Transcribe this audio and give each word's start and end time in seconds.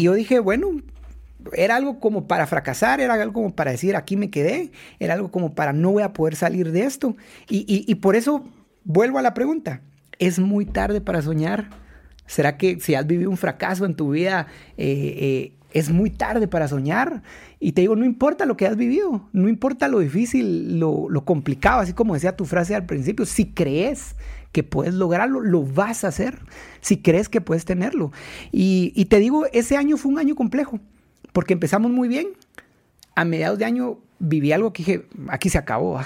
y 0.00 0.04
yo 0.04 0.14
dije, 0.14 0.38
bueno, 0.38 0.80
era 1.52 1.76
algo 1.76 2.00
como 2.00 2.26
para 2.26 2.46
fracasar, 2.46 3.02
era 3.02 3.12
algo 3.12 3.34
como 3.34 3.54
para 3.54 3.70
decir 3.70 3.96
aquí 3.96 4.16
me 4.16 4.30
quedé, 4.30 4.72
era 4.98 5.12
algo 5.12 5.30
como 5.30 5.54
para 5.54 5.74
no 5.74 5.90
voy 5.90 6.02
a 6.02 6.14
poder 6.14 6.36
salir 6.36 6.72
de 6.72 6.84
esto. 6.84 7.18
Y, 7.50 7.94
por 7.96 8.16
eso 8.16 8.42
vuelvo 8.82 9.18
a 9.18 9.22
la 9.22 9.34
pregunta, 9.34 9.82
¿es 10.18 10.38
muy 10.38 10.64
tarde 10.64 11.02
para 11.02 11.20
soñar? 11.20 11.68
¿Será 12.24 12.56
que 12.56 12.80
si 12.80 12.94
has 12.94 13.06
vivido 13.06 13.28
un 13.28 13.36
fracaso 13.36 13.84
en 13.84 13.94
tu 13.94 14.12
vida, 14.12 14.46
eh, 14.78 15.16
eh, 15.18 15.52
es 15.74 15.90
muy 15.90 16.08
tarde 16.08 16.48
para 16.48 16.66
soñar? 16.66 17.22
Y 17.58 17.72
te 17.72 17.82
digo, 17.82 17.94
no 17.94 18.06
importa 18.06 18.46
lo 18.46 18.56
que 18.56 18.66
has 18.66 18.76
vivido, 18.76 19.28
no 19.34 19.50
importa 19.50 19.86
lo 19.86 19.98
difícil, 19.98 20.80
lo, 20.80 21.10
complicado, 21.26 21.80
así 21.80 21.92
como 21.92 22.14
decía 22.14 22.36
tu 22.36 22.46
frase 22.46 22.74
al 22.74 22.86
principio, 22.86 23.26
si 23.26 23.52
crees 23.52 24.16
que 24.52 24.62
puedes 24.62 24.94
lograrlo, 24.94 25.40
lo 25.40 25.64
vas 25.64 26.04
a 26.04 26.08
hacer, 26.08 26.40
si 26.80 26.98
crees 26.98 27.28
que 27.28 27.40
puedes 27.40 27.64
tenerlo. 27.64 28.12
Y, 28.52 29.04
te 29.06 29.18
digo, 29.18 29.46
ese 29.52 29.76
año 29.76 29.96
fue 29.96 30.12
un 30.12 30.18
año 30.18 30.34
complejo 30.34 30.80
porque 31.32 31.52
empezamos 31.52 31.90
muy 31.90 32.08
bien. 32.08 32.28
A 33.14 33.24
mediados 33.24 33.58
de 33.58 33.64
año 33.64 33.98
viví 34.18 34.52
algo 34.52 34.72
que 34.72 34.82
dije, 34.82 35.06
aquí 35.28 35.50
se 35.50 35.58
acabó. 35.58 36.00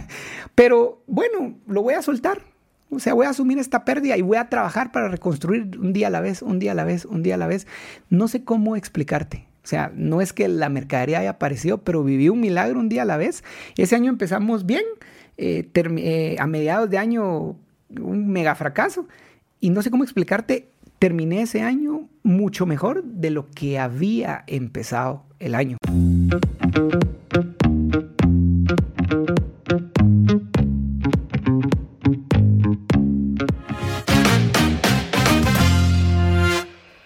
Pero 0.54 1.02
bueno, 1.06 1.56
lo 1.66 1.82
voy 1.82 1.94
a 1.94 2.02
soltar. 2.02 2.42
O 2.90 3.00
sea, 3.00 3.14
voy 3.14 3.26
a 3.26 3.30
asumir 3.30 3.58
esta 3.58 3.84
pérdida 3.84 4.16
y 4.16 4.22
voy 4.22 4.36
a 4.36 4.48
trabajar 4.48 4.92
para 4.92 5.08
reconstruir 5.08 5.78
un 5.78 5.92
día 5.92 6.08
a 6.08 6.10
la 6.10 6.20
vez, 6.20 6.42
un 6.42 6.58
día 6.58 6.72
a 6.72 6.74
la 6.74 6.84
vez, 6.84 7.04
un 7.04 7.22
día 7.22 7.34
a 7.34 7.38
la 7.38 7.46
vez. 7.46 7.66
No 8.08 8.28
sé 8.28 8.44
cómo 8.44 8.76
explicarte. 8.76 9.48
O 9.64 9.66
sea, 9.66 9.90
no 9.94 10.20
es 10.20 10.32
que 10.32 10.46
la 10.46 10.68
mercadería 10.68 11.20
haya 11.20 11.30
aparecido, 11.30 11.78
pero 11.78 12.04
viví 12.04 12.28
un 12.28 12.40
milagro 12.40 12.78
un 12.78 12.88
día 12.88 13.02
a 13.02 13.06
la 13.06 13.16
vez. 13.16 13.42
Ese 13.76 13.96
año 13.96 14.10
empezamos 14.10 14.66
bien. 14.66 14.84
Eh, 15.36 15.68
eh, 15.74 16.36
a 16.38 16.46
mediados 16.46 16.90
de 16.90 16.98
año, 16.98 17.56
un 18.00 18.28
mega 18.28 18.54
fracaso. 18.54 19.06
Y 19.60 19.70
no 19.70 19.82
sé 19.82 19.90
cómo 19.90 20.04
explicarte 20.04 20.68
terminé 20.98 21.42
ese 21.42 21.62
año 21.62 22.08
mucho 22.22 22.66
mejor 22.66 23.04
de 23.04 23.30
lo 23.30 23.50
que 23.50 23.78
había 23.78 24.44
empezado 24.46 25.24
el 25.38 25.54
año. 25.54 25.76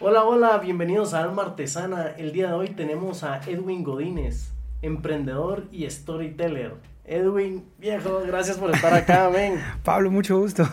Hola, 0.01 0.25
hola, 0.25 0.59
bienvenidos 0.59 1.13
a 1.15 1.23
Alma 1.23 1.43
Artesana. 1.43 2.09
El 2.17 2.33
día 2.33 2.49
de 2.49 2.53
hoy 2.55 2.69
tenemos 2.69 3.25
a 3.25 3.41
Edwin 3.47 3.83
Godínez, 3.83 4.53
emprendedor 4.83 5.67
y 5.73 5.89
storyteller. 5.91 6.75
Edwin, 7.09 7.65
viejo, 7.79 8.21
gracias 8.27 8.59
por 8.59 8.71
estar 8.71 8.93
acá, 8.93 9.29
ven. 9.33 9.59
Pablo, 9.83 10.11
mucho 10.11 10.39
gusto. 10.39 10.69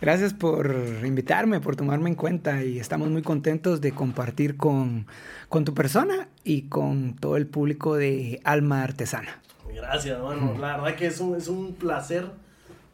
Gracias 0.00 0.32
por 0.32 0.74
invitarme, 1.04 1.60
por 1.60 1.76
tomarme 1.76 2.08
en 2.08 2.14
cuenta 2.14 2.64
y 2.64 2.78
estamos 2.78 3.10
muy 3.10 3.20
contentos 3.20 3.82
de 3.82 3.92
compartir 3.92 4.56
con, 4.56 5.06
tu 5.50 5.74
persona 5.74 6.28
y 6.44 6.62
con 6.62 7.14
todo 7.16 7.36
el 7.36 7.46
público 7.46 7.96
de 7.96 8.40
Alma 8.44 8.82
Artesana. 8.82 9.42
Gracias, 9.74 10.16
hermano. 10.16 10.56
La 10.58 10.78
verdad 10.78 10.96
que 10.96 11.06
es 11.06 11.20
un, 11.20 11.36
es 11.36 11.48
un 11.48 11.74
placer 11.74 12.26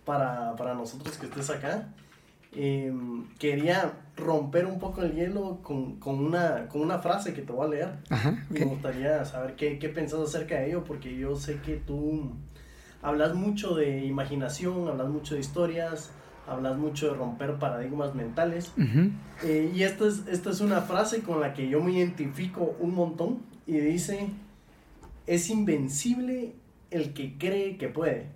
para, 0.04 0.74
nosotros 0.74 1.16
que 1.18 1.26
estés 1.26 1.50
acá. 1.50 1.86
Em, 2.58 3.28
quería 3.38 3.92
romper 4.16 4.64
un 4.64 4.78
poco 4.78 5.02
el 5.02 5.12
hielo 5.12 5.60
con, 5.62 5.98
una, 6.02 6.68
con 6.68 6.80
una 6.80 6.98
frase 6.98 7.34
que 7.34 7.42
te 7.42 7.52
voy 7.52 7.66
a 7.66 7.70
leer. 7.70 7.88
Me 8.48 8.64
gustaría 8.64 9.24
saber 9.26 9.56
qué, 9.56 9.78
qué 9.78 9.90
pensás 9.90 10.20
acerca 10.20 10.56
de 10.56 10.68
ello, 10.68 10.82
porque 10.82 11.14
yo 11.16 11.36
sé 11.36 11.60
que 11.60 11.76
tú 11.76 12.32
hablas 13.02 13.34
mucho 13.34 13.74
de 13.74 14.06
imaginación, 14.06 14.88
hablas 14.88 15.08
mucho 15.08 15.34
de 15.34 15.40
historias, 15.40 16.10
hablas 16.46 16.78
mucho 16.78 17.08
de 17.10 17.14
romper 17.14 17.56
paradigmas 17.56 18.14
mentales. 18.14 18.72
Eh, 19.44 19.70
y 19.74 19.82
esta 19.82 20.06
es, 20.06 20.22
esta 20.26 20.48
es 20.48 20.60
una 20.60 20.80
frase 20.80 21.20
con 21.20 21.40
la 21.40 21.52
que 21.52 21.68
yo 21.68 21.82
me 21.82 21.92
identifico 21.92 22.74
un 22.80 22.94
montón 22.94 23.40
y 23.66 23.78
dice, 23.78 24.30
es 25.26 25.50
invencible 25.50 26.54
el 26.90 27.12
que 27.12 27.36
cree 27.36 27.76
que 27.76 27.88
puede. 27.88 28.28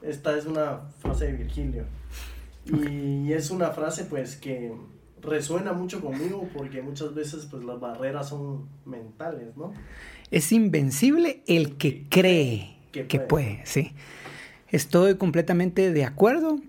Esta 0.00 0.36
es 0.38 0.46
una 0.46 0.78
frase 1.00 1.26
de 1.26 1.32
Virgilio. 1.32 1.84
Y 2.68 3.32
es 3.32 3.50
una 3.50 3.70
frase 3.70 4.04
pues 4.04 4.36
que 4.36 4.72
resuena 5.22 5.72
mucho 5.72 6.00
conmigo 6.00 6.48
porque 6.54 6.82
muchas 6.82 7.14
veces 7.14 7.46
pues 7.50 7.64
las 7.64 7.80
barreras 7.80 8.28
son 8.28 8.68
mentales, 8.84 9.56
¿no? 9.56 9.72
Es 10.30 10.52
invencible 10.52 11.42
el 11.46 11.76
que 11.76 12.04
cree 12.08 12.76
que, 12.92 13.06
que 13.06 13.20
puede, 13.20 13.62
sí. 13.64 13.92
Estoy 14.70 15.16
completamente 15.16 15.92
de 15.92 16.04
acuerdo 16.04 16.60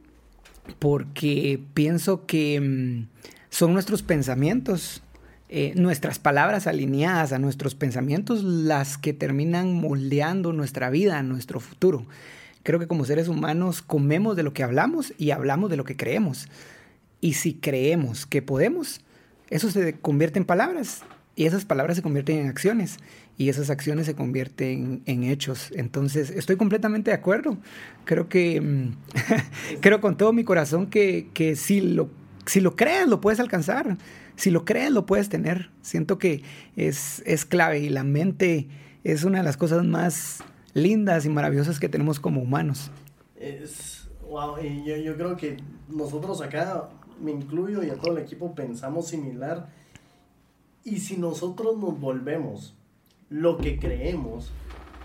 porque 0.79 1.59
pienso 1.73 2.25
que 2.25 2.59
mm, 2.61 3.07
son 3.49 3.73
nuestros 3.73 4.03
pensamientos, 4.03 5.01
eh, 5.49 5.73
nuestras 5.75 6.19
palabras 6.19 6.67
alineadas 6.67 7.33
a 7.33 7.39
nuestros 7.39 7.75
pensamientos 7.75 8.43
las 8.43 8.97
que 8.97 9.13
terminan 9.13 9.73
moldeando 9.73 10.53
nuestra 10.53 10.89
vida, 10.89 11.21
nuestro 11.23 11.59
futuro. 11.59 12.05
Creo 12.63 12.79
que 12.79 12.87
como 12.87 13.05
seres 13.05 13.27
humanos 13.27 13.81
comemos 13.81 14.35
de 14.35 14.43
lo 14.43 14.53
que 14.53 14.63
hablamos 14.63 15.13
y 15.17 15.31
hablamos 15.31 15.69
de 15.69 15.77
lo 15.77 15.85
que 15.85 15.95
creemos. 15.95 16.47
Y 17.21 17.33
si 17.33 17.53
creemos 17.53 18.25
que 18.25 18.41
podemos, 18.41 19.01
eso 19.49 19.71
se 19.71 19.93
convierte 19.99 20.39
en 20.39 20.45
palabras 20.45 21.03
y 21.35 21.45
esas 21.45 21.65
palabras 21.65 21.95
se 21.95 22.03
convierten 22.03 22.39
en 22.39 22.47
acciones 22.47 22.97
y 23.37 23.47
esas 23.47 23.69
acciones 23.69 24.05
se 24.05 24.13
convierten 24.13 25.01
en 25.05 25.23
hechos. 25.23 25.71
Entonces, 25.73 26.29
estoy 26.29 26.57
completamente 26.57 27.11
de 27.11 27.15
acuerdo. 27.15 27.57
Creo 28.03 28.27
que, 28.27 28.59
mm, 28.59 28.91
creo 29.81 30.01
con 30.01 30.17
todo 30.17 30.33
mi 30.33 30.43
corazón 30.43 30.87
que, 30.87 31.29
que 31.33 31.55
si, 31.55 31.79
lo, 31.79 32.09
si 32.45 32.59
lo 32.59 32.75
crees, 32.75 33.07
lo 33.07 33.21
puedes 33.21 33.39
alcanzar. 33.39 33.97
Si 34.35 34.51
lo 34.51 34.65
crees, 34.65 34.91
lo 34.91 35.05
puedes 35.05 35.29
tener. 35.29 35.69
Siento 35.81 36.17
que 36.17 36.43
es, 36.75 37.23
es 37.25 37.45
clave 37.45 37.79
y 37.79 37.87
la 37.87 38.03
mente 38.03 38.67
es 39.05 39.23
una 39.23 39.37
de 39.37 39.45
las 39.45 39.55
cosas 39.55 39.85
más 39.85 40.43
lindas 40.73 41.25
y 41.25 41.29
maravillosas 41.29 41.79
que 41.79 41.89
tenemos 41.89 42.19
como 42.19 42.41
humanos. 42.41 42.91
Es, 43.35 44.07
wow, 44.29 44.55
y 44.63 44.83
yo, 44.85 44.97
yo 44.97 45.15
creo 45.15 45.35
que 45.35 45.57
nosotros 45.87 46.41
acá, 46.41 46.89
me 47.21 47.31
incluyo 47.31 47.83
y 47.83 47.89
a 47.89 47.95
todo 47.95 48.17
el 48.17 48.23
equipo, 48.23 48.55
pensamos 48.55 49.07
similar. 49.07 49.69
Y 50.83 50.97
si 50.99 51.17
nosotros 51.17 51.77
nos 51.77 51.99
volvemos 51.99 52.73
lo 53.29 53.57
que 53.57 53.77
creemos, 53.77 54.51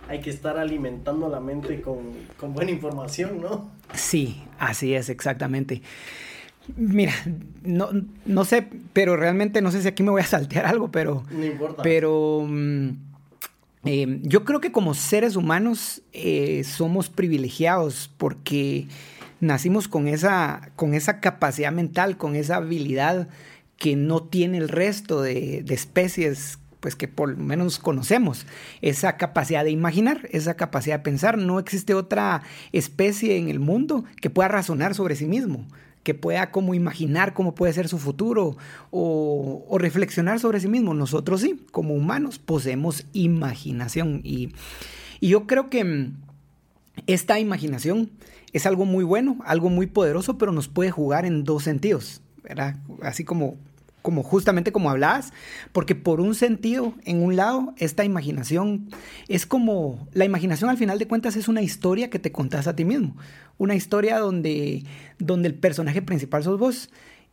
hay 0.08 0.20
que 0.20 0.30
estar 0.30 0.58
alimentando 0.58 1.28
la 1.28 1.40
mente 1.40 1.80
con, 1.80 2.12
buena 2.54 2.70
información, 2.70 3.40
¿no? 3.40 3.70
Sí, 3.94 4.42
así 4.58 4.94
es, 4.94 5.08
exactamente. 5.08 5.82
Mira, 6.76 7.12
no, 7.62 7.90
no 8.24 8.44
sé, 8.44 8.66
pero 8.92 9.16
realmente 9.16 9.60
no 9.60 9.70
sé 9.70 9.82
si 9.82 9.88
aquí 9.88 10.02
me 10.02 10.10
voy 10.10 10.22
a 10.22 10.26
saltear 10.26 10.66
algo, 10.66 10.90
pero... 10.90 11.24
No 11.30 11.44
importa. 11.44 11.82
Pero 11.82 12.46
mm, 12.48 12.90
eh, 13.84 14.20
yo 14.22 14.44
creo 14.44 14.60
que 14.60 14.72
como 14.72 14.94
seres 14.94 15.36
humanos 15.36 16.02
eh, 16.12 16.64
somos 16.64 17.10
privilegiados 17.10 18.10
porque 18.16 18.86
nacimos 19.40 19.88
con 19.88 20.08
esa, 20.08 20.70
con 20.76 20.94
esa 20.94 21.20
capacidad 21.20 21.72
mental, 21.72 22.16
con 22.16 22.36
esa 22.36 22.56
habilidad 22.56 23.28
que 23.76 23.96
no 23.96 24.22
tiene 24.22 24.58
el 24.58 24.68
resto 24.68 25.20
de, 25.20 25.62
de 25.62 25.74
especies 25.74 26.58
pues 26.84 26.96
que 26.96 27.08
por 27.08 27.30
lo 27.30 27.38
menos 27.38 27.78
conocemos, 27.78 28.44
esa 28.82 29.16
capacidad 29.16 29.64
de 29.64 29.70
imaginar, 29.70 30.28
esa 30.32 30.52
capacidad 30.52 30.98
de 30.98 31.02
pensar. 31.02 31.38
No 31.38 31.58
existe 31.58 31.94
otra 31.94 32.42
especie 32.72 33.38
en 33.38 33.48
el 33.48 33.58
mundo 33.58 34.04
que 34.20 34.28
pueda 34.28 34.48
razonar 34.48 34.94
sobre 34.94 35.16
sí 35.16 35.24
mismo, 35.24 35.66
que 36.04 36.14
pueda 36.14 36.50
como 36.52 36.74
imaginar 36.74 37.34
cómo 37.34 37.54
puede 37.54 37.72
ser 37.72 37.88
su 37.88 37.98
futuro 37.98 38.56
o, 38.90 39.76
reflexionar 39.78 40.38
sobre 40.38 40.60
sí 40.60 40.68
mismo. 40.68 40.94
Nosotros 40.94 41.40
sí, 41.40 41.64
como 41.72 41.94
humanos, 41.94 42.38
poseemos 42.38 43.06
imaginación 43.12 44.20
y, 44.22 44.52
y 45.18 45.28
yo 45.28 45.46
creo 45.46 45.70
que 45.70 45.82
mm, 45.82 46.16
esta 47.06 47.40
imaginación 47.40 48.10
es 48.52 48.66
algo 48.66 48.84
muy 48.84 49.02
bueno, 49.02 49.38
algo 49.44 49.70
muy 49.70 49.86
poderoso, 49.86 50.38
pero 50.38 50.52
nos 50.52 50.68
puede 50.68 50.90
jugar 50.90 51.24
en 51.24 51.42
dos 51.42 51.64
sentidos. 51.64 52.20
Así 53.02 53.24
como 53.24 53.56
como 54.04 54.22
justamente 54.22 54.70
como 54.70 54.90
hablabas, 54.90 55.32
porque 55.72 55.94
por 55.94 56.20
un 56.20 56.34
sentido, 56.34 56.92
en 57.06 57.22
un 57.22 57.36
lado, 57.36 57.72
esta 57.78 58.04
imaginación 58.04 58.90
es 59.28 59.46
como, 59.46 60.06
la 60.12 60.26
imaginación 60.26 60.68
al 60.68 60.76
final 60.76 60.98
de 60.98 61.08
cuentas 61.08 61.36
es 61.36 61.48
una 61.48 61.62
historia 61.62 62.10
que 62.10 62.18
te 62.18 62.30
contás 62.30 62.66
a 62.66 62.76
ti 62.76 62.84
mismo, 62.84 63.16
una 63.56 63.74
historia 63.74 64.18
donde, 64.18 64.84
donde 65.18 65.48
el 65.48 65.54
personaje 65.54 66.02
principal 66.02 66.44
sos 66.44 66.58
vos, 66.58 66.90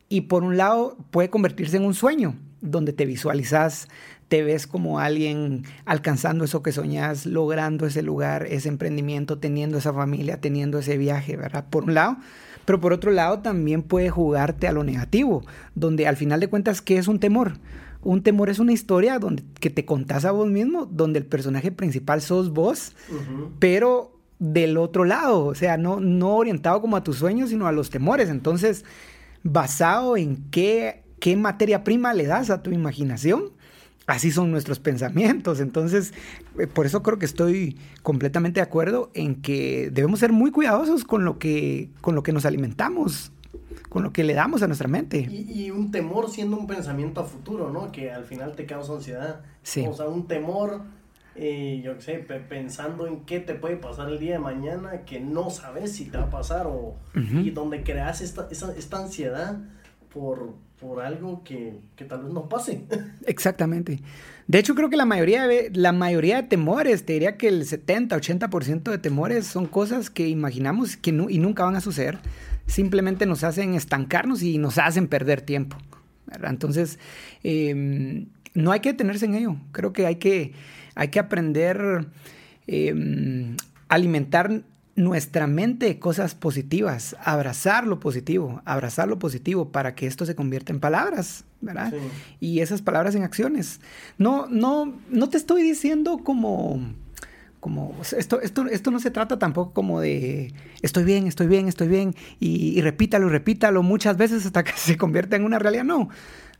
y 0.08 0.22
por 0.22 0.44
un 0.44 0.56
lado 0.56 0.96
puede 1.10 1.28
convertirse 1.28 1.76
en 1.76 1.84
un 1.84 1.92
sueño, 1.92 2.36
donde 2.62 2.94
te 2.94 3.04
visualizas, 3.04 3.88
te 4.28 4.42
ves 4.42 4.66
como 4.66 4.98
alguien 4.98 5.64
alcanzando 5.84 6.42
eso 6.42 6.62
que 6.62 6.72
soñás, 6.72 7.26
logrando 7.26 7.84
ese 7.84 8.00
lugar, 8.00 8.46
ese 8.46 8.70
emprendimiento, 8.70 9.38
teniendo 9.38 9.76
esa 9.76 9.92
familia, 9.92 10.40
teniendo 10.40 10.78
ese 10.78 10.96
viaje, 10.96 11.36
¿verdad? 11.36 11.66
Por 11.68 11.84
un 11.84 11.92
lado, 11.92 12.16
pero 12.64 12.80
por 12.80 12.92
otro 12.92 13.10
lado 13.10 13.40
también 13.40 13.82
puede 13.82 14.10
jugarte 14.10 14.68
a 14.68 14.72
lo 14.72 14.84
negativo, 14.84 15.44
donde 15.74 16.06
al 16.06 16.16
final 16.16 16.40
de 16.40 16.48
cuentas, 16.48 16.82
¿qué 16.82 16.98
es 16.98 17.08
un 17.08 17.18
temor? 17.18 17.54
Un 18.02 18.22
temor 18.22 18.50
es 18.50 18.58
una 18.58 18.72
historia 18.72 19.18
donde, 19.18 19.44
que 19.60 19.70
te 19.70 19.84
contás 19.84 20.24
a 20.24 20.32
vos 20.32 20.48
mismo, 20.48 20.86
donde 20.86 21.20
el 21.20 21.26
personaje 21.26 21.70
principal 21.70 22.20
sos 22.20 22.52
vos, 22.52 22.94
pero 23.58 24.18
del 24.38 24.76
otro 24.76 25.04
lado, 25.04 25.44
o 25.46 25.54
sea, 25.54 25.76
no, 25.76 26.00
no 26.00 26.36
orientado 26.36 26.80
como 26.80 26.96
a 26.96 27.04
tus 27.04 27.16
sueños, 27.16 27.50
sino 27.50 27.66
a 27.66 27.72
los 27.72 27.90
temores. 27.90 28.28
Entonces, 28.28 28.84
basado 29.44 30.16
en 30.16 30.50
qué 30.50 31.02
qué 31.22 31.36
materia 31.36 31.84
prima 31.84 32.12
le 32.14 32.26
das 32.26 32.50
a 32.50 32.64
tu 32.64 32.72
imaginación, 32.72 33.52
así 34.12 34.30
son 34.30 34.50
nuestros 34.50 34.78
pensamientos. 34.78 35.58
Entonces, 35.60 36.12
eh, 36.58 36.66
por 36.66 36.86
eso 36.86 37.02
creo 37.02 37.18
que 37.18 37.24
estoy 37.24 37.78
completamente 38.02 38.60
de 38.60 38.64
acuerdo 38.64 39.10
en 39.14 39.40
que 39.40 39.90
debemos 39.90 40.20
ser 40.20 40.32
muy 40.32 40.50
cuidadosos 40.50 41.04
con 41.04 41.24
lo 41.24 41.38
que, 41.38 41.88
con 42.02 42.14
lo 42.14 42.22
que 42.22 42.32
nos 42.32 42.44
alimentamos, 42.44 43.32
con 43.88 44.02
lo 44.02 44.12
que 44.12 44.22
le 44.22 44.34
damos 44.34 44.62
a 44.62 44.66
nuestra 44.66 44.86
mente. 44.86 45.26
Y, 45.30 45.70
un 45.70 45.90
temor 45.90 46.28
siendo 46.30 46.58
un 46.58 46.66
pensamiento 46.66 47.22
a 47.22 47.24
futuro, 47.24 47.70
¿no? 47.70 47.90
Que 47.90 48.12
al 48.12 48.24
final 48.24 48.54
te 48.54 48.66
causa 48.66 48.92
ansiedad. 48.92 49.40
Sí. 49.62 49.84
O 49.88 49.94
sea, 49.94 50.08
un 50.08 50.26
temor, 50.26 50.82
eh, 51.34 51.80
yo 51.82 51.96
qué 51.96 52.02
sé, 52.02 52.14
pensando 52.18 53.06
en 53.06 53.20
qué 53.24 53.40
te 53.40 53.54
puede 53.54 53.76
pasar 53.76 54.10
el 54.10 54.18
día 54.18 54.32
de 54.32 54.40
mañana 54.40 55.06
que 55.06 55.20
no 55.20 55.48
sabes 55.48 55.92
si 55.92 56.04
te 56.04 56.18
va 56.18 56.24
a 56.24 56.30
pasar 56.30 56.66
o 56.66 56.96
y 57.14 57.50
donde 57.50 57.82
creas 57.82 58.20
esta, 58.20 58.48
esta 58.50 58.98
ansiedad 58.98 59.58
por 60.12 60.54
por 60.82 61.00
algo 61.00 61.44
que, 61.44 61.78
tal 62.08 62.24
vez 62.24 62.32
no 62.32 62.48
pase. 62.48 62.82
Exactamente. 63.26 64.00
De 64.48 64.58
hecho, 64.58 64.74
creo 64.74 64.90
que 64.90 64.96
la 64.96 65.04
mayoría 65.04 65.46
de, 65.46 65.70
la 65.72 65.92
mayoría 65.92 66.42
de 66.42 66.48
temores, 66.48 67.06
te 67.06 67.12
diría 67.12 67.36
que 67.36 67.46
el 67.46 67.64
70, 67.64 68.16
80% 68.16 68.90
de 68.90 68.98
temores 68.98 69.46
son 69.46 69.66
cosas 69.66 70.10
que 70.10 70.28
imaginamos 70.28 70.96
que 70.96 71.12
no, 71.12 71.30
y 71.30 71.38
nunca 71.38 71.64
van 71.64 71.76
a 71.76 71.80
suceder. 71.80 72.18
Simplemente 72.66 73.26
nos 73.26 73.44
hacen 73.44 73.74
estancarnos 73.74 74.42
y 74.42 74.58
nos 74.58 74.76
hacen 74.78 75.06
perder 75.06 75.40
tiempo. 75.40 75.76
Entonces, 76.42 76.98
em, 77.44 78.26
no 78.54 78.72
hay 78.72 78.80
que 78.80 78.90
detenerse 78.90 79.26
en 79.26 79.36
ello. 79.36 79.56
Creo 79.70 79.92
que 79.92 80.06
hay 80.06 80.16
que, 80.16 80.52
hay 80.96 81.08
que 81.08 81.20
aprender 81.20 82.08
em, 82.66 83.56
alimentar 83.88 84.62
nuestra 84.94 85.46
mente 85.46 85.98
cosas 85.98 86.34
positivas, 86.34 87.16
abrazar 87.24 87.86
lo 87.86 87.98
positivo, 87.98 88.60
abrazar 88.64 89.08
lo 89.08 89.18
positivo 89.18 89.70
para 89.72 89.94
que 89.94 90.06
esto 90.06 90.26
se 90.26 90.34
convierta 90.34 90.72
en 90.72 90.80
palabras, 90.80 91.44
¿verdad? 91.60 91.92
Y 92.40 92.60
esas 92.60 92.82
palabras 92.82 93.14
en 93.14 93.22
acciones. 93.22 93.80
No, 94.18 94.46
no, 94.48 94.94
no 95.08 95.28
te 95.30 95.38
estoy 95.38 95.62
diciendo 95.62 96.18
como, 96.22 96.92
como, 97.58 97.96
esto, 98.16 98.40
esto, 98.42 98.66
esto 98.66 98.90
no 98.90 99.00
se 99.00 99.10
trata 99.10 99.38
tampoco 99.38 99.72
como 99.72 100.00
de 100.00 100.52
estoy 100.82 101.04
bien, 101.04 101.26
estoy 101.26 101.46
bien, 101.46 101.68
estoy 101.68 101.88
bien, 101.88 102.14
y, 102.38 102.80
repítalo, 102.82 103.30
repítalo 103.30 103.82
muchas 103.82 104.18
veces 104.18 104.44
hasta 104.44 104.62
que 104.62 104.72
se 104.76 104.98
convierta 104.98 105.36
en 105.36 105.44
una 105.44 105.58
realidad. 105.58 105.84
No, 105.84 106.10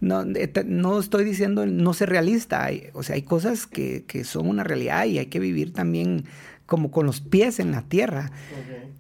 no, 0.00 0.24
no 0.64 0.98
estoy 0.98 1.24
diciendo 1.24 1.66
no 1.66 1.92
ser 1.92 2.08
realista. 2.08 2.70
o 2.94 3.02
sea, 3.02 3.16
hay 3.16 3.22
cosas 3.22 3.66
que, 3.66 4.04
que 4.06 4.24
son 4.24 4.48
una 4.48 4.64
realidad 4.64 5.04
y 5.04 5.18
hay 5.18 5.26
que 5.26 5.38
vivir 5.38 5.74
también 5.74 6.24
como 6.72 6.90
con 6.90 7.04
los 7.04 7.20
pies 7.20 7.60
en 7.60 7.70
la 7.70 7.82
tierra. 7.82 8.32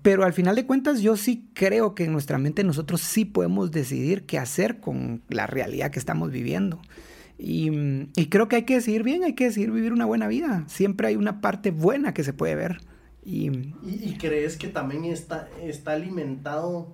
Pero 0.02 0.24
al 0.24 0.34
final 0.34 0.56
de 0.56 0.66
cuentas 0.66 1.00
yo 1.00 1.16
sí 1.16 1.48
creo 1.54 1.94
que 1.94 2.04
en 2.04 2.12
nuestra 2.12 2.36
mente 2.36 2.64
nosotros 2.64 3.00
sí 3.00 3.24
podemos 3.24 3.70
decidir 3.70 4.26
qué 4.26 4.38
hacer 4.38 4.78
con 4.78 5.22
la 5.30 5.46
realidad 5.46 5.90
que 5.90 5.98
estamos 5.98 6.30
viviendo. 6.30 6.82
Y, 7.38 7.70
creo 8.28 8.46
que 8.46 8.56
hay 8.56 8.64
que 8.64 8.74
decidir 8.74 9.04
bien, 9.04 9.24
hay 9.24 9.32
que 9.32 9.44
decidir 9.44 9.70
vivir 9.70 9.94
una 9.94 10.04
buena 10.04 10.28
vida. 10.28 10.64
Siempre 10.66 11.08
hay 11.08 11.16
una 11.16 11.40
parte 11.40 11.70
buena 11.70 12.12
que 12.12 12.24
se 12.24 12.34
puede 12.34 12.56
ver. 12.56 12.82
¿Y, 13.24 13.48
¿Y, 13.82 14.18
crees 14.20 14.58
que 14.58 14.68
también 14.68 15.06
está, 15.06 15.48
está 15.62 15.92
alimentado 15.92 16.92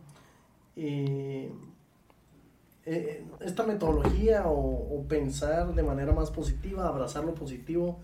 eh, 0.76 1.50
eh, 2.86 3.24
esta 3.40 3.64
metodología 3.64 4.46
o, 4.46 4.96
o 4.96 5.08
pensar 5.08 5.74
de 5.74 5.82
manera 5.82 6.12
más 6.12 6.30
positiva, 6.30 6.86
abrazar 6.86 7.24
lo 7.24 7.34
positivo? 7.34 7.98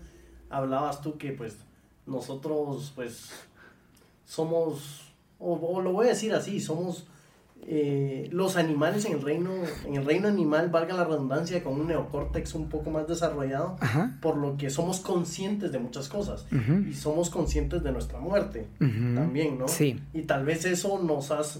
Hablabas 0.49 0.99
tú 1.01 1.17
que 1.17 1.31
pues 1.31 1.64
nosotros 2.05 2.91
pues 2.95 3.29
somos, 4.25 5.13
o, 5.39 5.81
lo 5.81 5.91
voy 5.93 6.07
a 6.07 6.09
decir 6.09 6.33
así, 6.33 6.59
somos 6.59 7.07
eh, 7.67 8.29
los 8.31 8.57
animales 8.57 9.05
en 9.05 9.13
el 9.13 9.21
reino, 9.21 9.51
en 9.85 9.95
el 9.95 10.05
reino 10.05 10.27
animal, 10.27 10.69
valga 10.69 10.95
la 10.95 11.05
redundancia, 11.05 11.63
con 11.63 11.79
un 11.79 11.87
neocórtex 11.87 12.53
un 12.53 12.69
poco 12.69 12.91
más 12.91 13.07
desarrollado, 13.07 13.77
por 14.21 14.37
lo 14.37 14.55
que 14.55 14.69
somos 14.69 14.99
conscientes 14.99 15.71
de 15.71 15.79
muchas 15.79 16.07
cosas. 16.07 16.45
Y 16.87 16.93
somos 16.93 17.29
conscientes 17.29 17.81
de 17.83 17.91
nuestra 17.91 18.19
muerte 18.19 18.67
también, 18.79 19.57
¿no? 19.57 19.67
Sí. 19.67 19.99
Y 20.13 20.23
tal 20.23 20.45
vez 20.45 20.65
eso 20.65 21.01
nos 21.01 21.31
has, 21.31 21.59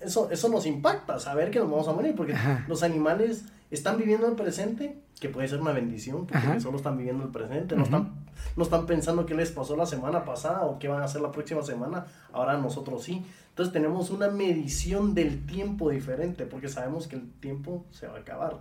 eso, 0.00 0.30
eso 0.30 0.48
nos 0.48 0.66
impacta, 0.66 1.18
saber 1.18 1.50
que 1.50 1.60
nos 1.60 1.70
vamos 1.70 1.88
a 1.88 1.92
morir, 1.92 2.14
porque 2.14 2.34
los 2.66 2.82
animales 2.82 3.44
están 3.70 3.98
viviendo 3.98 4.26
el 4.28 4.34
presente, 4.34 4.98
que 5.20 5.28
puede 5.28 5.48
ser 5.48 5.60
una 5.60 5.72
bendición, 5.72 6.26
porque 6.26 6.60
solo 6.60 6.76
están 6.76 6.96
viviendo 6.96 7.24
el 7.24 7.30
presente, 7.30 7.76
no 7.76 7.84
están 7.84 8.12
no 8.56 8.64
están 8.64 8.86
pensando 8.86 9.26
qué 9.26 9.34
les 9.34 9.50
pasó 9.50 9.76
la 9.76 9.86
semana 9.86 10.24
pasada 10.24 10.62
o 10.62 10.78
qué 10.78 10.88
van 10.88 11.02
a 11.02 11.04
hacer 11.04 11.20
la 11.20 11.30
próxima 11.30 11.62
semana, 11.62 12.06
ahora 12.32 12.58
nosotros 12.58 13.04
sí. 13.04 13.22
Entonces 13.50 13.72
tenemos 13.72 14.10
una 14.10 14.28
medición 14.28 15.14
del 15.14 15.44
tiempo 15.46 15.90
diferente 15.90 16.46
porque 16.46 16.68
sabemos 16.68 17.08
que 17.08 17.16
el 17.16 17.30
tiempo 17.40 17.84
se 17.90 18.06
va 18.06 18.16
a 18.16 18.20
acabar. 18.20 18.60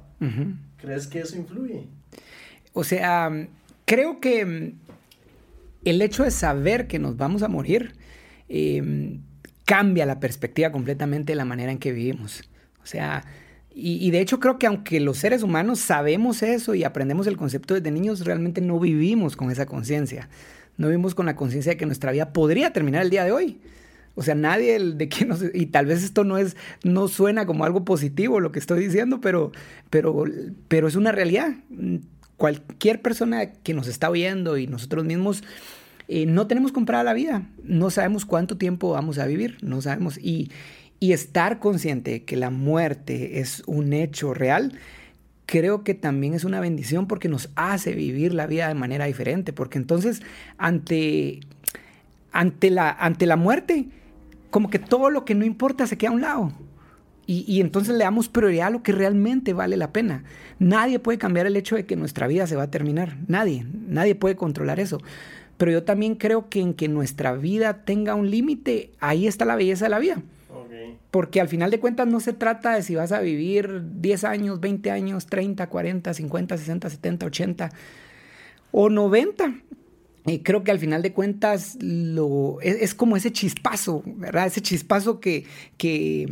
¿Crees 0.77 1.07
que 1.07 1.19
eso 1.19 1.35
influye? 1.35 1.87
O 2.73 2.83
sea, 2.83 3.31
creo 3.85 4.19
que 4.19 4.45
mm, 4.45 4.79
el 5.85 6.01
hecho 6.01 6.23
de 6.23 6.31
saber 6.31 6.87
que 6.87 6.99
nos 6.99 7.17
vamos 7.17 7.43
a 7.43 7.47
morir 7.47 7.93
em, 8.49 9.21
cambia 9.65 10.05
la 10.05 10.19
perspectiva 10.19 10.71
completamente 10.71 11.33
de 11.33 11.35
la 11.35 11.45
manera 11.45 11.71
en 11.71 11.77
que 11.77 11.91
vivimos. 11.91 12.41
O 12.81 12.85
sea, 12.85 13.23
y, 13.79 14.09
de 14.09 14.21
hecho 14.21 14.39
creo 14.39 14.57
que 14.57 14.65
aunque 14.65 14.99
los 14.99 15.17
seres 15.17 15.43
humanos 15.43 15.79
sabemos 15.79 16.41
eso 16.41 16.73
y 16.73 16.83
aprendemos 16.83 17.27
el 17.27 17.37
concepto 17.37 17.75
desde 17.75 17.91
niños, 17.91 18.25
realmente 18.25 18.59
no 18.59 18.79
vivimos 18.79 19.35
con 19.35 19.51
esa 19.51 19.67
conciencia. 19.67 20.29
No 20.77 20.87
vivimos 20.87 21.13
con 21.13 21.27
la 21.27 21.35
conciencia 21.35 21.73
de 21.73 21.77
que 21.77 21.85
nuestra 21.85 22.11
vida 22.11 22.33
podría 22.33 22.73
terminar 22.73 23.03
el 23.03 23.11
día 23.11 23.23
de 23.23 23.31
hoy. 23.31 23.59
O 24.15 24.23
sea, 24.23 24.33
nadie 24.33 24.79
de 24.79 25.09
que 25.09 25.25
nos... 25.25 25.43
Y 25.53 25.67
tal 25.67 25.85
vez 25.85 26.03
esto 26.03 26.23
no 26.23 26.39
es... 26.39 26.57
No 26.83 27.07
suena 27.07 27.45
como 27.45 27.65
algo 27.65 27.85
positivo 27.85 28.39
lo 28.39 28.51
que 28.51 28.57
estoy 28.57 28.83
diciendo, 28.83 29.21
pero, 29.21 29.51
pero, 29.91 30.23
pero 30.67 30.87
es 30.87 30.95
una 30.95 31.11
realidad. 31.11 31.53
Cualquier 32.35 33.03
persona 33.03 33.53
que 33.53 33.75
nos 33.75 33.87
está 33.87 34.09
oyendo 34.09 34.57
y 34.57 34.65
nosotros 34.65 35.05
mismos... 35.05 35.43
Eh, 36.07 36.25
no 36.25 36.47
tenemos 36.47 36.71
comprada 36.71 37.03
la 37.03 37.11
vida, 37.11 37.49
no 37.63 37.89
sabemos 37.89 38.25
cuánto 38.25 38.55
tiempo 38.57 38.91
vamos 38.91 39.19
a 39.19 39.25
vivir, 39.25 39.57
no 39.61 39.81
sabemos. 39.81 40.17
Y, 40.17 40.49
y 40.99 41.13
estar 41.13 41.59
consciente 41.59 42.23
que 42.23 42.35
la 42.35 42.49
muerte 42.49 43.39
es 43.39 43.63
un 43.67 43.93
hecho 43.93 44.33
real, 44.33 44.73
creo 45.45 45.83
que 45.83 45.93
también 45.93 46.33
es 46.33 46.43
una 46.43 46.59
bendición 46.59 47.07
porque 47.07 47.29
nos 47.29 47.49
hace 47.55 47.93
vivir 47.93 48.33
la 48.33 48.47
vida 48.47 48.67
de 48.67 48.73
manera 48.75 49.05
diferente, 49.05 49.53
porque 49.53 49.77
entonces 49.77 50.21
ante, 50.57 51.39
ante, 52.31 52.69
la, 52.69 52.91
ante 52.91 53.25
la 53.25 53.37
muerte, 53.37 53.87
como 54.49 54.69
que 54.69 54.79
todo 54.79 55.09
lo 55.09 55.25
que 55.25 55.35
no 55.35 55.45
importa 55.45 55.87
se 55.87 55.97
queda 55.97 56.11
a 56.11 56.13
un 56.13 56.21
lado. 56.21 56.51
Y, 57.25 57.43
y, 57.45 57.59
entonces 57.59 57.97
le 57.97 58.05
damos 58.05 58.29
prioridad 58.29 58.67
a 58.67 58.69
lo 58.69 58.83
que 58.83 58.93
realmente 58.93 59.51
vale 59.51 59.75
la 59.75 59.91
pena. 59.91 60.23
Nadie 60.59 60.97
puede 60.97 61.17
cambiar 61.17 61.45
el 61.45 61.57
hecho 61.57 61.75
de 61.75 61.85
que 61.85 61.97
nuestra 61.97 62.25
vida 62.25 62.47
se 62.47 62.55
va 62.55 62.63
a 62.63 62.71
terminar. 62.71 63.17
Nadie, 63.27 63.65
nadie 63.85 64.15
puede 64.15 64.37
controlar 64.37 64.79
eso. 64.79 65.01
Pero 65.57 65.71
yo 65.71 65.83
también 65.83 66.15
creo 66.15 66.47
que 66.47 66.61
en 66.61 66.73
que 66.73 66.87
nuestra 66.87 67.33
vida 67.33 67.83
tenga 67.83 68.15
un 68.15 68.31
límite, 68.31 68.91
ahí 69.01 69.27
está 69.27 69.43
la 69.43 69.57
belleza 69.57 69.85
de 69.85 69.89
la 69.89 69.99
vida. 69.99 70.21
Porque 71.11 71.41
al 71.41 71.47
final 71.47 71.71
de 71.71 71.79
cuentas 71.79 72.07
no 72.07 72.19
se 72.19 72.33
trata 72.33 72.75
de 72.75 72.83
si 72.83 72.95
vas 72.95 73.11
a 73.11 73.19
vivir 73.19 73.81
10 73.99 74.23
años, 74.23 74.59
20 74.59 74.91
años, 74.91 75.27
30, 75.27 75.67
40, 75.67 76.13
50, 76.13 76.57
60, 76.57 76.89
70, 76.89 77.25
80 77.25 77.71
o 78.71 78.89
90. 78.89 79.53
Creo 80.43 80.65
que 80.65 80.71
al 80.71 80.79
final 80.79 81.01
de 81.03 81.13
cuentas 81.13 81.77
lo, 81.79 82.57
es, 82.61 82.93
como 82.93 83.15
ese 83.15 83.31
chispazo, 83.31 84.03
¿verdad? 84.05 84.47
Ese 84.47 84.59
chispazo 84.61 85.21
que, 85.21 85.45
que, 85.77 86.27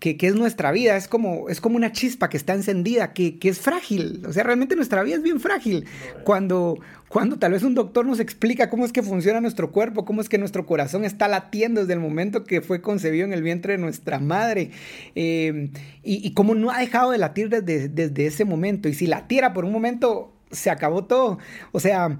que, 0.00 0.18
es 0.20 0.34
nuestra 0.34 0.70
vida, 0.70 0.98
es 0.98 1.08
como, 1.08 1.48
es 1.48 1.58
como 1.58 1.76
una 1.76 1.90
chispa 1.90 2.28
que 2.28 2.36
está 2.36 2.52
encendida, 2.52 3.14
que, 3.14 3.38
que, 3.38 3.48
es 3.48 3.58
frágil. 3.58 4.22
O 4.28 4.34
sea, 4.34 4.42
realmente 4.42 4.76
nuestra 4.76 5.02
vida 5.02 5.16
es 5.16 5.22
bien 5.22 5.40
frágil. 5.40 5.86
Cuando, 6.24 6.78
cuando 7.08 7.38
tal 7.38 7.52
vez 7.52 7.62
un 7.62 7.74
doctor 7.74 8.04
nos 8.04 8.20
explica 8.20 8.68
cómo 8.68 8.84
es 8.84 8.92
que 8.92 9.02
funciona 9.02 9.40
nuestro 9.40 9.72
cuerpo, 9.72 10.04
cómo 10.04 10.20
es 10.20 10.28
que 10.28 10.36
nuestro 10.36 10.66
corazón 10.66 11.06
está 11.06 11.26
latiendo 11.26 11.80
desde 11.80 11.94
el 11.94 12.00
momento 12.00 12.44
que 12.44 12.60
fue 12.60 12.82
concebido 12.82 13.24
en 13.24 13.32
el 13.32 13.42
vientre 13.42 13.72
de 13.72 13.78
nuestra 13.78 14.18
madre, 14.18 14.72
eh, 15.14 15.70
y, 16.02 16.26
y, 16.26 16.34
cómo 16.34 16.54
no 16.54 16.70
ha 16.70 16.80
dejado 16.80 17.12
de 17.12 17.18
latir 17.18 17.48
desde, 17.48 17.88
desde 17.88 18.26
ese 18.26 18.44
momento. 18.44 18.90
Y 18.90 18.94
si 18.94 19.06
latiera 19.06 19.54
por 19.54 19.64
un 19.64 19.72
momento, 19.72 20.34
se 20.50 20.68
acabó 20.68 21.04
todo. 21.04 21.38
O 21.72 21.80
sea, 21.80 22.18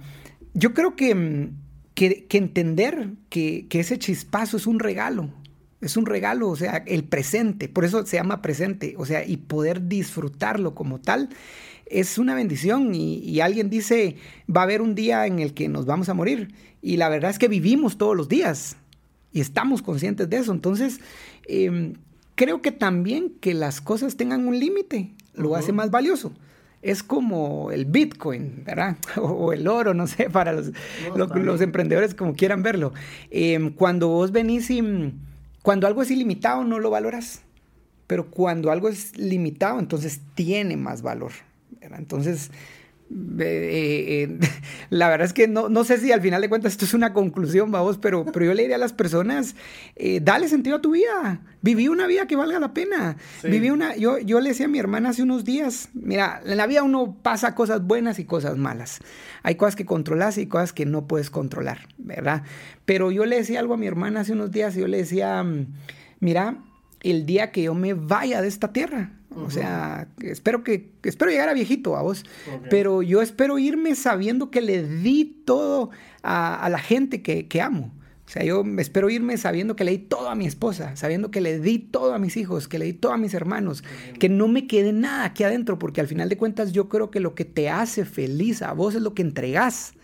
yo 0.59 0.75
creo 0.75 0.97
que, 0.97 1.50
que, 1.95 2.27
entender 2.31 3.11
que, 3.29 3.67
que 3.69 3.81
ese 3.81 3.99
chispazo 3.99 4.57
es 4.57 4.67
un 4.67 4.79
regalo, 4.79 5.31
es 5.81 5.97
un 5.97 6.07
regalo, 6.07 6.49
o 6.49 6.57
sea, 6.57 6.83
el 6.87 7.05
presente, 7.05 7.69
por 7.69 7.85
eso 7.85 8.05
se 8.05 8.17
llama 8.17 8.43
presente, 8.43 8.95
o 8.99 9.07
sea, 9.07 9.25
y 9.25 9.37
poder 9.37 9.88
disfrutarlo 9.88 10.75
como 10.75 11.00
tal 11.00 11.29
es 11.91 12.19
una 12.19 12.35
bendición. 12.35 12.95
Y, 12.95 13.41
alguien 13.41 13.71
dice, 13.71 14.17
va 14.55 14.62
a 14.62 14.65
haber 14.65 14.83
un 14.83 14.95
día 14.95 15.27
en 15.27 15.38
el 15.38 15.55
que 15.55 15.69
nos 15.69 15.87
vamos 15.87 16.09
a 16.09 16.15
morir 16.15 16.55
y 16.81 16.97
la 16.97 17.09
verdad 17.09 17.31
es 17.31 17.38
que 17.38 17.49
vivimos 17.49 17.99
todos 17.99 18.17
los 18.17 18.29
días 18.29 18.77
y 19.33 19.41
estamos 19.41 19.83
conscientes 19.83 20.31
de 20.31 20.38
eso, 20.38 20.53
entonces 20.53 21.00
em, 21.47 21.95
creo 22.35 22.62
que 22.62 22.73
también 22.73 23.31
que 23.41 23.53
las 23.53 23.81
cosas 23.81 24.17
tengan 24.17 24.47
un 24.47 24.59
límite 24.59 25.12
lo 25.35 25.57
hace 25.57 25.73
más 25.73 25.91
valioso. 25.91 26.33
Es 26.81 27.03
como 27.03 27.73
el 27.73 27.85
Bitcoin, 27.85 28.63
¿verdad? 28.65 28.97
O, 29.17 29.53
el 29.53 29.67
oro, 29.67 29.95
no 29.95 30.07
sé, 30.07 30.31
para 30.31 30.53
los, 30.53 30.73
los, 31.15 31.61
emprendedores 31.61 32.15
como 32.15 32.35
quieran 32.35 32.63
verlo. 32.63 32.93
Em, 33.31 33.73
cuando 33.73 34.09
vos 34.09 34.33
venís 34.33 34.71
y 34.71 35.13
cuando 35.63 35.87
algo 35.87 36.03
es 36.03 36.11
ilimitado, 36.11 36.65
no 36.65 36.79
lo 36.79 36.91
valoras. 36.91 37.43
pero 38.07 38.31
cuando 38.31 38.71
algo 38.71 38.89
es 38.89 39.19
limitado, 39.19 39.79
entonces 39.79 40.21
tiene 40.35 40.77
más 40.77 41.03
valor. 41.03 41.33
Entonces, 41.81 42.51
eh, 43.11 44.29
eh, 44.31 44.38
la 44.91 45.09
verdad 45.09 45.27
es 45.27 45.33
que 45.33 45.49
no, 45.49 45.69
no, 45.69 45.85
sé 45.85 45.99
si 45.99 46.12
al 46.12 46.21
final 46.21 46.43
de 46.43 46.49
cuentas 46.49 46.73
esto 46.73 46.85
es 46.85 46.95
una 46.95 47.12
conclusión, 47.12 47.71
vamos, 47.71 47.99
pero, 47.99 48.25
pero 48.27 48.47
yo 48.47 48.55
le 48.55 48.62
diría 48.62 48.77
a 48.77 48.79
las 48.79 48.93
personas, 48.93 49.55
eh, 49.97 50.21
dale 50.23 50.49
sentido 50.49 50.77
a 50.77 50.81
tu 50.81 50.93
vida, 50.93 51.41
viví 51.62 51.88
una 51.88 52.07
vida 52.07 52.27
que 52.27 52.37
valga 52.37 52.59
la 52.59 52.75
pena. 52.75 53.17
Viví 53.43 53.71
una, 53.71 53.97
yo, 53.97 54.19
yo 54.19 54.41
le 54.41 54.50
decía 54.50 54.67
a 54.67 54.69
mi 54.69 54.79
hermana 54.79 55.11
hace 55.11 55.23
unos 55.23 55.45
días, 55.45 55.88
mira, 55.95 56.41
en 56.45 56.57
la 56.57 56.67
vida 56.67 56.83
uno 56.83 57.17
pasa 57.23 57.55
cosas 57.55 57.83
buenas 57.83 58.19
y 58.19 58.25
cosas 58.25 58.57
malas. 58.57 59.00
Hay 59.43 59.55
cosas 59.55 59.77
que 59.77 59.87
controlas 59.87 60.37
y 60.38 60.47
cosas 60.47 60.73
que 60.73 60.85
no 60.85 61.07
puedes 61.07 61.31
controlar, 61.31 61.88
¿verdad? 61.97 62.43
Pero 62.85 63.11
yo 63.11 63.25
le 63.25 63.37
decía 63.37 63.61
algo 63.61 63.75
a 63.75 63.79
mi 63.79 63.87
hermana 63.87 64.21
hace 64.21 64.33
unos 64.33 64.50
días 64.50 64.77
y 64.77 64.81
yo 64.81 64.88
le 64.88 64.99
decía, 64.99 65.45
mira, 66.21 66.59
el 67.02 67.26
día 67.26 67.52
que 67.52 67.62
yo 67.62 67.75
me 67.75 67.95
vaya 67.95 68.43
de 68.43 68.49
esta 68.49 68.73
tierra, 68.73 69.12
o 69.37 69.50
sea, 69.50 70.09
espero 70.21 70.64
que 70.64 70.90
espero 71.05 71.31
llegar 71.31 71.49
a 71.49 71.55
viejito 71.55 71.97
a 71.97 72.02
vos, 72.02 72.25
pero 72.71 73.02
yo 73.02 73.23
espero 73.23 73.59
irme 73.59 73.95
sabiendo 73.95 74.50
que 74.50 74.61
le 74.61 74.83
di 74.83 75.25
todo 75.45 75.90
a, 76.23 76.69
la 76.71 76.78
gente 76.78 77.23
que, 77.23 77.61
amo. 77.61 77.93
O 78.26 78.31
sea, 78.31 78.45
yo 78.45 78.62
espero 78.78 79.09
irme 79.09 79.38
sabiendo 79.38 79.75
que 79.75 79.85
le 79.85 79.93
di 79.93 79.99
todo 79.99 80.28
a 80.28 80.35
mi 80.35 80.47
esposa, 80.47 80.97
sabiendo 80.97 81.31
que 81.31 81.40
le 81.40 81.61
di 81.61 81.78
todo 81.78 82.12
a 82.12 82.19
mis 82.19 82.37
hijos, 82.37 82.69
que 82.69 82.78
le 82.78 82.87
di 82.87 82.93
todo 82.93 83.12
a 83.12 83.17
mis 83.17 83.33
hermanos, 83.33 83.85
que 84.19 84.28
no 84.28 84.49
me 84.49 84.67
quede 84.67 84.93
nada 84.93 85.25
aquí 85.25 85.45
adentro, 85.45 85.78
porque 85.78 86.00
al 86.00 86.09
final 86.09 86.28
de 86.28 86.37
cuentas 86.37 86.73
yo 86.73 86.88
creo 86.88 87.11
que 87.11 87.21
lo 87.21 87.35
que 87.35 87.45
te 87.45 87.71
hace 87.71 88.05
feliz 88.05 88.61
a 88.62 88.73
vos 88.73 88.95
es 88.95 89.02
lo 89.02 89.14
que 89.14 89.23
entregas. 89.23 89.95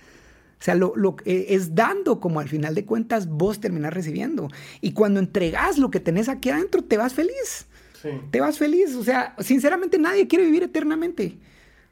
O 0.64 0.66
sea, 0.66 0.74
lo, 0.76 1.16
eh, 1.26 1.48
es 1.50 1.74
dando 1.74 2.20
como 2.20 2.40
al 2.40 2.48
final 2.48 2.74
de 2.74 2.86
cuentas 2.86 3.28
vos 3.28 3.60
terminás 3.60 3.92
recibiendo. 3.92 4.48
Y 4.80 4.92
cuando 4.92 5.20
entregas 5.20 5.76
lo 5.76 5.90
que 5.90 6.00
tenés 6.00 6.30
aquí 6.30 6.48
adentro, 6.48 6.82
te 6.82 6.96
vas 6.96 7.12
feliz. 7.12 7.66
Te 8.30 8.40
vas 8.40 8.56
feliz. 8.56 8.94
O 8.94 9.04
sea, 9.04 9.36
sinceramente 9.40 9.98
nadie 9.98 10.26
quiere 10.26 10.46
vivir 10.46 10.62
eternamente. 10.62 11.36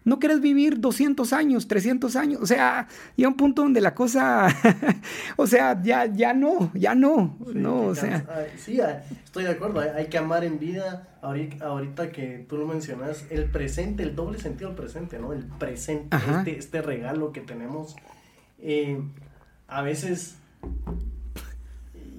No 0.04 0.18
quieres 0.18 0.40
vivir 0.40 0.80
200 0.80 1.34
años, 1.34 1.68
300 1.68 2.16
años. 2.16 2.40
O 2.40 2.46
sea, 2.46 2.88
llega 3.14 3.28
un 3.28 3.36
punto 3.36 3.60
donde 3.60 3.82
la 3.82 3.94
cosa, 3.94 4.48
o 5.36 5.46
sea, 5.46 5.78
ya, 5.82 6.06
ya 6.06 6.32
no, 6.32 6.70
ya 6.72 6.94
no. 6.94 7.36
Sí, 7.44 7.52
no, 7.54 7.82
o 7.82 7.94
sea. 7.94 8.24
Sí, 8.56 8.80
estoy 9.22 9.44
de 9.44 9.50
acuerdo. 9.50 9.80
Hay, 9.80 10.06
que 10.06 10.16
amar 10.16 10.44
en 10.44 10.58
vida. 10.58 11.08
Ahorita, 11.20 12.10
que 12.10 12.46
tú 12.48 12.56
lo 12.56 12.66
mencionas, 12.66 13.26
el 13.28 13.50
presente, 13.50 14.02
el 14.02 14.16
doble 14.16 14.38
sentido 14.38 14.70
del 14.70 14.78
presente, 14.78 15.18
¿no? 15.18 15.34
El 15.34 15.44
presente, 15.44 16.16
este, 16.16 16.56
este, 16.56 16.80
regalo 16.80 17.32
que 17.32 17.42
tenemos. 17.42 17.96
Eh, 18.62 19.02
a 19.68 19.82
veces 19.82 20.36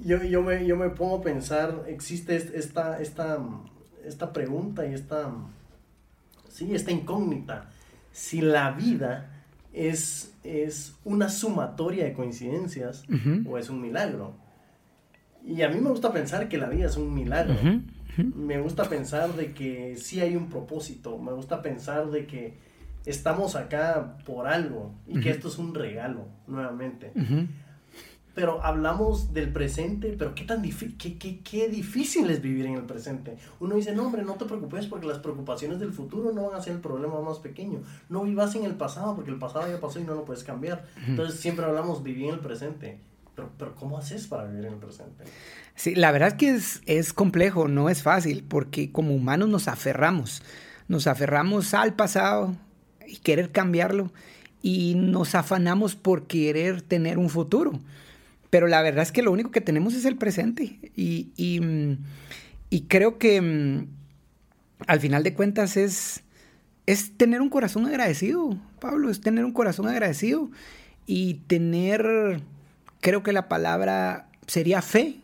yo, 0.03 0.21
yo, 0.23 0.43
me, 0.43 0.65
yo 0.67 0.77
me 0.77 0.89
pongo 0.89 1.17
a 1.17 1.21
pensar, 1.21 1.85
existe 1.88 2.35
esta, 2.35 3.01
esta 3.01 3.39
esta 4.05 4.33
pregunta 4.33 4.85
y 4.85 4.93
esta, 4.93 5.31
sí, 6.50 6.73
esta 6.73 6.91
incógnita. 6.91 7.69
Si 8.12 8.41
la 8.41 8.71
vida 8.71 9.31
es, 9.73 10.33
es 10.43 10.95
una 11.03 11.29
sumatoria 11.29 12.05
de 12.05 12.13
coincidencias 12.13 13.03
o 13.45 13.57
es 13.57 13.69
un 13.69 13.81
milagro. 13.81 14.35
Y 15.45 15.62
a 15.62 15.69
mí 15.69 15.79
me 15.79 15.89
gusta 15.89 16.13
pensar 16.13 16.47
que 16.47 16.57
la 16.57 16.69
vida 16.69 16.85
es 16.85 16.95
un 16.95 17.13
milagro. 17.13 17.55
Me 18.17 18.59
gusta 18.59 18.88
pensar 18.88 19.33
de 19.33 19.53
que 19.53 19.97
sí 19.97 20.21
hay 20.21 20.35
un 20.35 20.50
propósito. 20.50 21.17
Me 21.17 21.33
gusta 21.33 21.62
pensar 21.62 22.12
de 22.12 22.27
que 22.27 22.57
estamos 23.05 23.55
acá 23.55 24.17
por 24.25 24.48
algo 24.48 24.95
y 25.07 25.19
que 25.19 25.29
esto 25.29 25.48
es 25.48 25.57
un 25.57 25.74
regalo, 25.74 26.27
nuevamente 26.48 27.12
pero 28.33 28.63
hablamos 28.63 29.33
del 29.33 29.51
presente, 29.51 30.15
pero 30.17 30.33
qué 30.33 30.43
tan 30.43 30.62
difícil, 30.62 30.98
qué, 30.98 31.17
qué, 31.17 31.41
qué, 31.41 31.69
difícil 31.69 32.29
es 32.29 32.41
vivir 32.41 32.65
en 32.65 32.75
el 32.75 32.83
presente. 32.83 33.38
Uno 33.60 33.75
dice, 33.75 33.93
no, 33.93 34.07
hombre, 34.07 34.24
no 34.24 34.33
te 34.33 34.45
preocupes 34.45 34.88
porque 34.88 35.05
las 35.05 35.19
preocupaciones 35.19 35.79
del 35.79 35.93
futuro 35.93 36.31
no 36.31 36.50
van 36.50 36.60
a 36.60 36.63
ser 36.63 36.74
el 36.74 36.79
problema 36.79 37.22
más 37.22 37.39
pequeño. 37.39 37.81
No 38.10 38.24
vivas 38.24 38.55
en 38.55 38.63
el 38.63 38.74
pasado 38.74 39.15
porque 39.15 39.29
el 39.29 39.38
pasado 39.38 39.67
ya 39.67 39.79
pasó 39.79 40.00
y 40.00 40.03
no 40.03 40.15
lo 40.15 40.25
puedes 40.25 40.43
cambiar. 40.43 40.86
Entonces 41.07 41.39
siempre 41.39 41.65
hablamos 41.65 42.01
vivir 42.01 42.29
en 42.29 42.33
el 42.33 42.39
presente. 42.39 43.00
Pero, 43.36 43.51
pero 43.57 43.75
¿cómo 43.75 43.98
haces 43.98 44.27
para 44.27 44.45
vivir 44.45 44.65
en 44.65 44.74
el 44.74 44.79
presente? 44.79 45.25
Sí, 45.75 45.95
la 45.95 46.12
verdad 46.12 46.29
es 46.29 46.33
que 46.36 46.50
es, 46.50 46.81
es 46.86 47.13
complejo, 47.13 47.67
no 47.67 47.89
es 47.89 48.03
fácil, 48.03 48.43
porque 48.48 48.91
como 48.91 49.13
humanos 49.13 49.50
nos 49.50 49.67
aferramos. 49.67 50.41
Nos 50.88 51.07
aferramos 51.07 51.74
al 51.74 51.95
pasado 51.95 52.55
y 53.07 53.17
querer 53.17 53.51
cambiarlo 53.51 54.12
y 54.62 54.95
nos 54.95 55.36
afanamos 55.36 55.95
por 55.95 56.25
querer 56.25 56.81
tener 56.81 57.17
un 57.17 57.29
futuro. 57.29 57.74
Pero 58.50 58.67
la 58.67 58.81
verdad 58.81 59.03
es 59.03 59.12
que 59.12 59.22
lo 59.22 59.31
único 59.31 59.51
que 59.51 59.62
tenemos 59.62 59.93
es 59.93 60.05
el 60.05 60.15
presente. 60.15 60.79
Y, 60.95 61.31
y, 62.69 62.81
creo 62.88 63.17
que 63.17 63.41
mm, 63.41 63.88
al 64.88 65.00
final 65.00 65.24
de 65.24 65.33
cuentas 65.33 65.75
es, 65.75 66.24
es 66.86 67.17
tener 67.17 67.41
un 67.41 67.50
corazón 67.50 67.86
agradecido, 67.86 68.57
Pablo, 68.79 69.10
es 69.10 69.22
tener 69.22 69.43
un 69.43 69.53
corazón 69.53 69.88
agradecido 69.88 70.50
y 71.05 71.36
tener, 71.48 72.41
creo 73.01 73.22
que 73.22 73.33
la 73.33 73.50
palabra 73.50 74.29
sería 74.48 74.81
fe, 74.81 75.17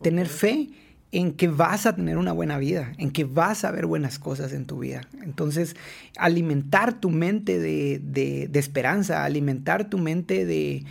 tener 0.00 0.28
fe 0.28 0.70
en 1.12 1.32
que 1.32 1.48
vas 1.48 1.86
a 1.86 1.94
tener 1.94 2.18
una 2.18 2.32
buena 2.32 2.58
vida, 2.58 2.92
en 2.98 3.10
que 3.10 3.24
vas 3.24 3.64
a 3.64 3.70
ver 3.70 3.86
buenas 3.86 4.18
cosas 4.18 4.52
en 4.52 4.66
tu 4.66 4.80
vida. 4.80 5.02
Entonces, 5.22 5.76
alimentar 6.16 7.00
tu 7.00 7.10
mente 7.10 7.58
de, 7.58 8.50
esperanza, 8.54 9.24
alimentar 9.24 9.88
tu 9.88 9.98
mente 9.98 10.44
de, 10.44 10.84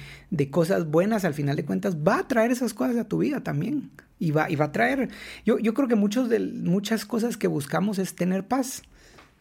cosas 0.49 0.87
buenas, 0.87 1.25
al 1.25 1.33
final 1.33 1.55
de 1.55 1.65
cuentas, 1.65 1.97
va 1.97 2.19
a 2.19 2.27
traer 2.27 2.51
esas 2.51 2.73
cosas 2.73 2.97
a 2.97 3.07
tu 3.07 3.19
vida 3.19 3.41
también. 3.41 3.91
Y 4.17 4.31
va, 4.31 4.49
y 4.49 4.55
va 4.55 4.65
a 4.65 4.71
traer, 4.71 5.09
yo, 5.45 5.59
yo 5.59 5.73
creo 5.73 5.89
que 5.89 5.95
muchos 5.95 6.29
de, 6.29 6.39
muchas 6.39 7.05
cosas 7.05 7.35
que 7.35 7.47
buscamos 7.47 7.99
es 7.99 8.15
tener 8.15 8.47
paz. 8.47 8.83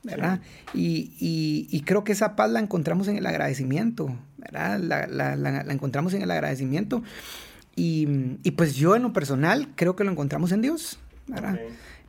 ¿verdad? 0.03 0.41
Y, 0.75 1.81
creo 1.87 2.05
que 2.05 2.13
esa 2.13 2.37
paz 2.37 2.51
la 2.51 2.61
encontramos 2.61 3.09
en 3.09 3.17
el 3.17 3.25
agradecimiento, 3.25 4.15
¿verdad? 4.37 4.79
La, 4.79 5.37
la 5.37 5.73
encontramos 5.73 6.13
en 6.13 6.21
el 6.21 6.31
agradecimiento. 6.31 7.03
Y, 7.77 8.07
pues 8.53 8.77
yo 8.77 8.97
en 8.97 9.03
lo 9.03 9.13
personal 9.13 9.69
creo 9.75 9.97
que 9.97 10.05
lo 10.05 10.11
encontramos 10.11 10.53
en 10.53 10.63
Dios. 10.63 10.99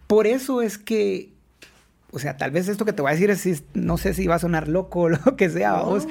Por 0.07 0.27
eso 0.27 0.61
es 0.61 0.77
que, 0.77 1.31
o 2.11 2.19
sea, 2.19 2.37
tal 2.37 2.51
vez 2.51 2.67
esto 2.67 2.85
que 2.85 2.93
te 2.93 3.01
voy 3.01 3.09
a 3.09 3.15
decir 3.15 3.31
es, 3.31 3.63
no 3.73 3.97
sé 3.97 4.13
si 4.13 4.27
va 4.27 4.35
a 4.35 4.39
sonar 4.39 4.67
loco 4.67 4.99
o 5.01 5.09
lo 5.09 5.35
que 5.35 5.49
sea, 5.49 5.81
vos, 5.81 6.07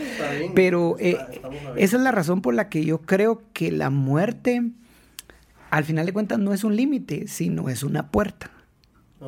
pero 0.54 0.96
eh, 0.98 1.18
esa 1.76 1.96
es 1.96 2.02
la 2.02 2.10
razón 2.10 2.42
por 2.42 2.54
la 2.54 2.68
que 2.68 2.84
yo 2.84 3.02
creo 3.02 3.42
que 3.52 3.70
la 3.70 3.90
muerte, 3.90 4.70
al 5.70 5.84
final 5.84 6.06
de 6.06 6.12
cuentas, 6.12 6.38
no 6.38 6.52
es 6.52 6.64
un 6.64 6.76
límite, 6.76 7.28
sino 7.28 7.68
es 7.68 7.82
una 7.82 8.10
puerta. 8.10 8.50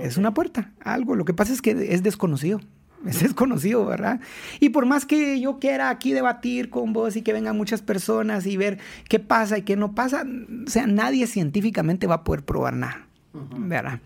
Es 0.00 0.18
una 0.18 0.34
puerta, 0.34 0.72
algo. 0.80 1.16
Lo 1.16 1.24
que 1.24 1.32
pasa 1.32 1.52
es 1.54 1.62
que 1.62 1.94
es 1.94 2.02
desconocido. 2.02 2.60
Es 3.04 3.20
desconocido, 3.20 3.84
¿verdad? 3.84 4.20
Y 4.58 4.70
por 4.70 4.86
más 4.86 5.06
que 5.06 5.38
yo 5.40 5.58
quiera 5.58 5.90
aquí 5.90 6.12
debatir 6.12 6.70
con 6.70 6.92
vos 6.92 7.16
y 7.16 7.22
que 7.22 7.32
vengan 7.32 7.56
muchas 7.56 7.82
personas 7.82 8.46
y 8.46 8.56
ver 8.56 8.78
qué 9.08 9.18
pasa 9.20 9.58
y 9.58 9.62
qué 9.62 9.76
no 9.76 9.94
pasa, 9.94 10.24
o 10.66 10.70
sea, 10.70 10.86
nadie 10.86 11.26
científicamente 11.26 12.06
va 12.06 12.16
a 12.16 12.24
poder 12.24 12.44
probar 12.44 12.74
nada, 12.74 13.06
¿verdad? 13.32 14.00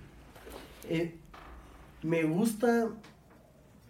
Eh, 0.88 1.14
me 2.02 2.24
gusta, 2.24 2.88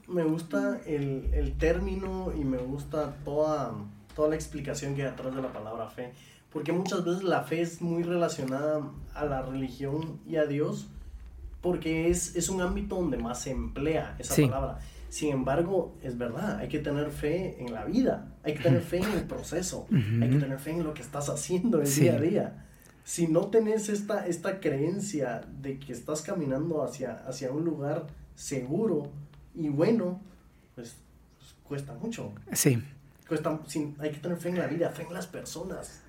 me 0.06 0.22
gusta 0.24 0.80
el, 0.86 1.54
término 1.58 2.32
y 2.38 2.44
me 2.44 2.58
gusta 2.58 3.16
toda, 3.24 3.74
toda 4.14 4.28
la 4.28 4.34
explicación 4.34 4.94
que 4.94 5.02
hay 5.02 5.08
atrás 5.08 5.34
de 5.34 5.42
la 5.42 5.52
palabra 5.52 5.88
fe, 5.88 6.12
porque 6.52 6.72
muchas 6.72 7.04
veces 7.04 7.22
la 7.22 7.42
fe 7.42 7.62
es 7.62 7.80
muy 7.80 8.02
relacionada 8.02 8.82
a 9.14 9.24
la 9.24 9.42
religión 9.42 10.20
y 10.26 10.36
a 10.36 10.46
Dios, 10.46 10.88
porque 11.60 12.08
es, 12.10 12.36
es 12.36 12.48
un 12.48 12.60
ámbito 12.60 12.96
donde 12.96 13.16
más 13.16 13.42
se 13.42 13.50
emplea 13.50 14.16
esa 14.18 14.34
palabra. 14.34 14.78
Sin 15.08 15.32
embargo, 15.32 15.96
es 16.02 16.16
verdad, 16.16 16.58
hay 16.58 16.68
que 16.68 16.78
tener 16.78 17.10
fe 17.10 17.56
en 17.60 17.72
la 17.72 17.84
vida, 17.84 18.32
hay 18.44 18.54
que 18.54 18.62
tener 18.62 18.80
fe 18.92 18.98
en 18.98 19.10
el 19.12 19.24
proceso, 19.24 19.86
hay 19.90 20.30
que 20.30 20.36
tener 20.36 20.58
fe 20.58 20.70
en 20.70 20.84
lo 20.84 20.94
que 20.94 21.02
estás 21.02 21.28
haciendo 21.28 21.82
el 21.82 21.92
día 21.92 22.14
a 22.14 22.20
día. 22.20 22.66
Si 23.02 23.26
no 23.26 23.48
tenés 23.48 23.88
esta, 23.88 24.26
esta 24.26 24.60
creencia 24.60 25.40
de 25.60 25.80
que 25.80 25.92
estás 25.92 26.22
caminando 26.22 26.84
hacia, 26.84 27.14
hacia 27.26 27.50
un 27.50 27.64
lugar 27.64 28.06
seguro 28.36 29.10
y 29.54 29.68
bueno, 29.68 30.20
pues, 30.76 30.96
pues 31.38 31.54
cuesta 31.64 31.94
mucho. 31.94 32.32
Sí. 32.52 32.80
Cuesta, 33.26 33.60
hay 33.98 34.10
que 34.10 34.18
tener 34.18 34.38
fe 34.38 34.50
en 34.50 34.58
la 34.58 34.66
vida, 34.66 34.90
fe 34.90 35.02
en 35.02 35.12
las 35.12 35.26
personas. 35.26 36.02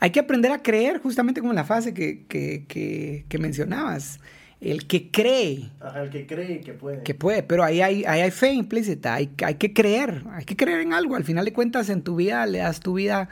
Hay 0.00 0.10
que 0.10 0.20
aprender 0.20 0.52
a 0.52 0.62
creer, 0.62 0.98
justamente 0.98 1.40
como 1.40 1.52
la 1.52 1.64
fase 1.64 1.94
que, 1.94 2.24
que, 2.26 2.64
que, 2.66 3.24
que 3.28 3.38
mencionabas 3.38 4.20
el 4.60 4.86
que 4.86 5.10
cree. 5.10 5.70
Ajá, 5.80 6.02
el 6.02 6.10
que 6.10 6.26
cree 6.26 6.60
que 6.60 6.74
puede. 6.74 7.02
Que 7.02 7.14
puede, 7.14 7.42
pero 7.42 7.64
ahí 7.64 7.80
hay, 7.80 8.04
hay 8.04 8.30
fe 8.30 8.52
implícita, 8.52 9.14
hay, 9.14 9.30
hay, 9.44 9.54
que 9.54 9.72
creer, 9.72 10.22
hay 10.32 10.44
que 10.44 10.56
creer 10.56 10.80
en 10.80 10.92
algo. 10.92 11.16
Al 11.16 11.24
final 11.24 11.44
de 11.44 11.52
cuentas, 11.52 11.88
en 11.88 12.02
tu 12.02 12.16
vida 12.16 12.44
le 12.46 12.58
das 12.58 12.80
tu 12.80 12.94
vida 12.94 13.28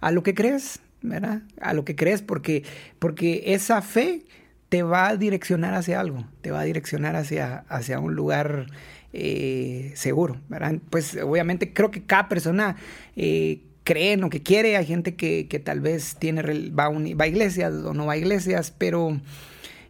a 0.00 0.10
lo 0.10 0.22
que 0.22 0.34
crees, 0.34 0.80
¿verdad? 1.00 1.42
A 1.60 1.72
lo 1.72 1.84
que 1.84 1.94
crees, 1.94 2.22
porque, 2.22 2.64
porque 2.98 3.42
esa 3.46 3.80
fe 3.80 4.24
te 4.68 4.82
va 4.82 5.08
a 5.08 5.16
direccionar 5.16 5.74
hacia 5.74 6.00
algo, 6.00 6.26
te 6.40 6.50
va 6.50 6.60
a 6.60 6.64
direccionar 6.64 7.14
hacia, 7.14 7.58
hacia 7.68 8.00
un 8.00 8.14
lugar 8.14 8.66
eh, 9.12 9.92
seguro, 9.94 10.40
¿verdad? 10.48 10.76
Pues 10.90 11.16
obviamente 11.16 11.72
creo 11.72 11.90
que 11.90 12.02
cada 12.02 12.28
persona... 12.28 12.76
Eh, 13.16 13.60
cree 13.84 14.12
en 14.12 14.20
lo 14.20 14.30
que 14.30 14.42
quiere, 14.42 14.76
hay 14.76 14.86
gente 14.86 15.14
que, 15.14 15.48
que 15.48 15.58
tal 15.58 15.80
vez 15.80 16.16
tiene, 16.18 16.42
va, 16.70 16.88
va 16.88 17.24
a 17.24 17.28
iglesias 17.28 17.72
o 17.72 17.94
no 17.94 18.06
va 18.06 18.14
a 18.14 18.16
iglesias, 18.16 18.72
pero 18.76 19.20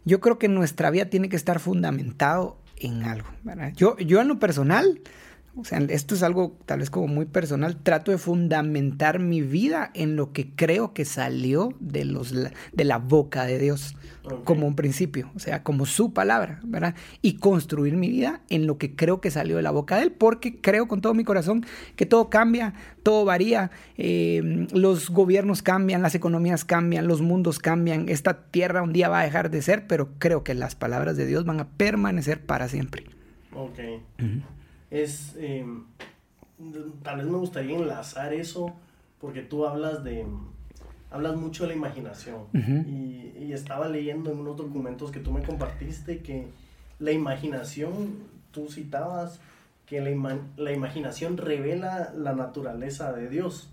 yo 0.05 0.19
creo 0.19 0.37
que 0.39 0.47
nuestra 0.47 0.89
vida 0.89 1.05
tiene 1.05 1.29
que 1.29 1.35
estar 1.35 1.59
fundamentado 1.59 2.57
en 2.77 3.03
algo. 3.03 3.27
Yo, 3.75 3.97
yo 3.97 4.21
en 4.21 4.27
lo 4.27 4.39
personal, 4.39 5.01
o 5.55 5.63
sea, 5.63 5.77
esto 5.89 6.15
es 6.15 6.23
algo 6.23 6.57
tal 6.65 6.79
vez 6.79 6.89
como 6.89 7.07
muy 7.07 7.25
personal, 7.25 7.77
trato 7.77 8.11
de 8.11 8.17
fundamentar 8.17 9.19
mi 9.19 9.41
vida 9.41 9.91
en 9.93 10.15
lo 10.15 10.33
que 10.33 10.49
creo 10.49 10.93
que 10.93 11.05
salió 11.05 11.73
de, 11.79 12.05
los, 12.05 12.33
de 12.33 12.83
la 12.83 12.97
boca 12.97 13.45
de 13.45 13.59
Dios 13.59 13.95
como 14.45 14.65
un 14.65 14.75
principio, 14.75 15.29
o 15.35 15.39
sea, 15.39 15.63
como 15.63 15.85
su 15.85 16.13
palabra, 16.13 16.59
¿verdad? 16.63 16.95
Y 17.21 17.33
construir 17.33 17.95
mi 17.97 18.09
vida 18.09 18.41
en 18.49 18.65
lo 18.65 18.77
que 18.77 18.95
creo 18.95 19.19
que 19.19 19.29
salió 19.29 19.57
de 19.57 19.61
la 19.61 19.71
boca 19.71 19.97
de 19.97 20.03
Él, 20.03 20.11
porque 20.11 20.59
creo 20.59 20.87
con 20.87 21.01
todo 21.01 21.13
mi 21.13 21.23
corazón 21.23 21.65
que 21.97 22.05
todo 22.05 22.29
cambia, 22.29 22.73
todo 23.03 23.25
varía, 23.25 23.69
eh, 23.97 24.67
los 24.71 25.09
gobiernos 25.09 25.61
cambian, 25.61 26.01
las 26.01 26.15
economías 26.15 26.63
cambian, 26.63 27.07
los 27.07 27.21
mundos 27.21 27.59
cambian, 27.59 28.07
esta 28.07 28.45
tierra 28.45 28.81
un 28.81 28.93
día 28.93 29.09
va 29.09 29.19
a 29.19 29.25
dejar 29.25 29.51
de 29.51 29.61
ser, 29.61 29.87
pero 29.87 30.09
creo 30.19 30.43
que 30.43 30.53
las 30.53 30.75
palabras 30.75 31.17
de 31.17 31.25
Dios 31.25 31.45
van 31.45 31.59
a 31.59 31.67
permanecer 31.67 32.41
para 32.41 32.69
siempre. 32.69 33.03
Ok. 33.53 33.79
Es, 34.93 35.35
em, 35.39 35.85
tal 37.01 37.17
vez 37.17 37.25
me 37.25 37.37
gustaría 37.37 37.75
enlazar 37.75 38.31
eso, 38.31 38.73
porque 39.19 39.41
tú 39.41 39.65
hablas 39.65 40.03
de 40.03 40.23
hablas 41.09 41.35
mucho 41.35 41.63
de 41.63 41.69
la 41.69 41.75
imaginación. 41.75 42.43
y, 42.53 43.33
y, 43.43 43.53
estaba 43.53 43.87
leyendo 43.87 44.31
en 44.31 44.39
unos 44.39 44.55
documentos 44.55 45.11
que 45.11 45.19
tú 45.19 45.31
me 45.31 45.41
compartiste 45.41 46.19
que 46.19 46.47
la 46.99 47.11
imaginación, 47.11 48.17
tú 48.51 48.69
citabas 48.69 49.39
que 49.87 49.99
la, 49.99 50.39
la 50.57 50.71
imaginación 50.71 51.37
revela 51.37 52.13
la 52.15 52.33
naturaleza 52.33 53.13
de 53.13 53.29
Dios. 53.29 53.71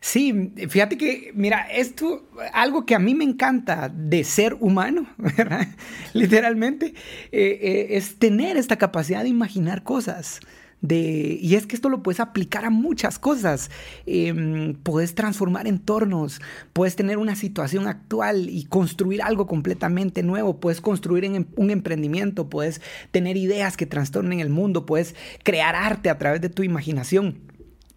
Sí, 0.00 0.52
fíjate 0.68 0.96
que, 0.96 1.30
mira, 1.34 1.66
esto, 1.70 2.26
algo 2.54 2.86
que 2.86 2.94
a 2.94 2.98
mí 2.98 3.14
me 3.14 3.24
encanta 3.24 3.90
de 3.90 4.24
ser 4.24 4.56
humano. 4.58 5.06
Literalmente, 6.14 6.94
eh, 7.32 7.58
eh, 7.60 7.86
es 7.90 8.18
tener 8.18 8.56
esta 8.56 8.76
capacidad 8.76 9.22
de 9.22 9.28
imaginar 9.28 9.82
cosas 9.82 10.40
y 10.88 11.54
es 11.54 11.66
que 11.66 11.76
esto 11.76 11.88
lo 11.88 12.02
puedes 12.02 12.20
aplicar 12.20 12.64
a 12.64 12.70
muchas 12.70 13.18
cosas. 13.18 13.70
Em, 14.06 14.74
puedes 14.74 15.14
transformar 15.14 15.66
entornos, 15.66 16.40
puedes 16.72 16.96
tener 16.96 17.18
una 17.18 17.36
situación 17.36 17.86
actual 17.86 18.48
y 18.48 18.64
construir 18.64 19.22
algo 19.22 19.46
completamente 19.46 20.22
nuevo, 20.22 20.58
puedes 20.58 20.80
construir 20.80 21.24
en, 21.24 21.48
un 21.56 21.70
emprendimiento, 21.70 22.48
puedes 22.48 22.80
tener 23.10 23.36
ideas 23.36 23.76
que 23.76 23.86
trastornen 23.86 24.40
el 24.40 24.48
mundo, 24.48 24.86
puedes 24.86 25.14
crear 25.42 25.74
arte 25.76 26.08
a 26.08 26.18
través 26.18 26.40
de 26.40 26.48
tu 26.48 26.62
imaginación. 26.62 27.49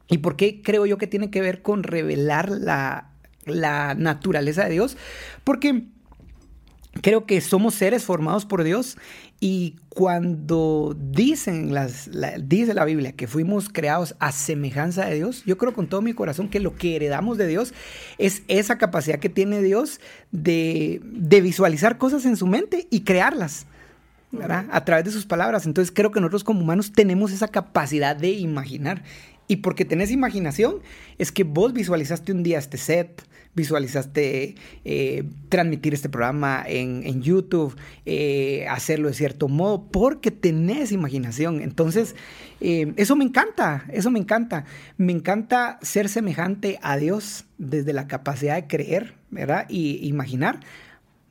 ¿Y 0.10 0.20
por 0.20 0.36
qué 0.36 0.62
creo 0.62 0.86
yo 0.86 0.98
que 0.98 1.08
tiene 1.08 1.30
que 1.30 1.42
ver 1.42 1.62
con 1.62 1.84
revelar 1.84 2.50
la, 2.50 3.10
la 3.46 3.96
naturaleza 3.96 4.66
de 4.66 4.72
Dios? 4.72 4.98
Porque 5.44 5.86
creo 7.02 7.26
que 7.26 7.42
somos 7.42 7.76
seres 7.76 8.04
formados 8.04 8.46
por 8.46 8.64
Dios 8.64 8.98
y 9.40 9.76
cuando 9.90 10.96
dicen 10.98 11.74
las, 11.74 12.08
la, 12.08 12.38
dice 12.38 12.74
la 12.74 12.86
Biblia 12.86 13.12
que 13.12 13.28
fuimos 13.28 13.70
creados 13.70 14.16
a 14.20 14.32
semejanza 14.32 15.06
de 15.06 15.16
Dios, 15.16 15.44
yo 15.46 15.58
creo 15.58 15.74
con 15.74 15.88
todo 15.88 16.02
mi 16.02 16.14
corazón 16.14 16.50
que 16.50 16.60
lo 16.60 16.76
que 16.76 16.96
heredamos 16.96 17.38
de 17.38 17.48
Dios 17.48 17.74
es 18.18 18.44
esa 18.48 18.78
capacidad 18.78 19.20
que 19.20 19.30
tiene 19.30 19.62
Dios 19.62 20.00
de, 20.32 21.02
de 21.04 21.42
visualizar 21.42 21.98
cosas 21.98 22.26
en 22.26 22.38
su 22.38 22.48
mente 22.48 22.88
y 22.90 23.02
crearlas. 23.02 23.66
¿verdad? 24.32 24.66
A 24.72 24.84
través 24.84 25.06
de 25.06 25.12
sus 25.12 25.28
palabras. 25.28 25.68
Entonces 25.68 25.94
creo 25.96 26.12
que 26.12 26.20
nosotros 26.20 26.44
como 26.44 26.62
humanos 26.62 26.92
tenemos 26.92 27.32
esa 27.32 27.50
capacidad 27.50 28.16
de 28.16 28.32
imaginar. 28.32 29.04
Y 29.48 29.58
porque 29.58 29.86
tenés 29.86 30.12
imaginación, 30.12 30.82
es 31.18 31.32
que 31.32 31.44
vos 31.44 31.74
visualizaste 31.74 32.32
un 32.32 32.44
día 32.44 32.60
este 32.60 32.78
set, 32.78 33.24
visualizaste 33.56 34.56
eh, 34.84 35.24
transmitir 35.50 35.94
este 35.94 36.10
programa 36.10 36.64
en, 36.66 37.22
YouTube, 37.22 37.76
eh, 38.06 38.66
hacerlo 38.70 39.10
de 39.10 39.14
cierto 39.14 39.48
modo, 39.48 39.88
porque 39.92 40.32
tenés 40.32 40.92
imaginación. 40.92 41.62
Entonces, 41.62 42.16
eh, 42.62 42.94
eso 42.98 43.16
me 43.16 43.26
encanta, 43.26 43.86
eso 43.92 44.10
me 44.12 44.20
encanta. 44.20 44.66
Me 44.98 45.12
encanta 45.12 45.78
ser 45.82 46.10
semejante 46.10 46.80
a 46.82 46.98
Dios 46.98 47.46
desde 47.58 47.94
la 47.94 48.08
capacidad 48.08 48.56
de 48.56 48.68
creer, 48.68 49.14
¿verdad? 49.30 49.66
Y 49.70 50.08
imaginar 50.08 50.62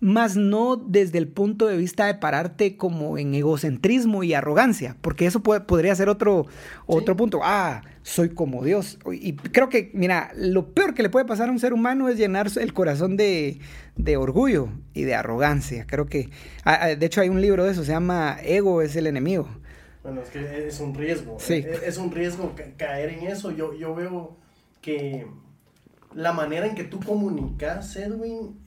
más 0.02 0.36
no 0.36 0.74
desde 0.74 1.18
el 1.18 1.28
punto 1.28 1.68
de 1.68 1.76
vista 1.76 2.06
de 2.06 2.16
pararte 2.16 2.76
como 2.76 3.18
en 3.18 3.36
egocentrismo 3.36 4.24
y 4.24 4.34
arrogancia, 4.34 4.96
porque 5.00 5.26
eso 5.26 5.44
podría 5.44 5.94
ser 5.94 6.08
otro, 6.08 6.46
otro 6.86 7.16
punto. 7.16 7.38
Ah, 7.44 7.82
soy 8.02 8.30
como 8.30 8.64
Dios. 8.64 8.98
Y 9.12 9.34
creo 9.34 9.68
que, 9.68 9.92
mira, 9.94 10.32
lo 10.34 10.74
peor 10.74 10.94
que 10.94 11.04
le 11.04 11.08
puede 11.08 11.24
pasar 11.24 11.48
a 11.48 11.52
un 11.52 11.60
ser 11.60 11.72
humano 11.72 12.08
es 12.08 12.16
llenar 12.16 12.48
el 12.60 12.74
corazón 12.74 13.16
de, 13.16 13.60
orgullo 14.18 14.70
y 14.92 15.02
de 15.02 15.14
arrogancia. 15.14 15.86
Creo 15.86 16.06
que, 16.06 16.30
ah, 16.64 16.80
ah, 16.82 16.88
de 16.96 17.06
hecho 17.06 17.20
hay 17.20 17.28
un 17.28 17.40
libro 17.40 17.64
de 17.64 17.70
eso, 17.70 17.84
se 17.84 17.92
llama 17.92 18.38
Ego 18.42 18.82
es 18.82 18.96
el 18.96 19.06
enemigo. 19.06 19.48
Bueno, 20.02 20.22
es 20.22 20.30
que 20.30 20.66
es 20.66 20.80
un 20.80 20.96
riesgo. 20.96 21.36
Sí. 21.38 21.64
Es, 21.84 21.96
un 21.96 22.10
riesgo 22.10 22.56
caer 22.76 23.10
en 23.10 23.28
eso. 23.28 23.52
Yo, 23.52 23.72
yo 23.72 23.94
veo 23.94 24.36
que 24.80 25.28
la 26.12 26.32
manera 26.32 26.66
en 26.66 26.74
que 26.74 26.82
tú 26.82 26.98
comunicas, 26.98 27.94
Edwin, 27.94 28.58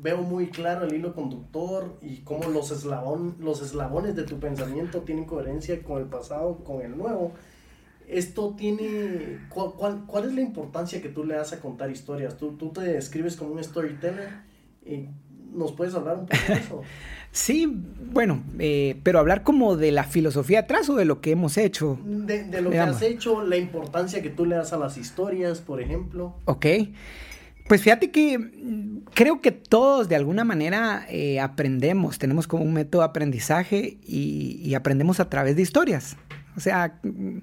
veo 0.00 0.18
muy 0.18 0.48
claro 0.48 0.86
el 0.86 0.94
hilo 0.94 1.14
conductor 1.14 1.98
y 2.02 2.18
cómo 2.18 2.48
los, 2.50 2.70
eslabón, 2.70 3.36
los 3.38 3.62
eslabones 3.62 4.16
de 4.16 4.24
tu 4.24 4.38
pensamiento 4.38 5.00
tienen 5.02 5.24
coherencia 5.24 5.82
con 5.82 6.00
el 6.00 6.08
pasado, 6.08 6.58
con 6.64 6.82
el 6.82 6.96
nuevo. 6.96 7.32
Esto 8.06 8.54
tiene... 8.56 9.40
¿Cuál, 9.48 10.04
cuál, 10.06 10.24
es 10.24 10.34
la 10.34 10.42
importancia 10.42 11.00
que 11.00 11.08
tú 11.08 11.24
le 11.24 11.34
das 11.34 11.52
a 11.52 11.60
contar 11.60 11.90
historias? 11.90 12.36
Tú, 12.36 12.52
tú 12.52 12.70
te 12.70 12.82
describes 12.82 13.36
como 13.36 13.52
un 13.52 13.64
storyteller 13.64 14.28
y 14.84 15.08
¿Nos 15.54 15.72
puedes 15.72 15.94
hablar 15.94 16.18
un 16.18 16.26
poco 16.26 16.42
de 16.48 16.54
eso? 16.54 16.82
sí, 17.32 17.72
bueno, 18.12 18.42
eh, 18.58 18.98
pero 19.02 19.20
hablar 19.20 19.42
como 19.42 19.76
de 19.76 19.92
la 19.92 20.04
filosofía 20.04 20.60
atrás 20.60 20.88
o 20.90 20.96
de 20.96 21.04
lo 21.04 21.20
que 21.20 21.30
hemos 21.30 21.56
hecho. 21.56 21.98
De, 22.04 22.60
lo 22.60 22.70
que 22.70 22.78
has 22.78 23.02
hecho, 23.02 23.42
la 23.42 23.56
importancia 23.56 24.20
que 24.20 24.30
tú 24.30 24.46
le 24.46 24.56
das 24.56 24.72
a 24.72 24.78
las 24.78 24.98
historias, 24.98 25.60
por 25.60 25.80
ejemplo. 25.80 26.34
Ok. 26.46 26.66
Pues 27.68 27.82
fíjate 27.82 28.10
que 28.10 28.38
mm, 28.38 29.04
creo 29.14 29.40
que 29.40 29.50
todos 29.52 30.08
de 30.08 30.16
alguna 30.16 30.44
manera 30.44 31.06
eh, 31.08 31.40
aprendemos, 31.40 32.18
tenemos 32.18 32.46
como 32.46 32.64
un 32.64 32.74
método 32.74 33.02
de 33.02 33.08
aprendizaje 33.08 33.98
y, 34.02 34.74
aprendemos 34.74 35.20
a 35.20 35.30
través 35.30 35.56
de 35.56 35.62
historias. 35.62 36.16
O 36.56 36.60
sea, 36.60 37.00
mm, 37.02 37.38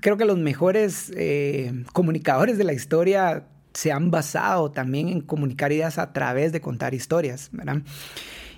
creo 0.00 0.16
que 0.16 0.24
los 0.24 0.38
mejores 0.38 1.12
eh, 1.16 1.84
comunicadores 1.92 2.58
de 2.58 2.64
la 2.64 2.72
historia 2.72 3.46
se 3.72 3.92
han 3.92 4.10
basado 4.10 4.72
también 4.72 5.08
en 5.08 5.20
comunicar 5.20 5.70
ideas 5.70 5.98
a 5.98 6.12
través 6.12 6.50
de 6.52 6.60
contar 6.60 6.94
historias, 6.94 7.50
¿verdad? 7.52 7.82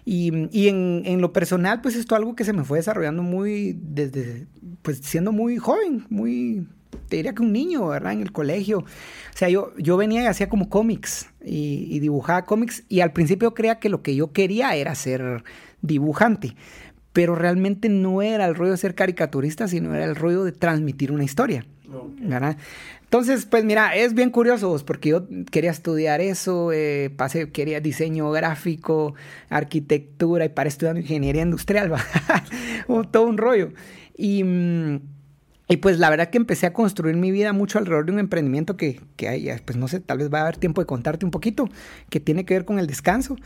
Y, 0.04 0.68
en, 0.68 1.02
en, 1.04 1.20
lo 1.20 1.34
personal, 1.34 1.82
pues 1.82 1.94
esto 1.94 2.14
es 2.14 2.18
algo 2.18 2.34
que 2.34 2.44
se 2.44 2.54
me 2.54 2.64
fue 2.64 2.78
desarrollando 2.78 3.22
muy 3.22 3.78
desde, 3.78 4.46
pues 4.80 5.00
siendo 5.02 5.32
muy 5.32 5.58
joven, 5.58 6.06
muy 6.08 6.66
te 7.08 7.16
diría 7.16 7.34
que 7.34 7.42
un 7.42 7.52
niño, 7.52 7.88
¿verdad? 7.88 8.12
En 8.12 8.22
el 8.22 8.32
colegio. 8.32 8.80
O 8.80 9.36
sea, 9.38 9.48
yo, 9.48 9.72
yo 9.78 9.96
venía 9.96 10.22
y 10.22 10.26
hacía 10.26 10.48
como 10.48 10.68
cómics 10.68 11.30
y, 11.44 11.98
dibujaba 12.00 12.44
cómics 12.44 12.84
y 12.88 13.00
al 13.00 13.12
principio 13.12 13.54
creía 13.54 13.78
que 13.78 13.88
lo 13.88 14.02
que 14.02 14.14
yo 14.14 14.32
quería 14.32 14.74
era 14.76 14.94
ser 14.94 15.42
dibujante, 15.80 16.56
pero 17.12 17.34
realmente 17.34 17.88
no 17.88 18.22
era 18.22 18.46
el 18.46 18.54
rollo 18.54 18.72
de 18.72 18.76
ser 18.76 18.94
caricaturista, 18.94 19.68
sino 19.68 19.94
era 19.94 20.04
el 20.04 20.16
rollo 20.16 20.44
de 20.44 20.52
transmitir 20.52 21.12
una 21.12 21.24
historia. 21.24 21.64
¿verdad? 22.20 22.58
Entonces, 23.02 23.46
pues 23.46 23.64
mira, 23.64 23.96
es 23.96 24.12
bien 24.12 24.28
curioso 24.28 24.78
porque 24.84 25.08
yo 25.08 25.26
quería 25.50 25.70
estudiar 25.70 26.20
eso, 26.20 26.70
eh, 26.72 27.10
pasé, 27.16 27.50
quería 27.50 27.80
diseño 27.80 28.30
gráfico, 28.30 29.14
arquitectura 29.48 30.44
y 30.44 30.50
para 30.50 30.68
estudiar 30.68 30.98
ingeniería 30.98 31.40
industrial, 31.40 31.90
¿va? 31.92 33.06
todo 33.10 33.24
un 33.24 33.38
rollo. 33.38 33.72
Y... 34.16 34.44
Y 35.68 35.76
pues 35.76 35.98
la 35.98 36.08
verdad 36.08 36.30
que 36.30 36.38
empecé 36.38 36.66
a 36.66 36.72
construir 36.72 37.16
mi 37.16 37.30
vida 37.30 37.52
mucho 37.52 37.78
alrededor 37.78 38.06
de 38.06 38.12
un 38.12 38.18
emprendimiento 38.18 38.76
que, 38.76 39.00
que 39.16 39.28
hay, 39.28 39.50
pues 39.66 39.76
no 39.76 39.86
sé, 39.86 40.00
tal 40.00 40.18
vez 40.18 40.32
va 40.32 40.38
a 40.38 40.42
haber 40.42 40.56
tiempo 40.56 40.80
de 40.80 40.86
contarte 40.86 41.26
un 41.26 41.30
poquito, 41.30 41.68
que 42.08 42.20
tiene 42.20 42.46
que 42.46 42.54
ver 42.54 42.64
con 42.64 42.78
el 42.78 42.86
descanso. 42.86 43.36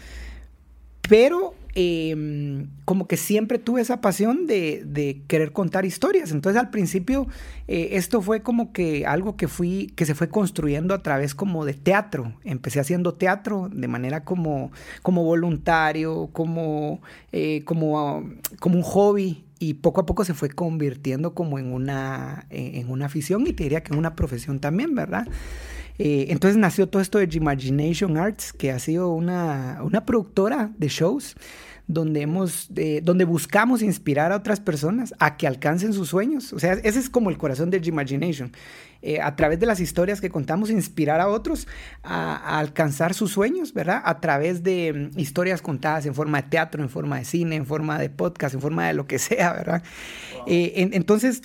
Pero 1.09 1.55
em, 1.75 2.69
como 2.85 3.09
que 3.09 3.17
siempre 3.17 3.59
tuve 3.59 3.81
esa 3.81 4.01
pasión 4.01 4.47
de, 4.47 5.23
querer 5.27 5.53
contar 5.53 5.85
historias. 5.85 6.31
Entonces 6.31 6.61
al 6.61 6.71
principio 6.71 7.27
eh, 7.67 7.91
esto 7.93 8.23
fue 8.23 8.43
como 8.43 8.73
que 8.73 9.05
algo 9.05 9.37
que 9.37 9.49
fui, 9.49 9.93
que 9.97 10.07
se 10.07 10.15
fue 10.15 10.29
construyendo 10.29 10.95
a 10.95 11.03
través 11.03 11.35
como 11.35 11.65
de 11.65 11.75
teatro. 11.75 12.35
Empecé 12.45 12.79
haciendo 12.79 13.15
teatro 13.15 13.69
de 13.73 13.89
manera 13.89 14.25
como, 14.25 14.71
como 15.03 15.25
voluntario, 15.25 16.31
como, 16.33 17.03
eh, 17.33 17.63
como, 17.65 18.31
como 18.61 18.77
un 18.77 18.83
hobby 18.83 19.45
y 19.63 19.75
poco 19.75 20.01
a 20.01 20.07
poco 20.07 20.25
se 20.25 20.35
fue 20.35 20.49
convirtiendo 20.49 21.35
como 21.35 21.57
en 21.57 21.73
una, 21.73 22.47
en 22.51 22.91
una 22.91 23.07
afición 23.07 23.47
y 23.47 23.53
te 23.53 23.63
diría 23.63 23.85
que 23.85 23.93
en 23.93 23.99
una 23.99 24.17
profesión 24.17 24.59
también, 24.59 24.97
¿verdad? 24.97 25.29
Eh, 25.99 26.27
entonces 26.31 26.57
nació 26.57 26.89
todo 26.89 27.01
esto 27.01 27.19
de 27.19 27.29
Imagination 27.31 28.17
Arts, 28.17 28.53
que 28.53 28.73
ha 28.73 28.81
sido 28.81 29.13
una, 29.13 29.79
una 29.85 30.05
productora 30.05 30.73
de 30.79 30.89
shows 30.89 31.37
donde 31.87 32.23
hemos, 32.23 32.69
donde 33.03 33.25
buscamos 33.25 33.83
inspirar 33.83 34.33
a 34.33 34.37
otras 34.37 34.61
personas 34.61 35.15
a 35.19 35.37
que 35.37 35.47
alcancen 35.47 35.93
sus 35.93 36.09
sueños. 36.09 36.53
O 36.53 36.59
sea, 36.59 36.75
ese 36.75 36.99
es 36.99 37.11
como 37.11 37.31
el 37.31 37.39
corazón 37.39 37.71
de 37.71 37.81
Imagination. 37.85 38.53
Eh, 39.05 39.21
a 39.21 39.35
través 39.35 39.59
de 39.59 39.67
las 39.67 39.81
historias 39.81 40.21
que 40.21 40.31
contamos, 40.31 40.71
inspirar 40.71 41.21
a 41.21 41.27
otros 41.27 41.67
a, 42.05 42.61
alcanzar 42.61 43.15
sus 43.15 43.33
sueños, 43.33 43.75
¿verdad? 43.75 44.01
A 44.05 44.21
través 44.21 44.63
de 44.63 45.11
mm, 45.13 45.19
historias 45.19 45.61
contadas 45.61 46.07
en 46.07 46.15
forma 46.15 46.41
de 46.41 46.49
teatro, 46.49 46.81
en 46.81 46.89
forma 46.89 47.19
de 47.19 47.25
cine, 47.25 47.57
en 47.57 47.67
forma 47.67 47.99
de 47.99 48.11
podcast, 48.11 48.55
en 48.55 48.61
forma 48.61 48.87
de 48.87 48.95
lo 48.95 49.09
que 49.09 49.19
sea, 49.19 49.55
¿verdad? 49.55 49.83
Eh, 50.47 50.89
entonces, 50.93 51.43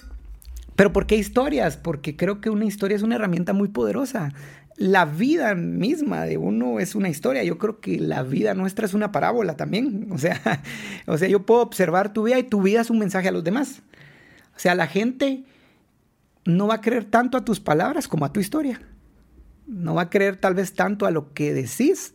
¿pero 0.75 0.93
por 0.93 1.07
qué 1.07 1.15
historias? 1.15 1.77
Porque 1.77 2.15
creo 2.15 2.41
que 2.41 2.51
una 2.51 2.65
historia 2.65 2.95
es 2.95 3.01
una 3.01 3.15
herramienta 3.15 3.53
muy 3.53 3.69
poderosa 3.69 4.33
la 4.77 5.05
vida 5.05 5.55
misma 5.55 6.25
de 6.25 6.37
uno 6.37 6.79
es 6.79 6.93
una 6.93 7.09
historia. 7.09 7.43
Yo 7.43 7.57
creo 7.57 7.79
que 7.79 7.99
la 7.99 8.21
vida 8.21 8.53
nuestra 8.53 8.85
es 8.85 8.93
una 8.93 9.11
parábola 9.11 9.57
también. 9.57 10.07
O 10.11 10.17
sea, 10.17 10.39
o 11.07 11.17
sea, 11.17 11.27
yo 11.27 11.45
puedo 11.45 11.61
observar 11.61 12.13
tu 12.13 12.23
vida 12.23 12.39
y 12.39 12.43
tu 12.43 12.61
vida 12.61 12.81
es 12.81 12.89
un 12.89 12.99
mensaje 12.99 13.27
a 13.27 13.31
los 13.31 13.43
demás. 13.43 13.81
O 14.55 14.59
sea, 14.59 14.75
la 14.75 14.87
gente 14.87 15.43
no 16.45 16.67
va 16.67 16.75
a 16.75 16.81
creer 16.81 17.05
tanto 17.05 17.37
a 17.37 17.45
tus 17.45 17.59
palabras 17.59 18.07
como 18.07 18.25
a 18.25 18.31
tu 18.31 18.39
historia. 18.39 18.79
No 19.65 19.95
va 19.95 20.03
a 20.03 20.09
creer 20.09 20.37
tal 20.37 20.53
vez 20.53 20.73
tanto 20.73 21.05
a 21.05 21.11
lo 21.11 21.33
que 21.33 21.53
decís 21.53 22.13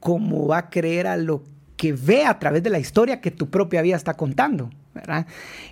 como 0.00 0.46
va 0.46 0.58
a 0.58 0.70
creer 0.70 1.06
a 1.06 1.16
lo 1.16 1.42
que 1.78 1.92
ve 1.92 2.26
a 2.26 2.38
través 2.38 2.62
de 2.62 2.70
la 2.70 2.80
historia 2.80 3.20
que 3.20 3.30
tu 3.30 3.48
propia 3.48 3.80
vida 3.80 3.96
está 3.96 4.14
contando. 4.14 4.68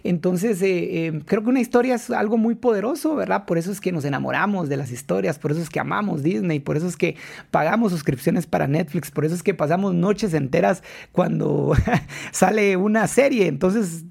Entonces, 0.05 0.62
eh, 0.62 1.07
eh, 1.07 1.23
creo 1.27 1.42
que 1.42 1.49
una 1.49 1.61
historia 1.61 1.97
es 1.97 2.11
algo 2.11 2.38
muy 2.38 2.55
poderoso, 2.55 3.16
¿verdad? 3.16 3.45
Por 3.45 3.59
eso 3.59 3.73
es 3.73 3.81
que 3.81 3.90
nos 3.90 4.05
enamoramos 4.05 4.69
de 4.69 4.77
las 4.77 4.92
historias, 4.92 5.40
por 5.40 5.51
eso 5.51 5.61
es 5.61 5.69
que 5.69 5.81
amamos 5.81 6.23
Disney, 6.23 6.61
por 6.61 6.77
eso 6.77 6.87
es 6.87 6.97
que 6.97 7.16
pagamos 7.51 7.90
suscripciones 7.90 8.47
para 8.47 8.69
Netflix, 8.69 9.11
por 9.11 9.25
eso 9.25 9.35
es 9.35 9.42
que 9.42 9.53
pasamos 9.53 9.95
noches 9.95 10.33
enteras 10.33 10.85
cuando 11.11 11.75
sale 12.31 12.77
una 12.77 13.09
serie. 13.09 13.49
Entonces, 13.49 14.05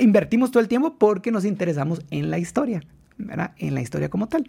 invertimos 0.00 0.50
todo 0.50 0.60
el 0.60 0.68
tiempo 0.68 0.96
porque 0.98 1.30
nos 1.30 1.44
interesamos 1.44 2.02
en 2.10 2.30
la 2.30 2.38
historia. 2.38 2.82
¿verdad? 3.18 3.52
en 3.56 3.72
la 3.72 3.80
historia 3.80 4.10
como 4.10 4.28
tal. 4.28 4.44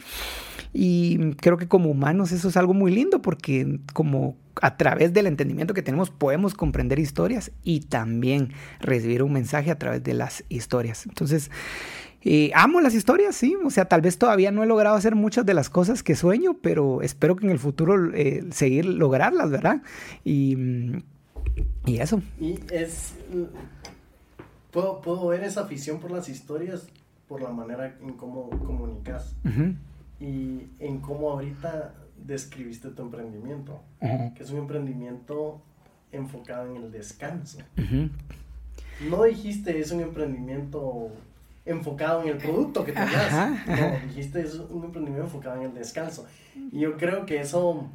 Y 0.74 1.36
creo 1.36 1.56
que 1.56 1.70
como 1.70 1.90
humanos 1.90 2.34
eso 2.34 2.50
es 2.50 2.58
algo 2.58 2.74
muy 2.74 2.92
lindo 2.92 3.22
porque 3.22 3.80
como 3.94 4.36
a 4.62 4.78
través 4.78 5.14
del 5.14 5.28
entendimiento 5.28 5.74
que 5.74 5.82
tenemos 5.82 6.10
podemos 6.10 6.54
comprender 6.54 7.00
historias 7.00 7.52
y 7.64 7.82
también 7.82 8.54
recibir 8.80 9.24
un 9.24 9.34
mensaje 9.34 9.72
a 9.72 9.78
través 9.78 10.04
de 10.04 10.14
las 10.14 10.44
historias. 10.50 11.06
Entonces, 11.06 11.52
eh, 12.24 12.52
amo 12.56 12.82
las 12.82 12.94
historias, 12.94 13.36
sí, 13.36 13.56
o 13.64 13.70
sea, 13.70 13.86
tal 13.86 14.02
vez 14.02 14.18
todavía 14.18 14.52
no 14.52 14.64
he 14.64 14.68
logrado 14.68 14.96
hacer 14.96 15.16
muchas 15.16 15.46
de 15.46 15.54
las 15.54 15.70
cosas 15.70 16.04
que 16.04 16.16
sueño, 16.16 16.58
pero 16.62 17.02
espero 17.02 17.36
que 17.36 17.46
en 17.46 17.52
el 17.52 17.60
futuro 17.60 18.14
eh, 18.14 18.46
seguir 18.52 18.86
lograrlas, 18.86 19.50
¿verdad? 19.50 19.82
Y, 20.24 20.58
y 21.86 22.00
eso. 22.00 22.22
Y 22.40 22.60
es... 22.72 23.14
Puedo, 24.72 25.02
puedo 25.02 25.28
ver 25.28 25.44
esa 25.44 25.62
afición 25.62 26.00
por 26.00 26.12
las 26.12 26.30
historias 26.30 26.88
por 27.28 27.42
la 27.42 27.50
manera 27.50 27.98
en 28.02 28.14
cómo 28.14 28.50
comunicas 28.50 29.36
y 30.20 30.68
en 30.80 31.00
cómo 31.00 31.32
ahorita 31.32 31.94
describiste 32.26 32.90
tu 32.90 33.02
emprendimiento, 33.02 33.82
que 34.00 34.44
es 34.44 34.50
un 34.52 34.60
emprendimiento 34.60 35.62
enfocado 36.12 36.76
en 36.76 36.84
el 36.84 36.92
descanso. 36.92 37.60
No 39.10 39.24
dijiste 39.24 39.80
es 39.80 39.92
un 39.92 40.02
emprendimiento 40.02 41.12
enfocado 41.66 42.24
en 42.24 42.30
el 42.30 42.38
producto 42.38 42.86
que 42.86 42.94
tenías. 42.94 43.68
No, 43.68 44.08
dijiste 44.08 44.42
es 44.42 44.56
un 44.56 44.86
emprendimiento 44.86 45.26
enfocado 45.26 45.58
en 45.58 45.64
el 45.64 45.74
descanso. 45.74 46.26
Y 46.72 46.80
yo 46.80 46.98
creo 46.98 47.26
que 47.26 47.42
eso... 47.42 47.90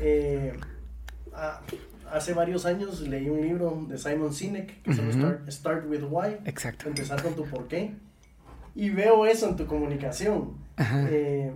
Eh, 0.00 0.56
hace 2.10 2.32
varios 2.32 2.64
años 2.64 3.00
leí 3.00 3.28
un 3.28 3.40
libro 3.40 3.84
de 3.88 3.98
Simon 3.98 4.32
Sinek 4.32 4.82
que 4.82 4.94
se 4.94 5.02
llama 5.02 5.40
Start, 5.48 5.86
with 5.88 6.04
Why. 6.08 6.36
Exacto. 6.44 6.88
Empezar 6.88 7.22
con 7.22 7.34
tu 7.34 7.44
por 7.44 7.66
qué. 7.66 7.94
Y 8.74 8.90
veo 8.90 9.26
eso 9.26 9.48
en 9.48 9.56
tu 9.56 9.66
comunicación. 9.66 10.54
Eh, 10.78 11.52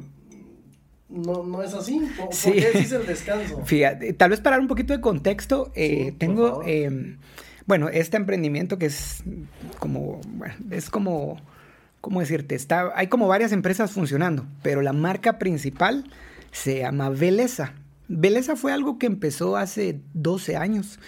no, 1.08 1.42
no 1.42 1.62
es 1.62 1.74
así. 1.74 2.00
¿Por, 2.16 2.28
qué 2.30 2.70
decís 2.72 2.92
el 2.92 3.06
descanso? 3.06 3.62
Fíjate, 3.64 4.12
tal 4.12 4.30
vez 4.30 4.40
para 4.40 4.56
dar 4.56 4.60
un 4.60 4.68
poquito 4.68 4.92
de 4.92 5.00
contexto, 5.00 5.72
eh, 5.74 6.12
tengo, 6.18 6.62
em, 6.64 7.18
bueno, 7.66 7.88
este 7.88 8.16
emprendimiento 8.16 8.78
que 8.78 8.86
es 8.86 9.22
como, 9.78 10.20
bueno, 10.28 10.54
es 10.70 10.90
como, 10.90 11.40
¿cómo 12.00 12.20
decirte? 12.20 12.54
Está, 12.54 12.92
hay 12.94 13.06
como 13.06 13.26
varias 13.26 13.52
empresas 13.52 13.90
funcionando, 13.90 14.46
pero 14.62 14.82
la 14.82 14.92
marca 14.92 15.38
principal 15.38 16.04
se 16.52 16.80
llama 16.80 17.10
Beleza. 17.10 17.72
Beleza 18.08 18.56
fue 18.56 18.72
algo 18.72 18.98
que 18.98 19.06
empezó 19.06 19.56
hace 19.56 20.00
12 20.14 20.56
años. 20.56 20.98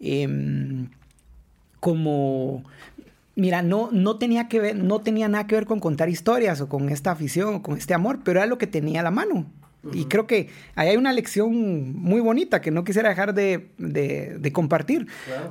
Em, 0.00 0.88
como 1.82 2.62
Mira, 3.34 3.62
no, 3.62 3.88
no, 3.92 4.18
tenía 4.18 4.48
que 4.48 4.60
ver, 4.60 4.76
no 4.76 5.00
tenía 5.00 5.28
nada 5.28 5.46
que 5.46 5.54
ver 5.54 5.66
con 5.66 5.80
contar 5.80 6.08
historias 6.08 6.60
o 6.60 6.68
con 6.68 6.90
esta 6.90 7.12
afición 7.12 7.54
o 7.54 7.62
con 7.62 7.78
este 7.78 7.94
amor, 7.94 8.20
pero 8.24 8.40
era 8.40 8.46
lo 8.46 8.58
que 8.58 8.66
tenía 8.66 9.00
a 9.00 9.02
la 9.02 9.10
mano. 9.10 9.46
Y 9.92 10.04
creo 10.04 10.28
que 10.28 10.48
ahí 10.76 10.90
hay 10.90 10.96
una 10.96 11.12
lección 11.12 11.94
muy 11.94 12.20
bonita 12.20 12.60
que 12.60 12.70
no 12.70 12.84
quisiera 12.84 13.08
dejar 13.08 13.34
de, 13.34 14.50
compartir, 14.52 15.08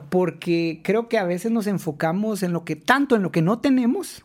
porque 0.10 0.80
creo 0.84 1.10
que 1.10 1.18
a 1.18 1.26
veces 1.26 1.52
nos 1.52 1.68
enfocamos 1.68 2.42
en 2.42 2.54
lo 2.54 2.64
que 2.64 2.78
tanto 2.78 3.18
en 3.18 3.24
lo 3.24 3.32
que 3.32 3.42
no 3.42 3.60
tenemos 3.60 4.24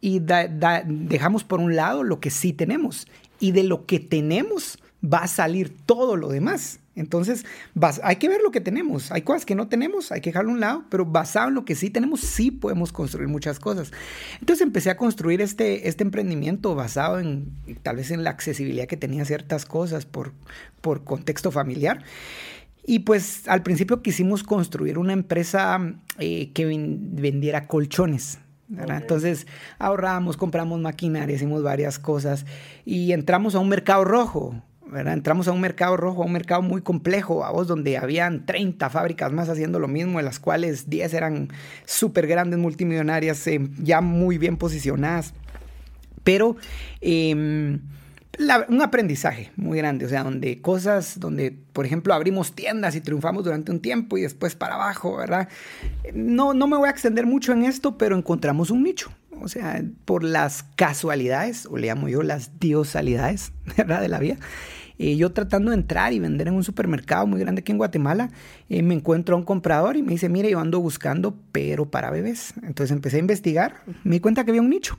y 0.00 0.20
dejamos 0.20 1.42
por 1.42 1.58
un 1.58 1.74
lado 1.74 2.04
lo 2.04 2.20
que 2.20 2.30
sí 2.30 2.52
tenemos. 2.52 3.08
Y 3.40 3.50
de 3.50 3.64
lo 3.64 3.84
que 3.84 3.98
tenemos 3.98 4.78
va 5.02 5.18
a 5.18 5.28
salir 5.28 5.76
todo 5.84 6.16
lo 6.16 6.28
demás. 6.28 6.78
Entonces, 6.96 7.44
hay 8.02 8.16
que 8.16 8.28
ver 8.28 8.40
lo 8.42 8.50
que 8.50 8.60
tenemos. 8.60 9.12
Hay 9.12 9.22
cosas 9.22 9.44
que 9.44 9.54
no 9.54 9.68
tenemos, 9.68 10.10
hay 10.10 10.22
que 10.22 10.30
dejarlo 10.30 10.50
a 10.50 10.54
un 10.54 10.60
lado, 10.60 10.84
pero 10.88 11.04
basado 11.04 11.48
en 11.48 11.54
lo 11.54 11.64
que 11.66 11.74
sí 11.74 11.90
tenemos, 11.90 12.20
sí 12.20 12.50
podemos 12.50 12.90
construir 12.90 13.28
muchas 13.28 13.60
cosas. 13.60 13.92
Entonces 14.40 14.66
empecé 14.66 14.90
a 14.90 14.96
construir 14.96 15.42
este, 15.42 15.88
este 15.88 16.02
emprendimiento 16.02 16.74
basado 16.74 17.20
en 17.20 17.52
tal 17.82 17.96
vez 17.96 18.10
en 18.10 18.24
la 18.24 18.30
accesibilidad 18.30 18.86
que 18.86 18.96
tenía 18.96 19.24
ciertas 19.26 19.66
cosas 19.66 20.06
por, 20.06 20.32
por 20.80 21.04
contexto 21.04 21.50
familiar. 21.50 22.02
Y 22.86 23.00
pues 23.00 23.46
al 23.48 23.62
principio 23.62 24.00
quisimos 24.00 24.42
construir 24.42 24.96
una 24.96 25.12
empresa 25.12 25.94
eh, 26.18 26.52
que 26.52 26.64
vendiera 26.64 27.66
colchones. 27.66 28.38
Entonces 28.68 29.46
ahorramos, 29.78 30.36
compramos 30.36 30.80
maquinaria, 30.80 31.36
hicimos 31.36 31.62
varias 31.62 31.98
cosas 31.98 32.46
y 32.84 33.12
entramos 33.12 33.54
a 33.54 33.60
un 33.60 33.68
mercado 33.68 34.04
rojo. 34.04 34.60
Entramos 34.94 35.48
a 35.48 35.52
un 35.52 35.60
mercado 35.60 35.96
rojo, 35.96 36.22
a 36.22 36.26
un 36.26 36.32
mercado 36.32 36.62
muy 36.62 36.80
complejo, 36.80 37.44
a 37.44 37.50
vos, 37.50 37.66
donde 37.66 37.96
habían 37.96 38.46
30 38.46 38.88
fábricas 38.88 39.32
más 39.32 39.48
haciendo 39.48 39.80
lo 39.80 39.88
mismo, 39.88 40.18
de 40.18 40.24
las 40.24 40.38
cuales 40.38 40.88
10 40.88 41.12
eran 41.14 41.48
súper 41.84 42.28
grandes, 42.28 42.58
multimillonarias, 42.60 43.44
eh, 43.48 43.68
ya 43.82 44.00
muy 44.00 44.38
bien 44.38 44.56
posicionadas. 44.56 45.34
Pero 46.22 46.56
em, 47.00 47.80
un 48.68 48.82
aprendizaje 48.82 49.50
muy 49.56 49.78
grande, 49.78 50.06
o 50.06 50.08
sea, 50.08 50.22
donde 50.22 50.60
cosas, 50.60 51.18
donde, 51.18 51.56
por 51.72 51.84
ejemplo, 51.84 52.14
abrimos 52.14 52.54
tiendas 52.54 52.94
y 52.94 53.00
triunfamos 53.00 53.42
durante 53.42 53.72
un 53.72 53.80
tiempo 53.80 54.18
y 54.18 54.22
después 54.22 54.54
para 54.54 54.76
abajo, 54.76 55.16
¿verdad? 55.16 55.48
No, 56.14 56.54
no 56.54 56.68
me 56.68 56.76
voy 56.76 56.86
a 56.88 56.92
extender 56.92 57.26
mucho 57.26 57.52
en 57.52 57.64
esto, 57.64 57.98
pero 57.98 58.16
encontramos 58.16 58.70
un 58.70 58.84
nicho. 58.84 59.10
O 59.40 59.48
sea, 59.48 59.82
por 60.04 60.24
las 60.24 60.62
casualidades, 60.76 61.66
o 61.66 61.76
le 61.76 61.88
llamo 61.88 62.08
yo 62.08 62.22
las 62.22 62.58
diosalidades, 62.60 63.52
¿verdad? 63.76 64.00
De 64.00 64.08
la 64.08 64.20
vida 64.20 64.38
eh, 64.98 65.16
yo 65.16 65.32
tratando 65.32 65.70
de 65.70 65.76
entrar 65.76 66.12
y 66.12 66.18
vender 66.18 66.48
en 66.48 66.54
un 66.54 66.64
supermercado 66.64 67.26
muy 67.26 67.40
grande 67.40 67.60
aquí 67.60 67.72
en 67.72 67.78
Guatemala, 67.78 68.30
eh, 68.68 68.82
me 68.82 68.94
encuentro 68.94 69.34
a 69.34 69.38
un 69.38 69.44
comprador 69.44 69.96
y 69.96 70.02
me 70.02 70.12
dice, 70.12 70.28
mire, 70.28 70.50
yo 70.50 70.58
ando 70.58 70.80
buscando, 70.80 71.36
pero 71.52 71.90
para 71.90 72.10
bebés. 72.10 72.54
Entonces 72.62 72.92
empecé 72.92 73.16
a 73.16 73.20
investigar, 73.20 73.82
me 74.04 74.16
di 74.16 74.20
cuenta 74.20 74.44
que 74.44 74.50
había 74.50 74.62
un 74.62 74.70
nicho, 74.70 74.98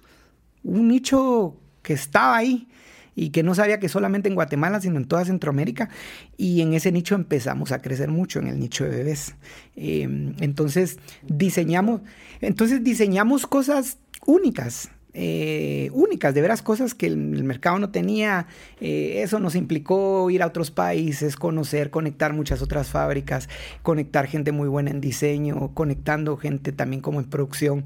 un 0.63 0.87
nicho 0.87 1.55
que 1.81 1.93
estaba 1.93 2.37
ahí 2.37 2.67
y 3.15 3.31
que 3.31 3.41
no 3.41 3.55
sabía 3.55 3.79
que 3.79 3.89
solamente 3.89 4.29
en 4.29 4.35
Guatemala, 4.35 4.79
sino 4.79 4.97
en 4.97 5.05
toda 5.05 5.25
Centroamérica. 5.25 5.89
Y 6.37 6.61
en 6.61 6.73
ese 6.73 6.91
nicho 6.91 7.15
empezamos 7.15 7.71
a 7.71 7.81
crecer 7.81 8.09
mucho, 8.09 8.37
en 8.37 8.47
el 8.47 8.59
nicho 8.59 8.83
de 8.83 8.91
bebés. 8.91 9.33
Em, 9.75 10.35
entonces 10.39 10.99
diseñamos, 11.27 12.01
entonces 12.41 12.83
diseñamos 12.83 13.47
cosas 13.47 13.97
únicas. 14.27 14.91
Eh, 15.19 15.89
únicas, 15.93 16.35
de 16.35 16.41
veras 16.41 16.61
cosas 16.61 16.93
que 16.93 17.07
el, 17.07 17.17
mercado 17.17 17.79
no 17.79 17.89
tenía. 17.89 18.45
Eh, 18.79 19.21
eso 19.23 19.39
nos 19.39 19.55
implicó 19.55 20.29
ir 20.29 20.43
a 20.43 20.45
otros 20.45 20.69
países, 20.69 21.35
conocer, 21.35 21.89
conectar 21.89 22.33
muchas 22.33 22.61
otras 22.61 22.89
fábricas, 22.89 23.49
conectar 23.81 24.27
gente 24.27 24.51
muy 24.51 24.67
buena 24.67 24.91
en 24.91 25.01
diseño, 25.01 25.71
conectando 25.73 26.37
gente 26.37 26.71
también 26.71 27.01
como 27.01 27.19
en 27.19 27.25
producción. 27.25 27.83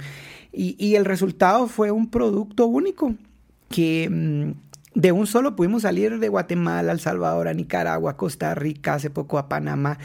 Y, 0.51 0.95
el 0.95 1.05
resultado 1.05 1.67
fue 1.67 1.91
un 1.91 2.09
producto 2.09 2.65
único 2.65 3.15
que 3.69 4.09
mm, 4.11 4.99
de 4.99 5.13
un 5.13 5.25
solo 5.25 5.55
pudimos 5.55 5.83
salir 5.83 6.19
de 6.19 6.27
Guatemala, 6.27 6.91
El 6.91 6.99
Salvador, 6.99 7.47
a 7.47 7.53
Nicaragua, 7.53 8.17
Costa 8.17 8.53
Rica, 8.55 8.95
hace 8.95 9.09
poco 9.09 9.37
a 9.37 9.47
Panamá. 9.47 9.99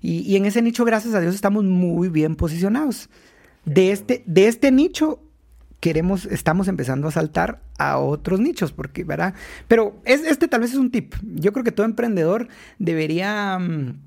Y, 0.00 0.20
y 0.20 0.36
en 0.36 0.46
ese 0.46 0.62
nicho, 0.62 0.86
gracias 0.86 1.12
a 1.12 1.20
Dios, 1.20 1.34
estamos 1.34 1.62
muy 1.62 2.08
bien 2.08 2.36
posicionados. 2.36 3.10
De 3.66 3.92
este, 3.92 4.22
de 4.24 4.48
este 4.48 4.72
nicho 4.72 5.18
queremos, 5.80 6.26
estamos 6.26 6.68
empezando 6.68 7.08
a 7.08 7.10
saltar 7.10 7.62
a 7.78 7.98
otros 7.98 8.38
nichos, 8.38 8.72
porque, 8.72 9.02
¿verdad? 9.04 9.34
Pero 9.66 10.00
es, 10.04 10.22
este 10.22 10.46
tal 10.46 10.60
vez 10.60 10.72
es 10.72 10.78
un 10.78 10.90
tip. 10.90 11.14
Yo 11.22 11.52
creo 11.52 11.64
que 11.64 11.72
todo 11.72 11.86
emprendedor 11.86 12.48
debería 12.78 13.58
mm, 13.58 13.98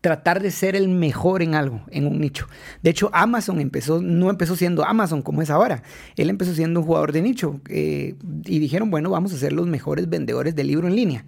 tratar 0.00 0.40
de 0.42 0.50
ser 0.50 0.76
el 0.76 0.88
mejor 0.88 1.42
en 1.42 1.54
algo, 1.54 1.82
en 1.90 2.06
un 2.06 2.20
nicho. 2.20 2.46
De 2.82 2.90
hecho, 2.90 3.10
Amazon 3.12 3.60
empezó, 3.60 4.00
no 4.00 4.30
empezó 4.30 4.56
siendo 4.56 4.84
Amazon 4.84 5.22
como 5.22 5.42
es 5.42 5.50
ahora. 5.50 5.82
Él 6.16 6.30
empezó 6.30 6.54
siendo 6.54 6.80
un 6.80 6.86
jugador 6.86 7.12
de 7.12 7.22
nicho. 7.22 7.60
Eh, 7.68 8.14
y 8.44 8.58
dijeron, 8.60 8.90
bueno, 8.90 9.10
vamos 9.10 9.32
a 9.32 9.38
ser 9.38 9.52
los 9.52 9.66
mejores 9.66 10.08
vendedores 10.08 10.54
de 10.54 10.64
libro 10.64 10.86
en 10.86 10.96
línea. 10.96 11.24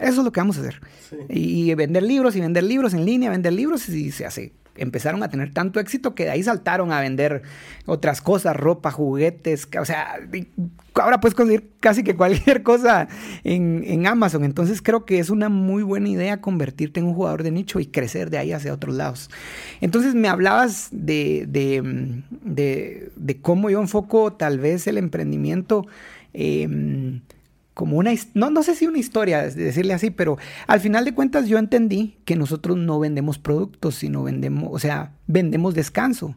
Eso 0.00 0.20
es 0.20 0.24
lo 0.24 0.32
que 0.32 0.40
vamos 0.40 0.56
a 0.58 0.60
hacer. 0.60 0.80
Y 1.28 1.74
vender 1.74 2.02
libros 2.02 2.34
y 2.36 2.40
vender 2.40 2.64
libros 2.64 2.94
en 2.94 3.04
línea, 3.04 3.30
vender 3.30 3.52
libros 3.52 3.88
y 3.88 4.10
se 4.10 4.26
hace 4.26 4.52
empezaron 4.76 5.22
a 5.22 5.28
tener 5.28 5.52
tanto 5.52 5.78
éxito 5.78 6.14
que 6.14 6.24
de 6.24 6.30
ahí 6.30 6.42
saltaron 6.42 6.90
a 6.90 7.00
vender 7.00 7.42
otras 7.86 8.22
cosas, 8.22 8.56
ropa, 8.56 8.90
juguetes, 8.90 9.68
o 9.78 9.84
sea, 9.84 10.18
ahora 10.94 11.20
puedes 11.20 11.34
conseguir 11.34 11.70
casi 11.80 12.02
que 12.02 12.16
cualquier 12.16 12.62
cosa 12.64 13.08
en, 13.44 14.06
Amazon. 14.06 14.44
Entonces 14.44 14.80
creo 14.80 15.04
que 15.04 15.18
es 15.18 15.28
una 15.28 15.48
muy 15.48 15.82
buena 15.82 16.08
idea 16.08 16.40
convertirte 16.40 17.00
en 17.00 17.06
un 17.06 17.14
jugador 17.14 17.42
de 17.42 17.50
nicho 17.50 17.78
y 17.80 17.86
crecer 17.86 18.30
de 18.30 18.38
ahí 18.38 18.52
hacia 18.52 18.72
otros 18.72 18.94
lados. 18.94 19.30
Entonces 19.80 20.14
me 20.14 20.28
hablabas 20.28 20.88
de, 20.90 21.44
de, 21.46 23.40
cómo 23.42 23.68
yo 23.70 23.80
enfoco 23.80 24.32
tal 24.32 24.58
vez 24.58 24.86
el 24.86 24.96
emprendimiento. 24.98 25.86
Em, 26.32 27.20
como 27.74 27.96
una, 27.96 28.12
no, 28.34 28.50
no 28.50 28.62
sé 28.62 28.74
si 28.74 28.86
una 28.86 28.98
historia, 28.98 29.42
decirle 29.42 29.94
así, 29.94 30.10
pero 30.10 30.38
al 30.66 30.80
final 30.80 31.04
de 31.04 31.14
cuentas 31.14 31.46
yo 31.46 31.58
entendí 31.58 32.18
que 32.24 32.36
nosotros 32.36 32.76
no 32.76 32.98
vendemos 32.98 33.38
productos, 33.38 33.94
sino 33.94 34.22
vendemos, 34.22 34.68
o 34.72 34.78
sea, 34.78 35.12
vendemos 35.26 35.74
descanso, 35.74 36.36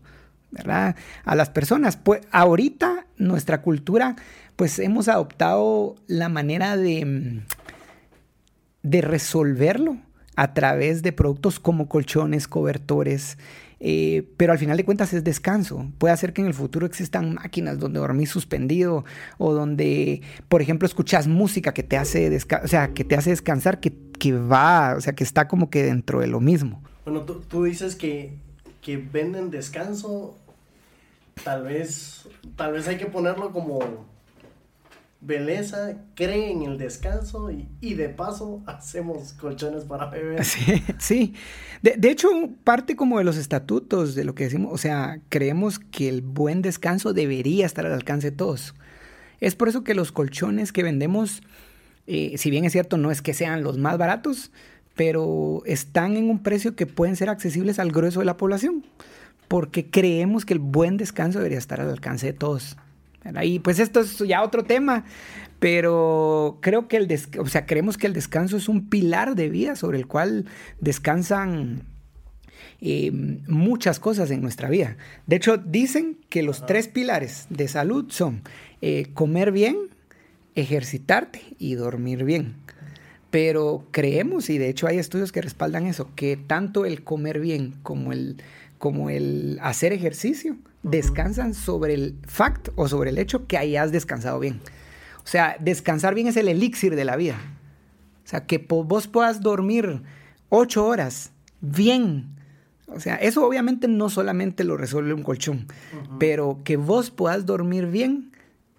¿verdad? 0.52 0.96
A 1.26 1.36
las 1.36 1.50
personas. 1.50 1.98
Pues 1.98 2.22
ahorita 2.32 3.08
nuestra 3.18 3.62
cultura, 3.62 4.16
pues 4.56 4.80
hemos 4.80 5.08
adoptado 5.08 5.96
la 6.08 6.30
manera 6.30 6.78
de, 6.78 7.42
de 8.84 9.02
resolverlo 9.02 9.98
a 10.36 10.54
través 10.54 11.02
de 11.02 11.12
productos 11.12 11.60
como 11.60 11.88
colchones, 11.90 12.48
cobertores, 12.48 13.38
eh, 13.86 14.32
pero 14.38 14.54
al 14.54 14.60
final 14.60 14.78
de 14.78 14.86
cuentas 14.86 15.14
es 15.14 15.26
descanso. 15.26 15.92
Puede 15.98 16.14
hacer 16.14 16.32
que 16.32 16.40
en 16.40 16.48
el 16.48 16.54
futuro 16.54 16.86
existan 16.86 17.34
máquinas 17.34 17.80
donde 17.80 18.00
dormís 18.00 18.30
suspendido 18.30 19.04
o 19.38 19.52
donde, 19.52 20.22
por 20.48 20.62
ejemplo, 20.62 20.86
escuchas 20.86 21.28
música 21.28 21.74
que 21.74 21.84
te 21.84 21.98
hace, 21.98 22.34
o 22.64 22.68
sea, 22.70 22.94
que 22.94 23.04
te 23.04 23.18
hace 23.18 23.32
descansar, 23.32 23.82
que, 23.82 23.94
que, 24.18 24.32
va, 24.32 24.96
o 24.96 25.02
sea, 25.02 25.14
que 25.14 25.26
está 25.26 25.50
como 25.50 25.70
que 25.70 25.84
dentro 25.84 26.22
de 26.22 26.28
lo 26.28 26.40
mismo. 26.40 26.82
Bueno, 27.04 27.24
tú, 27.24 27.42
tú 27.42 27.66
dices 27.66 27.98
que, 27.98 28.38
que 28.82 28.96
venden 28.96 29.52
descanso. 29.52 30.38
Tal 31.44 31.64
vez, 31.64 32.30
tal 32.56 32.72
vez 32.72 32.88
hay 32.88 32.96
que 32.96 33.08
ponerlo 33.08 33.52
como 33.52 33.80
Beleza 35.26 35.98
cree 36.16 36.52
en 36.52 36.64
el 36.64 36.78
descanso 36.78 37.50
y, 37.50 37.94
de 37.94 38.10
paso 38.10 38.62
hacemos 38.68 39.34
colchones 39.34 39.86
para 39.86 40.10
bebés. 40.10 40.48
Sí, 40.48 40.84
sí. 41.00 41.34
De, 41.82 42.10
hecho, 42.10 42.28
parte 42.64 42.96
como 42.96 43.18
de 43.18 43.24
los 43.24 43.38
estatutos 43.38 44.16
de 44.16 44.26
lo 44.26 44.36
que 44.36 44.46
decimos, 44.46 44.74
o 44.74 44.78
sea, 44.78 45.20
creemos 45.30 45.80
que 45.80 46.10
el 46.10 46.22
buen 46.22 46.62
descanso 46.62 47.14
debería 47.14 47.66
estar 47.66 47.86
al 47.86 47.94
alcance 47.94 48.32
de 48.32 48.38
todos. 48.38 48.76
Es 49.40 49.56
por 49.56 49.70
eso 49.70 49.84
que 49.84 49.94
los 49.94 50.12
colchones 50.12 50.72
que 50.72 50.84
vendemos, 50.84 51.42
eh, 52.08 52.38
si 52.38 52.50
bien 52.50 52.66
es 52.66 52.74
cierto, 52.74 52.98
no 52.98 53.12
es 53.12 53.22
que 53.22 53.34
sean 53.34 53.64
los 53.64 53.78
más 53.78 53.98
baratos, 53.98 54.52
pero 54.96 55.64
están 55.66 56.16
en 56.18 56.30
un 56.30 56.44
precio 56.44 56.76
que 56.76 56.86
pueden 56.86 57.16
ser 57.16 57.30
accesibles 57.30 57.80
al 57.80 57.92
grueso 57.92 58.20
de 58.20 58.26
la 58.26 58.38
población, 58.38 58.86
porque 59.48 59.90
creemos 59.90 60.46
que 60.46 60.54
el 60.54 60.60
buen 60.60 60.98
descanso 60.98 61.40
debería 61.40 61.58
estar 61.58 61.82
al 61.82 61.90
alcance 61.90 62.28
de 62.28 62.34
todos. 62.34 62.78
Y 63.44 63.60
pues 63.60 63.80
esto 63.80 64.02
es 64.02 64.18
ya 64.20 64.44
otro 64.44 64.64
tema, 64.64 65.06
pero 65.60 66.58
creo 66.62 66.88
que 66.88 66.98
el, 66.98 67.20
o 67.40 67.48
sea, 67.48 67.66
creemos 67.66 67.98
que 67.98 68.08
el 68.08 68.14
descanso 68.14 68.58
es 68.58 68.68
un 68.68 68.90
pilar 68.90 69.36
de 69.36 69.50
vida 69.50 69.76
sobre 69.76 69.98
el 69.98 70.08
cual 70.08 70.46
descansan 70.82 71.84
eh, 72.82 73.12
muchas 73.48 74.00
cosas 74.00 74.30
en 74.32 74.42
nuestra 74.42 74.70
vida. 74.70 74.98
De 75.26 75.38
hecho, 75.38 75.58
dicen 75.58 76.18
que 76.30 76.44
los 76.44 76.66
tres 76.66 76.90
pilares 76.90 77.46
de 77.50 77.70
salud 77.70 78.08
son 78.10 78.42
eh, 78.82 79.08
comer 79.14 79.54
bien, 79.54 79.78
ejercitarte 80.56 81.42
y 81.60 81.76
dormir 81.76 82.26
bien. 82.26 82.56
Pero 83.32 83.88
creemos, 83.92 84.50
y 84.50 84.58
de 84.58 84.70
hecho 84.70 84.86
hay 84.86 85.00
estudios 85.00 85.32
que 85.32 85.42
respaldan 85.42 85.88
eso, 85.88 86.12
que 86.16 86.36
tanto 86.36 86.86
el 86.86 87.04
comer 87.04 87.40
bien 87.40 87.76
como 87.84 88.12
el, 88.12 88.44
como 88.78 89.10
el 89.10 89.58
hacer 89.62 89.94
ejercicio 89.94 90.58
descansan 90.84 91.54
sobre 91.54 91.94
el 91.94 92.18
fact 92.28 92.70
o 92.76 92.88
sobre 92.88 93.10
el 93.10 93.18
hecho 93.18 93.48
que 93.48 93.58
hayas 93.58 93.92
descansado 93.92 94.40
bien. 94.40 94.62
O 95.24 95.28
sea, 95.28 95.56
descansar 95.60 96.14
bien 96.14 96.28
es 96.28 96.38
el 96.38 96.50
elixir 96.50 96.96
de 96.96 97.06
la 97.06 97.16
vida. 97.16 97.38
O 98.26 98.28
sea, 98.28 98.46
que 98.46 98.58
vos 98.58 99.08
puedas 99.08 99.42
dormir 99.42 100.02
ocho 100.50 100.86
horas 100.86 101.32
bien. 101.62 102.36
O 102.88 103.00
sea, 103.00 103.16
eso 103.16 103.46
obviamente 103.46 103.88
no 103.88 104.10
solamente 104.10 104.64
lo 104.64 104.78
resuelve 104.78 105.14
un 105.14 105.24
colchón, 105.24 105.68
pero 106.20 106.60
que 106.64 106.78
vos 106.78 107.10
puedas 107.10 107.46
dormir 107.46 107.88
bien, 107.88 108.32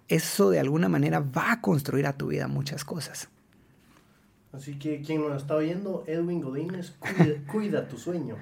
eso 0.07 0.51
de 0.51 0.59
alguna 0.59 0.87
manera 0.87 1.19
va 1.19 1.51
a 1.51 1.61
construir 1.61 2.05
a 2.05 2.13
tu 2.13 2.27
vida 2.27 2.47
muchas 2.47 2.85
cosas. 2.85 3.29
Así 4.55 4.79
que 4.79 5.01
quien 5.01 5.21
nos 5.21 5.41
está 5.41 5.55
oyendo, 5.55 6.05
Edwin 6.07 6.39
Godínez, 6.39 6.93
cuida, 7.51 7.87
tu 7.87 7.97
sueño. 7.97 8.37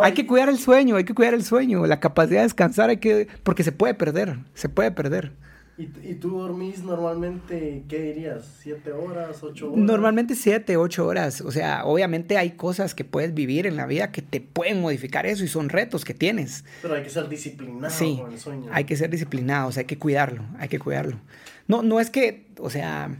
hay 0.00 0.12
que 0.12 0.26
cuidar 0.26 0.48
el 0.48 0.58
sueño, 0.58 0.96
hay 0.96 1.04
que 1.04 1.14
cuidar 1.14 1.34
el 1.34 1.42
sueño, 1.42 1.84
la 1.86 1.98
capacidad 1.98 2.40
de 2.40 2.44
descansar, 2.44 2.88
hay 2.90 2.98
que, 2.98 3.26
porque 3.42 3.64
se 3.64 3.72
puede 3.72 3.94
perder, 3.94 4.38
se 4.54 4.68
puede 4.68 4.92
perder. 4.92 5.32
¿Y, 5.76 5.88
¿Y, 6.08 6.14
tú 6.14 6.38
dormís 6.38 6.84
normalmente, 6.84 7.82
qué 7.88 7.98
dirías? 8.00 8.44
¿Siete 8.60 8.92
horas, 8.92 9.42
ocho 9.42 9.72
horas? 9.72 9.84
Normalmente 9.84 10.36
siete, 10.36 10.76
ocho 10.76 11.04
horas. 11.04 11.40
O 11.40 11.50
sea, 11.50 11.84
obviamente 11.84 12.38
hay 12.38 12.52
cosas 12.52 12.94
que 12.94 13.04
puedes 13.04 13.34
vivir 13.34 13.66
en 13.66 13.76
la 13.76 13.86
vida 13.86 14.12
que 14.12 14.22
te 14.22 14.40
pueden 14.40 14.80
modificar 14.80 15.26
eso 15.26 15.42
y 15.42 15.48
son 15.48 15.68
retos 15.68 16.04
que 16.04 16.14
tienes. 16.14 16.64
Pero 16.80 16.94
hay 16.94 17.02
que 17.02 17.10
ser 17.10 17.28
disciplinado 17.28 17.92
con 18.18 18.32
el 18.32 18.38
sueño. 18.38 18.70
Hay 18.70 18.84
que 18.84 18.96
ser 18.96 19.10
disciplinados, 19.10 19.76
hay 19.76 19.86
que 19.86 19.98
cuidarlo, 19.98 20.44
hay 20.60 20.68
que 20.68 20.78
cuidarlo. 20.78 21.18
No, 21.66 21.82
no 21.82 21.98
es 21.98 22.08
que, 22.08 22.46
o 22.60 22.70
sea, 22.70 23.10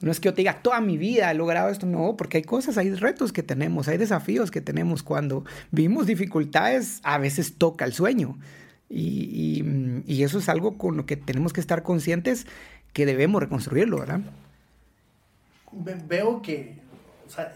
no 0.00 0.12
es 0.12 0.20
que 0.20 0.26
yo 0.26 0.34
te 0.34 0.42
diga, 0.42 0.62
toda 0.62 0.80
mi 0.80 0.96
vida 0.96 1.30
he 1.30 1.34
logrado 1.34 1.70
esto, 1.70 1.86
no, 1.86 2.16
porque 2.16 2.36
hay 2.36 2.44
cosas, 2.44 2.78
hay 2.78 2.94
retos 2.94 3.32
que 3.32 3.42
tenemos, 3.42 3.88
hay 3.88 3.98
desafíos 3.98 4.50
que 4.50 4.60
tenemos. 4.60 5.02
Cuando 5.02 5.44
vivimos 5.72 6.06
dificultades, 6.06 7.00
a 7.02 7.18
veces 7.18 7.58
toca 7.58 7.84
el 7.84 7.92
sueño. 7.92 8.38
Y, 8.88 10.22
eso 10.22 10.38
es 10.38 10.48
algo 10.48 10.78
con 10.78 10.96
lo 10.96 11.06
que 11.06 11.16
tenemos 11.16 11.52
que 11.52 11.60
estar 11.60 11.82
conscientes 11.82 12.46
que 12.92 13.06
debemos 13.06 13.42
reconstruirlo, 13.42 13.98
¿verdad? 13.98 14.20
Veo 15.72 16.42
que 16.42 16.78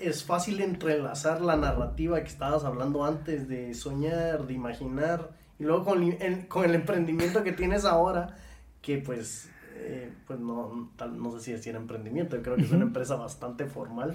es 0.01 0.25
fácil 0.25 0.61
entrelazar 0.61 1.41
la 1.41 1.57
narrativa 1.57 2.21
que 2.21 2.29
estabas 2.29 2.65
hablando 2.65 3.05
antes 3.05 3.49
de 3.49 3.75
soñar, 3.75 4.47
de 4.47 4.53
imaginar, 4.53 5.31
y 5.59 5.65
luego 5.65 5.85
con 5.85 6.13
con 6.49 6.65
el 6.65 6.75
emprendimiento 6.75 7.43
que 7.43 7.53
tienes 7.53 7.85
ahora, 7.85 8.37
que 8.83 8.99
pues 8.99 9.49
eh, 9.75 10.13
pues 10.27 10.39
no, 10.39 10.91
no 11.13 11.33
sé 11.33 11.41
si 11.41 11.53
decir 11.53 11.75
emprendimiento, 11.75 12.41
creo 12.43 12.57
que 12.57 12.63
es 12.63 12.71
una 12.73 12.85
empresa 12.85 13.17
bastante 13.17 13.67
formal, 13.67 14.15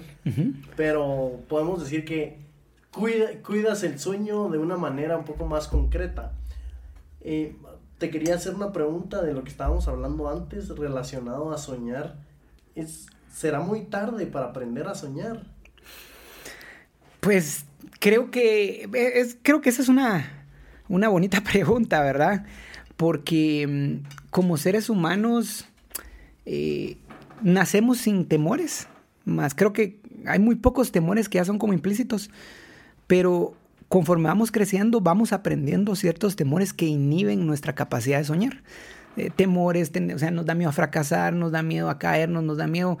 pero 0.76 1.40
podemos 1.48 1.80
decir 1.80 2.04
que 2.04 2.38
cuidas 2.90 3.82
el 3.82 3.98
sueño 3.98 4.48
de 4.48 4.58
una 4.58 4.76
manera 4.76 5.16
un 5.16 5.24
poco 5.24 5.46
más 5.46 5.68
concreta. 5.68 6.32
Eh, 7.20 7.56
te 7.98 8.10
quería 8.10 8.36
hacer 8.36 8.54
una 8.54 8.72
pregunta 8.72 9.22
de 9.22 9.34
lo 9.34 9.42
que 9.42 9.50
estábamos 9.50 9.88
hablando 9.88 10.28
antes 10.30 10.68
relacionado 10.68 11.52
a 11.52 11.58
soñar. 11.58 12.16
Es, 12.74 13.06
¿Será 13.32 13.60
muy 13.60 13.82
tarde 13.82 14.26
para 14.26 14.46
aprender 14.46 14.86
a 14.86 14.94
soñar? 14.94 15.44
Pues 17.20 17.66
creo 18.00 18.30
que, 18.30 18.88
es, 18.94 19.36
creo 19.42 19.60
que 19.60 19.70
esa 19.70 19.82
es 19.82 19.88
una, 19.88 20.46
una 20.88 21.08
bonita 21.08 21.40
pregunta, 21.52 22.00
¿verdad? 22.02 22.46
Porque 22.96 23.66
mm, 23.66 24.17
como 24.38 24.56
seres 24.56 24.88
humanos 24.88 25.66
eh, 26.46 26.96
nacemos 27.42 27.98
sin 27.98 28.24
temores, 28.24 28.86
más 29.24 29.52
creo 29.52 29.72
que 29.72 29.98
hay 30.26 30.38
muy 30.38 30.54
pocos 30.54 30.92
temores 30.92 31.28
que 31.28 31.38
ya 31.38 31.44
son 31.44 31.58
como 31.58 31.72
implícitos, 31.72 32.30
pero 33.08 33.54
conforme 33.88 34.28
vamos 34.28 34.52
creciendo 34.52 35.00
vamos 35.00 35.32
aprendiendo 35.32 35.96
ciertos 35.96 36.36
temores 36.36 36.72
que 36.72 36.86
inhiben 36.86 37.48
nuestra 37.48 37.74
capacidad 37.74 38.18
de 38.18 38.24
soñar. 38.26 38.62
Eh, 39.16 39.30
temores, 39.34 39.90
o 40.14 40.18
sea, 40.20 40.30
nos 40.30 40.46
da 40.46 40.54
miedo 40.54 40.70
a 40.70 40.72
fracasar, 40.72 41.32
nos 41.32 41.50
da 41.50 41.64
miedo 41.64 41.90
a 41.90 41.98
caernos, 41.98 42.44
nos 42.44 42.58
da 42.58 42.68
miedo, 42.68 42.96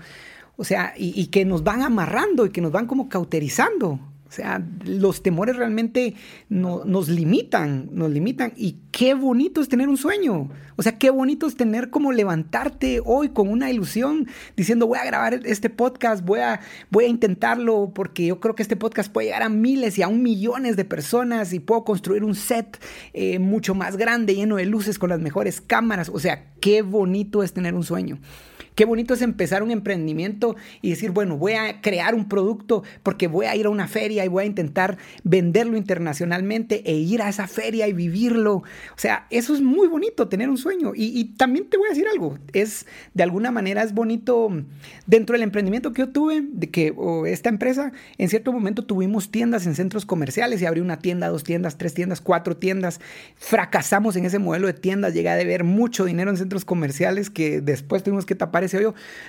o 0.56 0.64
sea, 0.64 0.92
y, 0.96 1.12
y 1.14 1.28
que 1.28 1.44
nos 1.44 1.62
van 1.62 1.82
amarrando 1.82 2.46
y 2.46 2.50
que 2.50 2.60
nos 2.60 2.72
van 2.72 2.88
como 2.88 3.08
cauterizando. 3.08 4.00
O 4.28 4.32
sea, 4.32 4.62
los 4.84 5.22
temores 5.22 5.56
realmente 5.56 6.14
no, 6.50 6.84
nos 6.84 7.08
limitan, 7.08 7.88
nos 7.92 8.10
limitan. 8.10 8.52
Y 8.56 8.76
qué 8.92 9.14
bonito 9.14 9.62
es 9.62 9.68
tener 9.68 9.88
un 9.88 9.96
sueño. 9.96 10.50
O 10.76 10.82
sea, 10.82 10.98
qué 10.98 11.08
bonito 11.08 11.46
es 11.46 11.56
tener 11.56 11.88
como 11.88 12.12
levantarte 12.12 13.00
hoy 13.04 13.30
con 13.30 13.48
una 13.48 13.70
ilusión 13.70 14.28
diciendo 14.54 14.86
voy 14.86 14.98
a 14.98 15.04
grabar 15.06 15.40
este 15.46 15.70
podcast, 15.70 16.24
voy 16.24 16.40
a, 16.40 16.60
voy 16.90 17.06
a 17.06 17.08
intentarlo 17.08 17.90
porque 17.94 18.26
yo 18.26 18.38
creo 18.38 18.54
que 18.54 18.62
este 18.62 18.76
podcast 18.76 19.10
puede 19.10 19.28
llegar 19.28 19.42
a 19.42 19.48
miles 19.48 19.96
y 19.96 20.02
aún 20.02 20.22
millones 20.22 20.76
de 20.76 20.84
personas 20.84 21.54
y 21.54 21.60
puedo 21.60 21.84
construir 21.84 22.22
un 22.22 22.34
set 22.34 22.78
eh, 23.14 23.38
mucho 23.38 23.74
más 23.74 23.96
grande, 23.96 24.34
lleno 24.34 24.56
de 24.56 24.66
luces, 24.66 24.98
con 24.98 25.08
las 25.08 25.20
mejores 25.20 25.62
cámaras. 25.62 26.10
O 26.10 26.18
sea, 26.18 26.52
qué 26.60 26.82
bonito 26.82 27.42
es 27.42 27.54
tener 27.54 27.74
un 27.74 27.82
sueño. 27.82 28.18
Qué 28.78 28.84
bonito 28.84 29.14
es 29.14 29.22
empezar 29.22 29.64
un 29.64 29.72
emprendimiento 29.72 30.54
y 30.82 30.90
decir, 30.90 31.10
bueno, 31.10 31.36
voy 31.36 31.54
a 31.54 31.80
crear 31.80 32.14
un 32.14 32.28
producto 32.28 32.84
porque 33.02 33.26
voy 33.26 33.46
a 33.46 33.56
ir 33.56 33.66
a 33.66 33.70
una 33.70 33.88
feria 33.88 34.24
y 34.24 34.28
voy 34.28 34.44
a 34.44 34.46
intentar 34.46 34.98
venderlo 35.24 35.76
internacionalmente 35.76 36.88
e 36.88 36.94
ir 36.94 37.20
a 37.20 37.28
esa 37.28 37.48
feria 37.48 37.88
y 37.88 37.92
vivirlo. 37.92 38.58
O 38.58 38.64
sea, 38.94 39.26
eso 39.30 39.52
es 39.52 39.62
muy 39.62 39.88
bonito, 39.88 40.28
tener 40.28 40.48
un 40.48 40.58
sueño. 40.58 40.92
Y, 40.94 41.24
también 41.36 41.68
te 41.68 41.76
voy 41.76 41.88
a 41.88 41.90
decir 41.90 42.06
algo, 42.06 42.38
es 42.52 42.86
de 43.14 43.24
alguna 43.24 43.50
manera 43.50 43.82
es 43.82 43.92
bonito 43.92 44.48
dentro 45.06 45.34
del 45.34 45.42
emprendimiento 45.42 45.92
que 45.92 46.02
yo 46.02 46.10
tuve, 46.10 46.44
de 46.48 46.70
que 46.70 46.94
esta 47.26 47.48
empresa, 47.48 47.90
en 48.16 48.28
cierto 48.28 48.52
momento 48.52 48.84
tuvimos 48.84 49.32
tiendas 49.32 49.66
en 49.66 49.74
centros 49.74 50.06
comerciales 50.06 50.62
y 50.62 50.66
abrí 50.66 50.80
una 50.80 51.00
tienda, 51.00 51.30
dos 51.30 51.42
tiendas, 51.42 51.78
tres 51.78 51.94
tiendas, 51.94 52.20
cuatro 52.20 52.56
tiendas. 52.56 53.00
Fracasamos 53.34 54.14
en 54.14 54.24
ese 54.24 54.38
modelo 54.38 54.68
de 54.68 54.74
tiendas, 54.74 55.14
llegué 55.14 55.30
a 55.30 55.36
deber 55.36 55.64
mucho 55.64 56.04
dinero 56.04 56.30
en 56.30 56.36
centros 56.36 56.64
comerciales 56.64 57.28
que 57.28 57.60
después 57.60 58.04
tuvimos 58.04 58.24
que 58.24 58.36
tapar 58.36 58.67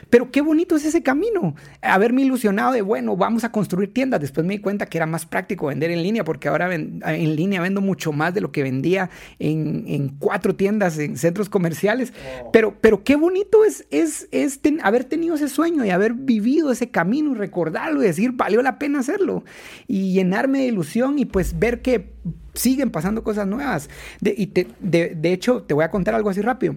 pero 0.09 0.31
qué 0.31 0.41
bonito 0.41 0.75
es 0.75 0.85
ese 0.85 1.03
camino. 1.03 1.55
Haberme 1.81 2.21
ilusionado 2.23 2.73
de, 2.73 2.81
bueno, 2.81 3.15
vamos 3.15 3.43
a 3.43 3.51
construir 3.51 3.93
tiendas. 3.93 4.19
Después 4.21 4.45
me 4.45 4.55
di 4.55 4.59
cuenta 4.61 4.85
que 4.85 4.97
era 4.97 5.05
más 5.05 5.25
práctico 5.25 5.67
vender 5.67 5.91
en 5.91 6.03
línea, 6.03 6.23
porque 6.23 6.47
ahora 6.47 6.73
en 6.73 7.35
línea 7.35 7.61
vendo 7.61 7.81
mucho 7.81 8.11
más 8.11 8.33
de 8.33 8.41
lo 8.41 8.51
que 8.51 8.63
vendía 8.63 9.09
en, 9.39 10.09
cuatro 10.19 10.55
tiendas, 10.55 10.97
en 10.97 11.17
centros 11.17 11.49
comerciales. 11.49 12.13
Oh. 12.41 12.51
Pero, 12.51 12.75
pero 12.79 13.03
qué 13.03 13.15
bonito 13.15 13.65
es, 13.65 13.85
es, 13.91 14.27
es 14.31 14.59
haber 14.83 15.03
tenido 15.05 15.35
ese 15.35 15.47
sueño 15.47 15.85
y 15.85 15.89
haber 15.89 16.13
vivido 16.13 16.71
ese 16.71 16.89
camino 16.89 17.31
y 17.31 17.35
recordarlo 17.35 18.01
y 18.01 18.05
decir, 18.05 18.31
valió 18.33 18.61
la 18.61 18.79
pena 18.79 18.99
hacerlo. 18.99 19.43
Y 19.87 20.13
llenarme 20.13 20.59
de 20.59 20.65
ilusión 20.65 21.19
y 21.19 21.25
pues 21.25 21.57
ver 21.57 21.81
que 21.81 22.13
siguen 22.53 22.91
pasando 22.91 23.23
cosas 23.23 23.47
nuevas. 23.47 23.89
y 24.21 24.47
de, 24.47 25.15
de 25.15 25.33
hecho, 25.33 25.63
te 25.63 25.73
voy 25.73 25.83
a 25.83 25.91
contar 25.91 26.15
algo 26.15 26.29
así 26.29 26.41
rápido. 26.41 26.75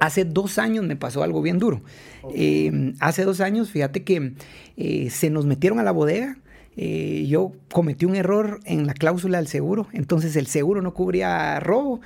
Hace 0.00 0.24
dos 0.24 0.58
años 0.58 0.84
me 0.84 0.96
pasó 0.96 1.22
algo 1.22 1.42
bien 1.42 1.58
duro. 1.58 1.80
Eh, 2.34 2.94
hace 3.00 3.24
dos 3.24 3.40
años, 3.40 3.70
fíjate 3.70 4.02
que 4.02 4.32
eh, 4.76 5.10
se 5.10 5.30
nos 5.30 5.46
metieron 5.46 5.78
a 5.78 5.82
la 5.82 5.92
bodega. 5.92 6.36
Eh, 6.76 7.26
yo 7.28 7.52
cometí 7.72 8.06
un 8.06 8.14
error 8.14 8.60
en 8.64 8.86
la 8.86 8.94
cláusula 8.94 9.38
del 9.38 9.48
seguro, 9.48 9.88
entonces 9.92 10.36
el 10.36 10.46
seguro 10.46 10.80
no 10.82 10.94
cubría 10.94 11.58
robo, 11.60 12.00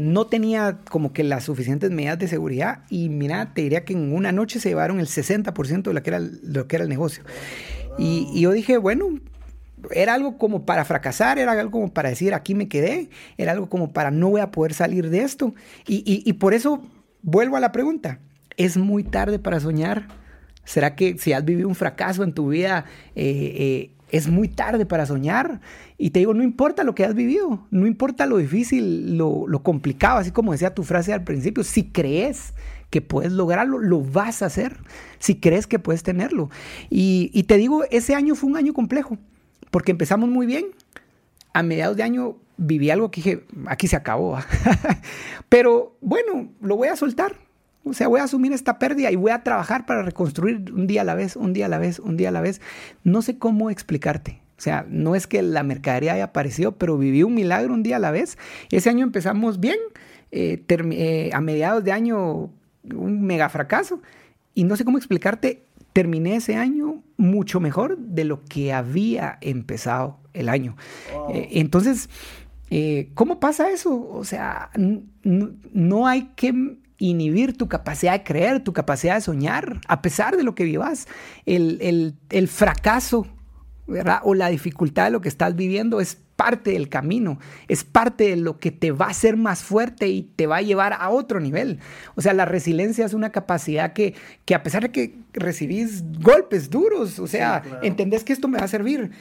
no 0.00 0.26
tenía 0.26 0.78
como 0.90 1.12
que 1.12 1.24
las 1.24 1.44
suficientes 1.44 1.90
medidas 1.90 2.18
de 2.18 2.28
seguridad 2.28 2.80
y 2.90 3.08
mira, 3.08 3.54
te 3.54 3.62
diría 3.62 3.84
que 3.84 3.92
en 3.92 4.12
una 4.12 4.32
noche 4.32 4.60
se 4.60 4.70
llevaron 4.70 4.98
el 4.98 5.06
60% 5.06 5.82
de 5.82 5.94
lo 5.94 6.02
que 6.02 6.10
era, 6.10 6.20
lo 6.20 6.66
que 6.66 6.76
era 6.76 6.82
el 6.84 6.90
negocio. 6.90 7.22
Y, 7.98 8.28
y, 8.34 8.40
yo 8.42 8.52
dije, 8.52 8.76
bueno, 8.78 9.18
era 9.90 10.14
algo 10.14 10.38
como 10.38 10.64
para 10.64 10.84
fracasar, 10.84 11.38
era 11.38 11.52
algo 11.52 11.70
como 11.70 11.92
para 11.92 12.10
decir 12.10 12.34
aquí 12.34 12.54
me 12.54 12.68
quedé, 12.68 13.10
era 13.36 13.52
algo 13.52 13.68
como 13.68 13.92
para 13.92 14.10
no 14.10 14.30
voy 14.30 14.40
a 14.40 14.50
poder 14.50 14.74
salir 14.74 15.10
de 15.10 15.22
esto. 15.22 15.54
Y, 15.86 16.32
por 16.34 16.54
eso 16.54 16.82
vuelvo 17.22 17.56
a 17.56 17.60
la 17.60 17.72
pregunta, 17.72 18.20
¿es 18.56 18.76
muy 18.76 19.04
tarde 19.04 19.38
para 19.38 19.60
soñar? 19.60 20.08
¿Será 20.64 20.94
que 20.94 21.18
si 21.18 21.32
has 21.32 21.44
vivido 21.44 21.68
un 21.68 21.74
fracaso 21.74 22.22
en 22.22 22.32
tu 22.32 22.48
vida, 22.48 22.84
eh, 23.16 23.54
eh, 23.56 23.90
es 24.10 24.28
muy 24.28 24.48
tarde 24.48 24.86
para 24.86 25.06
soñar? 25.06 25.60
Y 25.98 26.10
te 26.10 26.20
digo, 26.20 26.34
no 26.34 26.42
importa 26.42 26.84
lo 26.84 26.94
que 26.94 27.04
has 27.04 27.14
vivido, 27.14 27.66
no 27.70 27.86
importa 27.86 28.26
lo 28.26 28.38
difícil, 28.38 29.16
lo, 29.18 29.62
complicado, 29.62 30.18
así 30.18 30.30
como 30.30 30.52
decía 30.52 30.74
tu 30.74 30.84
frase 30.84 31.12
al 31.12 31.24
principio, 31.24 31.64
si 31.64 31.84
crees 31.84 32.54
que 32.90 33.00
puedes 33.00 33.32
lograrlo, 33.32 33.78
lo 33.78 34.02
vas 34.02 34.42
a 34.42 34.46
hacer, 34.46 34.76
si 35.18 35.36
crees 35.36 35.66
que 35.66 35.78
puedes 35.78 36.02
tenerlo. 36.02 36.50
y 36.90 37.42
te 37.44 37.56
digo, 37.56 37.84
ese 37.90 38.14
año 38.14 38.34
fue 38.34 38.50
un 38.50 38.56
año 38.56 38.74
complejo 38.74 39.18
porque 39.72 39.90
empezamos 39.90 40.28
muy 40.28 40.46
bien. 40.46 40.66
A 41.54 41.62
mediados 41.64 41.96
de 41.96 42.04
año 42.04 42.36
viví 42.58 42.90
algo 42.90 43.10
que 43.10 43.20
dije, 43.20 43.44
aquí 43.66 43.88
se 43.88 43.96
acabó. 43.96 44.38
Pero 45.48 45.96
bueno, 46.00 46.50
lo 46.60 46.76
voy 46.76 46.88
a 46.88 46.96
soltar. 46.96 47.34
O 47.84 47.94
sea, 47.94 48.06
voy 48.06 48.20
a 48.20 48.24
asumir 48.24 48.52
esta 48.52 48.78
pérdida 48.78 49.10
y 49.10 49.16
voy 49.16 49.32
a 49.32 49.42
trabajar 49.42 49.86
para 49.86 50.02
reconstruir 50.02 50.72
un 50.72 50.86
día 50.86 51.00
a 51.00 51.04
la 51.04 51.14
vez, 51.14 51.34
un 51.34 51.52
día 51.52 51.66
a 51.66 51.68
la 51.68 51.78
vez, 51.78 51.98
un 51.98 52.16
día 52.16 52.28
a 52.28 52.32
la 52.32 52.42
vez. 52.42 52.60
No 53.02 53.22
sé 53.22 53.38
cómo 53.38 53.70
explicarte. 53.70 54.40
O 54.58 54.60
sea, 54.60 54.86
no 54.88 55.16
es 55.16 55.26
que 55.26 55.42
la 55.42 55.62
mercadería 55.62 56.12
haya 56.12 56.24
aparecido, 56.24 56.72
pero 56.72 56.96
viví 56.98 57.22
un 57.22 57.34
milagro 57.34 57.72
un 57.72 57.82
día 57.82 57.96
a 57.96 57.98
la 57.98 58.10
vez. 58.10 58.38
Ese 58.70 58.90
año 58.90 59.04
empezamos 59.04 59.58
bien. 59.58 59.78
Eh, 60.30 60.62
eh, 60.68 61.30
a 61.32 61.40
mediados 61.40 61.82
de 61.82 61.92
año, 61.92 62.50
un 62.94 63.22
mega 63.22 63.48
fracaso. 63.48 64.02
Y 64.54 64.64
no 64.64 64.76
sé 64.76 64.84
cómo 64.84 64.98
explicarte 64.98 65.62
terminé 65.92 66.36
ese 66.36 66.56
año 66.56 67.02
mucho 67.16 67.60
mejor 67.60 67.98
de 67.98 68.24
lo 68.24 68.44
que 68.44 68.72
había 68.72 69.38
empezado 69.40 70.18
el 70.32 70.48
año. 70.48 70.76
Eh, 71.32 71.48
entonces, 71.52 72.08
eh, 72.70 73.10
¿cómo 73.14 73.40
pasa 73.40 73.70
eso? 73.70 74.08
O 74.10 74.24
sea, 74.24 74.70
no 75.24 76.06
hay 76.06 76.30
que 76.36 76.78
inhibir 76.98 77.56
tu 77.56 77.68
capacidad 77.68 78.12
de 78.12 78.22
creer, 78.22 78.62
tu 78.62 78.72
capacidad 78.72 79.16
de 79.16 79.20
soñar, 79.20 79.80
a 79.88 80.02
pesar 80.02 80.36
de 80.36 80.44
lo 80.44 80.54
que 80.54 80.64
vivas. 80.64 81.06
El, 81.46 82.16
el 82.30 82.48
fracaso 82.48 83.26
¿verdad? 83.86 84.20
o 84.24 84.34
la 84.34 84.48
dificultad 84.48 85.04
de 85.04 85.10
lo 85.10 85.20
que 85.20 85.28
estás 85.28 85.54
viviendo 85.54 86.00
es 86.00 86.18
parte 86.42 86.72
del 86.72 86.88
camino, 86.88 87.38
es 87.68 87.84
parte 87.84 88.30
de 88.30 88.36
lo 88.36 88.58
que 88.58 88.72
te 88.72 88.90
va 88.90 89.06
a 89.06 89.10
hacer 89.10 89.36
más 89.36 89.62
fuerte 89.62 90.08
y 90.08 90.22
te 90.22 90.48
va 90.48 90.56
a 90.56 90.60
llevar 90.60 90.92
a 90.92 91.08
otro 91.08 91.38
nivel. 91.38 91.78
O 92.16 92.20
sea, 92.20 92.34
la 92.34 92.46
resiliencia 92.46 93.06
es 93.06 93.14
una 93.14 93.30
capacidad 93.30 93.92
que, 93.92 94.16
que 94.44 94.56
a 94.56 94.64
pesar 94.64 94.82
de 94.82 94.90
que 94.90 95.14
recibís 95.34 96.02
golpes 96.20 96.68
duros, 96.68 97.20
o 97.20 97.28
sea, 97.28 97.62
entendés 97.82 98.24
que 98.24 98.32
esto 98.32 98.48
me 98.48 98.58
va 98.58 98.64
a 98.64 98.68
servir, 98.68 99.12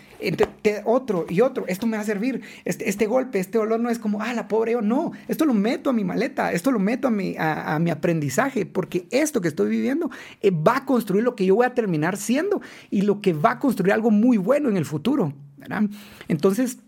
otro 0.83 1.27
y 1.29 1.41
otro, 1.41 1.65
esto 1.67 1.85
me 1.85 1.95
va 1.95 2.01
a 2.01 2.05
servir, 2.07 2.41
este, 2.65 2.89
este, 2.89 3.05
golpe, 3.05 3.37
este 3.37 3.59
dolor 3.59 3.79
no 3.79 3.91
es 3.91 3.99
como, 3.99 4.19
ah, 4.19 4.33
la 4.33 4.47
pobre 4.47 4.71
yo, 4.71 4.81
no, 4.81 5.11
esto 5.27 5.45
lo 5.45 5.53
meto 5.53 5.91
a 5.91 5.93
mi 5.93 6.03
maleta, 6.03 6.51
esto 6.53 6.71
lo 6.71 6.79
meto 6.79 7.07
a 7.07 7.11
mi, 7.11 7.35
a, 7.37 7.77
mi 7.77 7.91
aprendizaje, 7.91 8.65
porque 8.65 9.05
esto 9.11 9.41
que 9.41 9.47
estoy 9.49 9.69
viviendo 9.69 10.09
eh, 10.41 10.49
va 10.49 10.77
a 10.77 10.85
construir 10.85 11.23
lo 11.23 11.35
que 11.35 11.45
yo 11.45 11.53
voy 11.53 11.67
a 11.67 11.75
terminar 11.75 12.17
siendo 12.17 12.61
y 12.89 13.03
lo 13.03 13.21
que 13.21 13.33
va 13.33 13.51
a 13.51 13.59
construir 13.59 13.93
algo 13.93 14.09
muy 14.09 14.37
bueno 14.37 14.69
en 14.69 14.77
el 14.77 14.85
futuro. 14.85 15.33
¿verdad? 15.61 15.83
Entonces, 16.27 16.79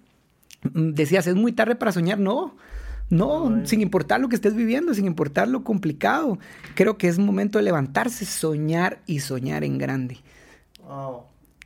decías, 0.74 1.28
es 1.28 1.36
muy 1.36 1.52
tarde 1.52 1.76
para 1.76 1.92
soñar. 1.92 2.20
No, 2.20 2.56
no, 3.10 3.66
sin 3.66 3.82
importar 3.82 4.20
lo 4.20 4.30
que 4.30 4.36
estés 4.36 4.56
viviendo, 4.56 4.94
sin 4.94 5.06
importar 5.06 5.48
lo 5.48 5.64
complicado. 5.64 6.40
Creo 6.76 6.98
que 6.98 7.08
es 7.08 7.20
momento 7.20 7.58
de 7.60 7.64
levantarse, 7.64 8.26
soñar 8.26 9.00
y 9.06 9.20
soñar 9.20 9.64
en 9.64 9.78
grande. 9.78 10.18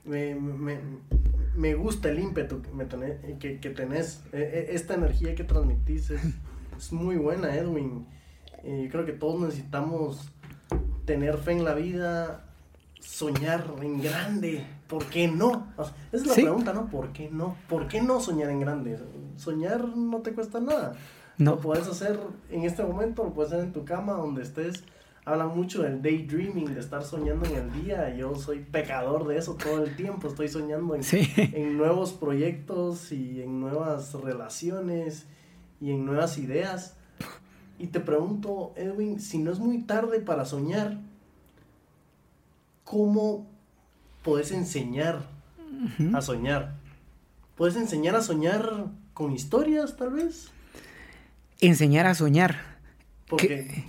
Me, 0.06 1.74
gusta 1.74 2.10
el 2.10 2.20
ímpetu 2.20 2.62
que, 3.40 3.60
que, 3.60 3.70
tenés. 3.70 4.22
E, 4.32 4.38
e, 4.38 4.76
esta 4.76 4.94
energía 4.94 5.36
que 5.36 5.44
transmitís 5.44 6.12
es, 6.12 6.92
muy 6.92 7.16
buena, 7.18 7.56
Edwin. 7.56 8.06
creo 8.92 9.06
que 9.06 9.14
todos 9.14 9.42
necesitamos 9.42 10.32
tener 11.06 11.38
fe 11.38 11.54
en 11.54 11.64
la 11.64 11.74
vida, 11.74 12.46
soñar 13.00 13.74
en 13.82 14.02
grande. 14.02 14.66
¿Por 14.88 15.06
qué 15.06 15.28
no? 15.28 15.68
esa 15.78 15.94
es 16.12 16.26
la 16.26 16.34
pregunta, 16.34 16.74
¿no? 16.74 16.90
¿Por 16.90 17.12
qué 17.12 17.30
no? 17.30 17.58
¿Por 17.68 17.88
qué 17.88 18.02
no 18.02 18.22
soñar 18.22 18.50
en 18.50 18.62
grande? 18.62 18.98
Soñar 19.36 19.86
no 19.86 20.22
te 20.22 20.34
cuesta 20.34 20.60
nada. 20.60 20.96
No. 21.38 21.52
Lo 21.52 21.60
puedes 21.60 21.88
hacer 21.88 22.20
en 22.50 22.64
este 22.64 22.84
momento, 22.84 23.24
lo 23.24 23.34
puedes 23.34 23.52
hacer 23.52 23.66
en 23.66 23.74
tu 23.74 23.86
cama, 23.86 24.14
donde 24.14 24.44
estés. 24.44 24.84
Habla 25.26 25.48
mucho 25.48 25.84
del 25.84 26.02
daydreaming, 26.02 26.74
de 26.74 26.80
estar 26.80 27.04
soñando 27.04 27.46
en 27.48 27.56
el 27.56 27.84
día. 27.84 28.16
Yo 28.16 28.36
soy 28.36 28.60
pecador 28.60 29.28
de 29.28 29.38
eso 29.38 29.56
todo 29.56 29.84
el 29.84 29.94
tiempo. 29.98 30.30
Estoy 30.30 30.48
soñando 30.48 30.96
en, 30.96 31.02
en 31.54 31.78
nuevos 31.78 32.14
proyectos 32.14 33.12
y 33.12 33.42
en 33.42 33.60
nuevas 33.60 34.14
relaciones 34.14 35.28
y 35.82 35.92
en 35.92 36.06
nuevas 36.06 36.38
ideas. 36.38 36.96
Y 37.78 37.88
te 37.88 38.00
pregunto, 38.00 38.72
Edwin, 38.78 39.20
si 39.20 39.38
no 39.38 39.52
es 39.52 39.60
muy 39.60 39.84
tarde 39.84 40.22
para 40.22 40.46
soñar, 40.46 40.98
cómo 42.86 43.46
puedes 44.28 44.52
enseñar 44.52 45.22
a 46.14 46.20
soñar. 46.20 46.76
¿Puedes 47.56 47.78
enseñar 47.78 48.14
a 48.18 48.22
soñar 48.22 48.88
con 49.14 49.32
historias, 49.32 49.96
tal 49.96 50.12
vez? 50.12 50.50
Enseñar 51.62 52.08
a 52.08 52.14
soñar. 52.14 52.58
Porque, 53.30 53.86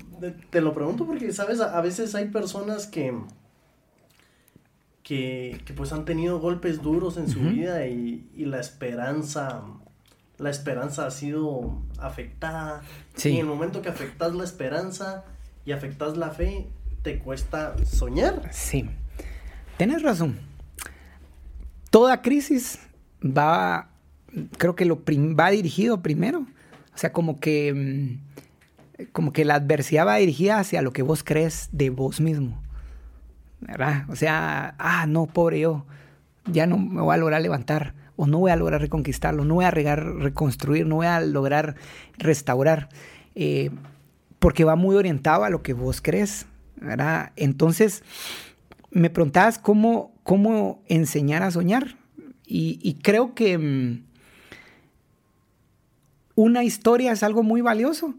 te, 0.51 0.61
lo 0.61 0.75
pregunto 0.75 1.07
porque, 1.07 1.33
¿sabes? 1.33 1.61
A, 1.61 1.81
veces 1.81 2.15
hay 2.15 2.27
personas 2.29 2.87
que, 2.87 3.13
que, 5.03 5.61
pues 5.75 5.93
han 5.93 6.05
tenido 6.05 6.39
golpes 6.39 6.83
duros 6.83 7.17
en 7.17 7.29
su 7.29 7.41
vida 7.41 7.89
y, 7.89 8.31
la 8.37 8.61
esperanza, 8.61 9.65
la 10.39 10.51
esperanza 10.51 11.05
ha 11.05 11.11
sido 11.11 11.83
afectada. 11.99 12.83
Y 13.25 13.31
en 13.31 13.39
el 13.39 13.47
momento 13.47 13.83
que 13.83 13.89
afectas 13.89 14.37
la 14.37 14.45
esperanza 14.45 15.25
y 15.65 15.73
afectas 15.73 16.17
la 16.17 16.31
fe, 16.31 16.69
te 17.03 17.19
cuesta 17.19 17.75
soñar. 17.85 18.49
Sí, 18.53 18.89
tienes 19.79 20.03
razón. 20.03 20.39
Toda 21.91 22.21
crisis 22.21 22.79
va, 23.25 23.89
creo 24.59 24.77
que 24.77 24.85
lo 24.85 25.03
va 25.07 25.51
dirigido 25.51 26.03
primero. 26.03 26.41
O 26.95 26.99
sea, 26.99 27.13
como 27.13 27.41
que, 27.41 27.73
mm, 28.99 29.07
como 29.13 29.33
que 29.33 29.45
la 29.45 29.55
adversidad 29.55 30.07
va 30.07 30.17
dirigida 30.17 30.59
hacia 30.59 30.83
lo 30.83 30.93
que 30.93 31.03
vos 31.03 31.25
crees 31.25 31.71
de 31.73 31.89
vos 31.89 32.21
mismo. 32.21 32.61
¿Verdad? 33.61 34.05
O 34.09 34.17
sea, 34.17 34.75
ah, 34.79 35.07
no, 35.07 35.27
pobre 35.27 35.61
yo, 35.61 35.87
ya 36.47 36.67
no 36.67 36.77
me 36.79 37.01
voy 37.01 37.15
a 37.15 37.19
lograr 37.19 37.41
levantar, 37.41 37.95
o 38.17 38.27
no 38.27 38.39
voy 38.39 38.51
a 38.51 38.57
lograr 38.57 38.81
reconquistarlo, 38.81 39.45
no 39.45 39.55
voy 39.55 39.65
a 39.65 39.71
reconstruir, 39.71 40.87
no 40.87 40.97
voy 40.97 41.07
a 41.07 41.21
lograr 41.21 41.77
restaurar. 42.19 42.89
Eh, 43.35 43.71
porque 44.39 44.65
va 44.65 44.77
muy 44.77 44.97
orientado 44.97 45.45
a 45.45 45.51
lo 45.51 45.63
que 45.63 45.73
vos 45.73 46.01
crees, 46.01 46.47
¿verdad? 46.77 47.33
Entonces, 47.37 48.03
me 48.91 49.11
preguntabas 49.11 49.59
cómo, 49.59 50.13
cómo 50.23 50.83
enseñar 50.87 51.43
a 51.43 51.51
soñar. 51.51 51.97
Y, 52.51 52.99
creo 53.03 53.35
que 53.35 53.59
mm, 53.59 54.05
una 56.35 56.65
historia 56.65 57.13
es 57.13 57.23
algo 57.23 57.43
muy 57.43 57.61
valioso, 57.61 58.15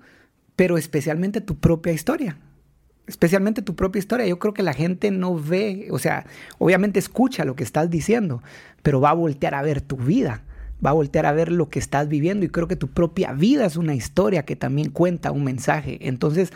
pero 0.56 0.78
especialmente 0.78 1.42
tu 1.42 1.58
propia 1.58 1.94
historia. 1.94 2.38
Especialmente 3.08 3.64
tu 3.64 3.76
propia 3.76 3.98
historia. 3.98 4.28
Yo 4.28 4.38
creo 4.38 4.54
que 4.54 4.62
la 4.62 4.74
gente 4.74 5.10
no 5.10 5.34
ve, 5.34 5.88
o 5.90 5.98
sea, 5.98 6.28
obviamente 6.60 7.00
escucha 7.00 7.44
lo 7.44 7.56
que 7.56 7.64
estás 7.64 7.90
diciendo, 7.90 8.44
pero 8.84 9.02
va 9.02 9.10
a 9.10 9.14
voltear 9.14 9.56
a 9.56 9.64
ver 9.64 9.82
tu 9.82 9.98
vida 9.98 10.44
va 10.86 10.92
a 10.92 10.94
voltear 10.94 11.26
a 11.26 11.32
ver 11.32 11.52
lo 11.52 11.70
que 11.70 11.80
estás 11.80 12.08
viviendo 12.08 12.46
y 12.46 12.50
creo 12.50 12.68
que 12.68 12.76
tu 12.76 12.88
propia 12.88 13.34
vida 13.34 13.66
es 13.66 13.76
una 13.76 13.96
historia 13.96 14.46
que 14.46 14.56
también 14.56 14.92
cuenta 14.92 15.32
un 15.32 15.44
mensaje. 15.44 15.98
Entonces, 16.08 16.52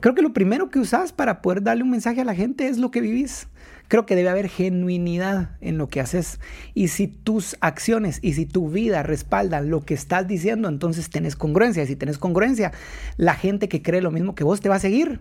creo 0.00 0.14
que 0.14 0.22
lo 0.22 0.32
primero 0.32 0.70
que 0.70 0.78
usas 0.78 1.12
para 1.12 1.42
poder 1.42 1.62
darle 1.62 1.82
un 1.82 1.90
mensaje 1.90 2.20
a 2.20 2.24
la 2.24 2.34
gente 2.34 2.68
es 2.68 2.78
lo 2.78 2.90
que 2.90 3.00
vivís. 3.00 3.48
Creo 3.88 4.06
que 4.06 4.16
debe 4.16 4.28
haber 4.28 4.48
genuinidad 4.48 5.50
en 5.60 5.78
lo 5.78 5.88
que 5.88 6.00
haces. 6.00 6.40
Y 6.74 6.88
si 6.88 7.06
tus 7.06 7.56
acciones 7.60 8.18
y 8.22 8.34
si 8.34 8.46
tu 8.46 8.70
vida 8.70 9.02
respaldan 9.02 9.70
lo 9.70 9.84
que 9.84 9.94
estás 9.94 10.26
diciendo, 10.26 10.68
entonces 10.68 11.10
tenés 11.10 11.36
congruencia. 11.36 11.82
Y 11.82 11.86
si 11.86 11.96
tenés 11.96 12.18
congruencia, 12.18 12.72
la 13.16 13.34
gente 13.34 13.68
que 13.68 13.82
cree 13.82 14.00
lo 14.00 14.10
mismo 14.10 14.34
que 14.34 14.44
vos 14.44 14.60
te 14.60 14.68
va 14.68 14.76
a 14.76 14.80
seguir 14.80 15.20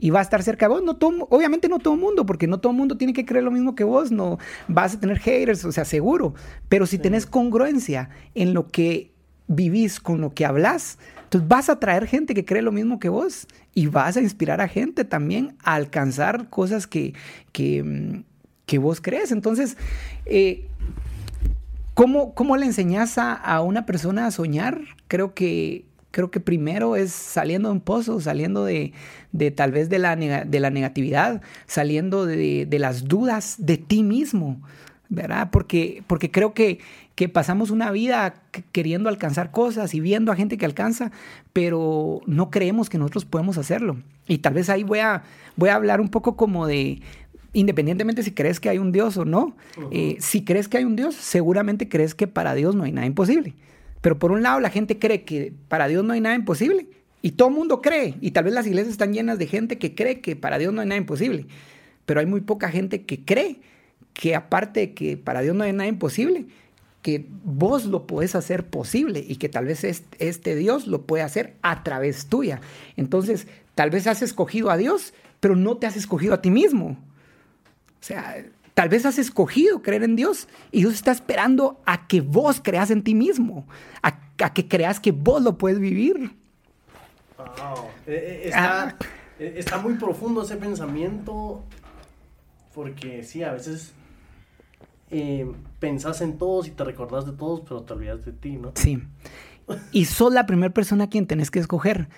y 0.00 0.10
va 0.10 0.20
a 0.20 0.22
estar 0.22 0.42
cerca 0.42 0.66
de 0.66 0.74
vos. 0.74 0.82
No 0.82 0.96
todo, 0.96 1.28
obviamente 1.30 1.68
no 1.68 1.78
todo 1.78 1.94
el 1.94 2.00
mundo, 2.00 2.26
porque 2.26 2.46
no 2.46 2.58
todo 2.58 2.72
el 2.72 2.78
mundo 2.78 2.96
tiene 2.96 3.12
que 3.12 3.24
creer 3.24 3.44
lo 3.44 3.50
mismo 3.50 3.74
que 3.74 3.84
vos, 3.84 4.10
no 4.10 4.38
vas 4.66 4.94
a 4.94 5.00
tener 5.00 5.18
haters, 5.18 5.64
o 5.64 5.72
sea, 5.72 5.84
seguro. 5.84 6.34
Pero 6.68 6.86
si 6.86 6.98
tenés 6.98 7.26
congruencia 7.26 8.08
en 8.34 8.54
lo 8.54 8.68
que 8.68 9.12
vivís 9.46 10.00
con 10.00 10.20
lo 10.20 10.34
que 10.34 10.46
hablas, 10.46 10.98
entonces 11.30 11.48
vas 11.48 11.70
a 11.70 11.78
traer 11.78 12.08
gente 12.08 12.34
que 12.34 12.44
cree 12.44 12.60
lo 12.60 12.72
mismo 12.72 12.98
que 12.98 13.08
vos 13.08 13.46
y 13.72 13.86
vas 13.86 14.16
a 14.16 14.20
inspirar 14.20 14.60
a 14.60 14.66
gente 14.66 15.04
también 15.04 15.56
a 15.62 15.74
alcanzar 15.74 16.48
cosas 16.48 16.88
que, 16.88 17.14
que, 17.52 17.84
mm, 17.84 18.24
vos 18.80 19.00
crees. 19.00 19.30
Entonces, 19.30 19.76
eh, 20.26 20.66
¿cómo, 21.94 22.34
¿cómo, 22.34 22.56
le 22.56 22.66
enseñas 22.66 23.16
a, 23.16 23.32
a 23.32 23.60
una 23.62 23.86
persona 23.86 24.26
a 24.26 24.32
soñar? 24.32 24.80
Creo 25.06 25.32
que 25.32 25.84
creo 26.10 26.30
que 26.30 26.40
primero 26.40 26.96
es 26.96 27.12
saliendo 27.12 27.68
de 27.68 27.74
un 27.74 27.80
pozo, 27.80 28.20
saliendo 28.20 28.64
de, 28.64 28.92
tal 29.54 29.70
vez 29.72 29.88
de 29.88 29.98
la, 29.98 30.16
de 30.16 30.60
la 30.60 30.70
negatividad, 30.70 31.42
saliendo 31.66 32.26
de, 32.26 32.66
las 32.78 33.04
dudas 33.04 33.54
de 33.58 33.76
ti 33.76 34.02
mismo, 34.02 34.60
¿verdad? 35.08 35.50
Porque, 35.52 36.02
porque 36.06 36.30
creo 36.30 36.54
que, 36.54 36.80
que 37.14 37.28
pasamos 37.28 37.70
una 37.70 37.90
vida 37.90 38.42
queriendo 38.72 39.08
alcanzar 39.08 39.50
cosas 39.50 39.94
y 39.94 40.00
viendo 40.00 40.32
a 40.32 40.36
gente 40.36 40.56
que 40.56 40.64
alcanza, 40.64 41.10
pero 41.52 42.20
no 42.26 42.50
creemos 42.50 42.88
que 42.88 42.98
nosotros 42.98 43.24
podemos 43.24 43.58
hacerlo. 43.58 43.98
Y 44.26 44.38
tal 44.38 44.54
vez 44.54 44.70
ahí 44.70 44.84
voy 44.84 45.00
a, 45.00 45.22
voy 45.56 45.68
a 45.68 45.74
hablar 45.74 46.00
un 46.00 46.08
poco 46.08 46.36
como 46.36 46.66
de, 46.66 47.02
independientemente 47.52 48.22
si 48.22 48.32
crees 48.32 48.60
que 48.60 48.68
hay 48.68 48.78
un 48.78 48.92
Dios 48.92 49.16
o 49.16 49.24
no, 49.24 49.56
eh, 49.90 50.16
si 50.20 50.44
crees 50.44 50.68
que 50.68 50.78
hay 50.78 50.84
un 50.84 50.96
Dios, 50.96 51.14
seguramente 51.14 51.88
crees 51.88 52.14
que 52.14 52.26
para 52.26 52.54
Dios 52.54 52.74
no 52.74 52.84
hay 52.84 52.92
nada 52.92 53.06
imposible. 53.06 53.54
Pero 54.00 54.18
por 54.18 54.32
un 54.32 54.42
lado 54.42 54.60
la 54.60 54.70
gente 54.70 54.98
cree 54.98 55.24
que 55.24 55.52
para 55.68 55.88
Dios 55.88 56.04
no 56.04 56.12
hay 56.12 56.20
nada 56.20 56.34
imposible. 56.34 56.86
Y 57.22 57.32
todo 57.32 57.48
el 57.48 57.54
mundo 57.54 57.82
cree. 57.82 58.14
Y 58.20 58.30
tal 58.30 58.44
vez 58.44 58.54
las 58.54 58.66
iglesias 58.66 58.92
están 58.92 59.12
llenas 59.12 59.38
de 59.38 59.46
gente 59.46 59.76
que 59.76 59.94
cree 59.94 60.20
que 60.20 60.36
para 60.36 60.58
Dios 60.58 60.72
no 60.72 60.80
hay 60.80 60.88
nada 60.88 60.98
imposible. 60.98 61.46
Pero 62.06 62.20
hay 62.20 62.26
muy 62.26 62.40
poca 62.40 62.70
gente 62.70 63.02
que 63.02 63.24
cree 63.24 63.60
que 64.14 64.34
aparte 64.34 64.80
de 64.80 64.94
que 64.94 65.16
para 65.16 65.42
Dios 65.42 65.54
no 65.54 65.64
hay 65.64 65.72
nada 65.72 65.88
imposible, 65.88 66.46
que 67.02 67.26
vos 67.44 67.86
lo 67.86 68.06
puedes 68.06 68.34
hacer 68.34 68.66
posible 68.66 69.24
y 69.26 69.36
que 69.36 69.48
tal 69.48 69.64
vez 69.64 69.84
este, 69.84 70.54
Dios 70.54 70.86
lo 70.86 71.02
puede 71.02 71.22
hacer 71.22 71.56
a 71.62 71.82
través 71.82 72.26
tuya. 72.26 72.60
Entonces, 72.96 73.46
tal 73.74 73.90
vez 73.90 74.06
has 74.06 74.22
escogido 74.22 74.70
a 74.70 74.76
Dios, 74.76 75.14
pero 75.40 75.56
no 75.56 75.76
te 75.76 75.86
has 75.86 75.96
escogido 75.96 76.34
a 76.34 76.42
ti 76.42 76.50
mismo. 76.50 76.98
O 78.00 78.02
sea, 78.02 78.44
Tal 78.80 78.88
vez 78.88 79.04
has 79.04 79.18
escogido 79.18 79.82
creer 79.82 80.04
en 80.04 80.16
Dios 80.16 80.48
y 80.72 80.78
Dios 80.78 80.94
está 80.94 81.12
esperando 81.12 81.82
a 81.84 82.06
que 82.06 82.22
vos 82.22 82.62
creas 82.62 82.90
en 82.90 83.02
ti 83.02 83.14
mismo, 83.14 83.66
a, 84.02 84.52
que 84.54 84.68
creas 84.68 85.00
que 85.00 85.12
vos 85.12 85.42
lo 85.42 85.58
puedes 85.58 85.78
vivir. 85.78 86.34
Wow. 87.36 87.88
Eh, 88.06 88.44
eh, 88.46 88.50
ah. 88.54 88.94
eh, 89.38 89.54
está, 89.56 89.76
muy 89.76 89.94
profundo 89.94 90.42
ese 90.42 90.56
pensamiento 90.56 91.62
porque 92.74 93.22
sí, 93.22 93.42
a 93.42 93.52
veces 93.52 93.92
pensás 95.78 96.20
en 96.20 96.38
todos 96.38 96.68
y 96.68 96.70
te 96.70 96.84
recordás 96.84 97.26
de 97.26 97.32
todos, 97.32 97.60
pero 97.60 97.82
te 97.82 97.92
olvidas 97.92 98.24
de 98.24 98.32
ti, 98.32 98.56
¿no? 98.56 98.72
Sí. 98.74 99.02
Y 99.92 100.06
sos 100.06 100.32
la 100.32 100.46
primera 100.46 100.72
persona 100.72 101.04
a 101.04 101.08
quien 101.10 101.26
tenés 101.26 101.50
que 101.50 101.58
escoger 101.58 102.08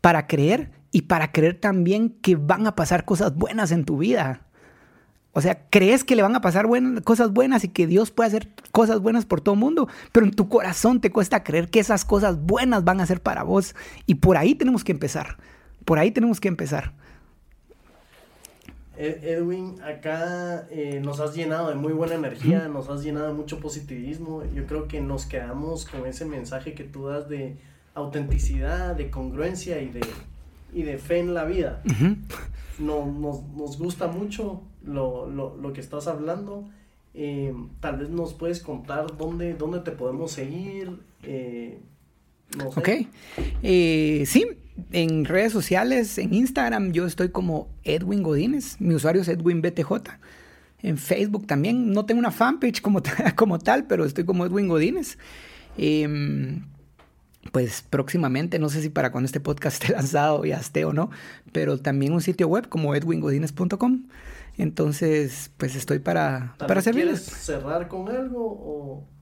para 0.00 0.26
creer 0.26 0.70
y 0.92 1.02
para 1.02 1.32
creer 1.32 1.58
también 1.58 2.10
que 2.10 2.36
van 2.36 2.66
a 2.66 2.74
pasar 2.74 3.04
cosas 3.04 3.34
buenas 3.34 3.70
en 3.72 3.84
tu 3.84 3.98
vida. 3.98 4.42
O 5.32 5.40
sea, 5.40 5.66
crees 5.70 6.04
que 6.04 6.16
le 6.16 6.22
van 6.22 6.34
a 6.34 6.40
pasar 6.40 6.66
cosas 7.04 7.32
buenas 7.32 7.62
y 7.62 7.68
que 7.68 7.86
Dios 7.86 8.10
puede 8.10 8.28
hacer 8.28 8.48
cosas 8.72 9.00
buenas 9.00 9.24
por 9.24 9.40
todo 9.40 9.54
el 9.54 9.60
mundo, 9.60 9.88
pero 10.10 10.26
en 10.26 10.32
tu 10.32 10.48
corazón 10.48 11.00
te 11.00 11.12
cuesta 11.12 11.44
creer 11.44 11.70
que 11.70 11.80
esas 11.80 12.04
cosas 12.04 12.40
buenas 12.40 12.84
van 12.84 13.00
a 13.00 13.06
ser 13.06 13.20
para 13.22 13.42
vos. 13.42 13.74
Y 14.06 14.16
por 14.16 14.36
ahí 14.36 14.54
tenemos 14.54 14.84
que 14.84 14.92
empezar. 14.92 15.36
Por 15.84 15.98
ahí 15.98 16.10
tenemos 16.10 16.40
que 16.40 16.48
empezar. 16.48 16.94
Edwin, 18.98 19.80
acá 19.82 20.66
eh, 20.70 21.00
nos 21.02 21.20
has 21.20 21.34
llenado 21.34 21.68
de 21.68 21.76
muy 21.76 21.92
buena 21.92 22.14
energía, 22.14 22.68
nos 22.68 22.88
has 22.88 23.02
llenado 23.04 23.28
de 23.28 23.34
mucho 23.34 23.60
positivismo. 23.60 24.42
Yo 24.54 24.66
creo 24.66 24.88
que 24.88 25.00
nos 25.00 25.26
quedamos 25.26 25.84
con 25.86 26.06
ese 26.06 26.24
mensaje 26.24 26.74
que 26.74 26.84
tú 26.84 27.06
das 27.06 27.28
de 27.28 27.56
autenticidad, 27.94 28.96
de 28.96 29.10
congruencia 29.10 29.80
y 29.80 29.88
de, 29.88 30.00
y 30.72 30.82
de 30.82 30.98
fe 30.98 31.20
en 31.20 31.34
la 31.34 31.44
vida. 31.44 31.82
no, 32.78 33.06
nos, 33.06 33.42
nos 33.56 33.78
gusta 33.78 34.08
mucho 34.08 34.62
lo, 34.84 35.28
lo, 35.30 35.56
lo 35.56 35.72
que 35.72 35.80
estás 35.80 36.06
hablando. 36.08 36.68
Eh, 37.14 37.52
tal 37.80 37.98
vez 37.98 38.10
nos 38.10 38.34
puedes 38.34 38.60
contar 38.60 39.16
dónde, 39.16 39.54
dónde 39.54 39.80
te 39.80 39.92
podemos 39.92 40.32
seguir. 40.32 40.98
Eh, 41.22 41.78
Ok. 42.64 42.88
Eh, 43.62 44.24
sí, 44.26 44.46
en 44.92 45.24
redes 45.24 45.52
sociales, 45.52 46.18
en 46.18 46.34
Instagram, 46.34 46.92
yo 46.92 47.06
estoy 47.06 47.30
como 47.30 47.68
Edwin 47.84 48.22
Godínez. 48.22 48.80
Mi 48.80 48.94
usuario 48.94 49.22
es 49.22 49.28
Edwin 49.28 49.62
BTJ. 49.62 49.92
En 50.82 50.98
Facebook 50.98 51.46
también. 51.46 51.92
No 51.92 52.06
tengo 52.06 52.18
una 52.18 52.30
fanpage 52.30 52.80
como, 52.80 53.02
como 53.36 53.58
tal, 53.58 53.86
pero 53.86 54.04
estoy 54.04 54.24
como 54.24 54.46
Edwin 54.46 54.68
Godínez. 54.68 55.18
Em, 55.76 56.64
pues 57.52 57.84
próximamente, 57.88 58.58
no 58.58 58.68
sé 58.68 58.82
si 58.82 58.88
para 58.88 59.10
cuando 59.12 59.26
este 59.26 59.40
podcast 59.40 59.82
esté 59.82 59.92
lanzado 59.96 60.44
ya 60.44 60.56
esté 60.56 60.84
o 60.84 60.92
no, 60.92 61.10
pero 61.52 61.78
también 61.78 62.12
un 62.12 62.20
sitio 62.20 62.48
web 62.48 62.68
como 62.68 62.94
edwingodines.com. 62.94 64.04
Entonces, 64.56 65.50
pues 65.56 65.76
estoy 65.76 66.00
para, 66.00 66.54
para 66.58 66.82
servirles. 66.82 67.22
¿Quieres 67.22 67.44
cerrar 67.44 67.88
con 67.88 68.08
algo 68.08 68.44
o...? 68.44 69.17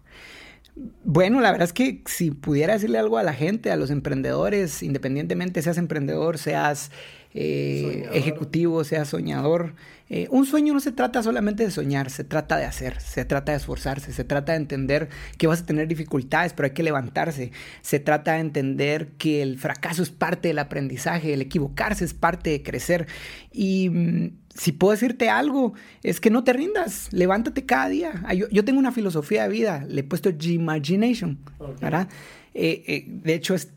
Bueno, 0.77 1.41
la 1.41 1.53
verdad 1.53 1.65
es 1.65 1.73
que 1.73 2.03
si 2.05 2.31
pudiera 2.31 2.75
decirle 2.75 2.99
algo 2.99 3.17
a 3.17 3.23
la 3.23 3.33
gente, 3.33 3.71
a 3.71 3.77
los 3.77 3.91
emprendedores, 3.91 4.83
independientemente 4.83 5.63
seas 5.63 5.79
emprendedor, 5.79 6.37
seas 6.37 6.91
eh, 7.33 8.07
ejecutivo, 8.13 8.85
seas 8.85 9.09
soñador, 9.09 9.75
eh, 10.11 10.29
un 10.31 10.45
sueño 10.45 10.75
no 10.75 10.81
se 10.81 10.93
trata 10.93 11.23
solamente 11.23 11.65
de 11.65 11.71
soñar, 11.71 12.11
se 12.11 12.25
trata 12.25 12.59
de 12.59 12.67
hacer, 12.67 13.01
se 13.01 13.25
trata 13.25 13.53
de 13.53 13.59
esforzarse, 13.59 14.13
se 14.13 14.25
trata 14.25 14.53
de 14.53 14.59
entender 14.59 15.09
que 15.39 15.47
vas 15.47 15.63
a 15.63 15.67
tener 15.67 15.89
dificultades, 15.89 16.53
pero 16.53 16.67
hay 16.67 16.75
que 16.75 16.83
levantarse, 16.83 17.53
se 17.81 17.99
trata 17.99 18.35
de 18.35 18.41
entender 18.41 19.09
que 19.19 19.41
el 19.41 19.59
fracaso 19.59 20.03
es 20.03 20.11
parte 20.11 20.49
del 20.49 20.59
aprendizaje, 20.59 21.33
el 21.33 21.41
equivocarse 21.41 22.05
es 22.05 22.13
parte 22.13 22.51
de 22.51 22.63
crecer. 22.63 23.07
Y 23.51 23.89
mm, 23.89 24.31
si 24.59 24.73
puedo 24.73 24.93
decirte 24.93 25.29
algo, 25.29 25.75
es 26.03 26.21
que 26.21 26.31
no 26.31 26.45
te 26.45 26.53
rindas, 26.53 27.13
levántate 27.13 27.67
cada 27.67 27.89
día. 27.89 28.23
Ah, 28.25 28.35
yo, 28.35 28.65
tengo 28.65 28.79
una 28.79 28.93
filosofía 28.93 29.43
de 29.45 29.49
vida, 29.49 29.85
le 29.89 30.01
he 30.01 30.05
puesto 30.05 30.31
G-Imagination, 30.31 31.39
¿verdad? 31.81 32.09
Eh, 32.55 32.83
eh, 32.87 33.05
de 33.07 33.35
hecho, 33.35 33.55
es, 33.55 33.73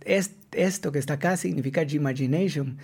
esto 0.52 0.92
que 0.92 1.00
está 1.00 1.16
acá 1.16 1.38
significa 1.38 1.84
G-Imagination. 1.84 2.78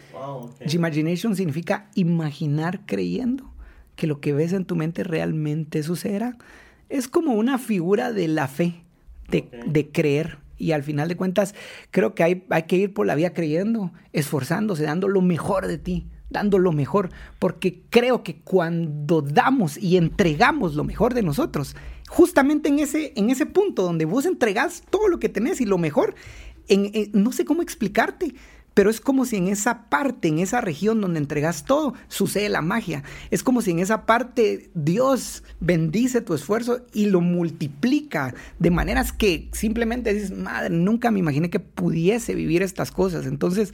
G-Imagination 0.60 1.36
significa 1.36 1.90
imaginar 1.96 2.86
creyendo 2.86 3.52
que 3.96 4.08
lo 4.08 4.20
que 4.20 4.34
ves 4.34 4.52
en 4.52 4.66
tu 4.66 4.76
mente 4.76 5.04
realmente 5.04 5.82
sucederá. 5.82 6.38
Es 6.90 7.08
como 7.08 7.34
una 7.34 7.58
figura 7.58 8.12
de 8.12 8.28
la 8.28 8.48
fe, 8.48 8.84
de, 9.30 9.90
creer. 9.92 10.40
Y 10.58 10.72
al 10.72 10.84
final 10.84 11.08
de 11.08 11.16
cuentas, 11.16 11.56
creo 11.92 12.14
que 12.14 12.24
hay, 12.24 12.46
hay 12.50 12.64
que 12.64 12.76
ir 12.76 12.94
por 12.94 13.06
la 13.06 13.16
vida 13.16 13.34
creyendo, 13.34 13.92
esforzándose, 14.14 14.84
dando 14.84 15.08
lo 15.08 15.22
mejor 15.22 15.68
de 15.68 15.78
ti 15.78 16.08
dando 16.30 16.60
lo 16.60 16.72
mejor, 16.72 17.10
porque 17.40 17.84
creo 17.90 18.24
que 18.24 18.40
cuando 18.42 19.22
damos 19.22 19.78
y 19.78 19.98
entregamos 19.98 20.76
lo 20.76 20.84
mejor 20.84 21.14
de 21.14 21.24
nosotros, 21.24 21.76
justamente 22.10 22.70
en 22.70 22.80
ese, 22.80 23.14
en 23.16 23.30
ese 23.30 23.46
punto 23.46 23.84
donde 23.84 24.06
vos 24.06 24.26
entregás 24.26 24.84
todo 24.90 25.08
lo 25.08 25.20
que 25.20 25.30
tenés 25.30 25.62
y 25.62 25.66
lo 25.66 25.78
mejor, 25.78 26.16
en, 26.68 26.92
no 27.14 27.32
sé 27.32 27.46
cómo 27.46 27.62
explicarte, 27.62 28.36
pero 28.76 28.90
es 28.90 29.00
como 29.00 29.26
si 29.26 29.38
en 29.38 29.48
esa 29.48 29.90
parte, 29.90 30.28
en 30.28 30.40
esa 30.40 30.60
región 30.60 31.00
donde 31.00 31.20
entregas 31.20 31.64
todo, 31.64 31.94
sucede 32.10 32.50
la 32.50 32.62
magia. 32.62 33.04
Es 33.32 33.42
como 33.42 33.62
si 33.62 33.72
en 33.72 33.80
esa 33.80 34.06
parte 34.06 34.70
Dios 34.74 35.44
bendice 35.62 36.20
tu 36.20 36.34
esfuerzo 36.34 36.86
y 36.94 37.06
lo 37.06 37.22
multiplica 37.22 38.36
de 38.60 38.72
maneras 38.72 39.14
que 39.14 39.48
simplemente 39.54 40.14
dices, 40.14 40.32
madre, 40.32 40.72
nunca 40.72 41.10
me 41.10 41.20
imaginé 41.20 41.50
que 41.50 41.62
pudiese 41.62 42.36
vivir 42.36 42.62
estas 42.62 42.92
cosas. 42.92 43.26
Entonces, 43.26 43.74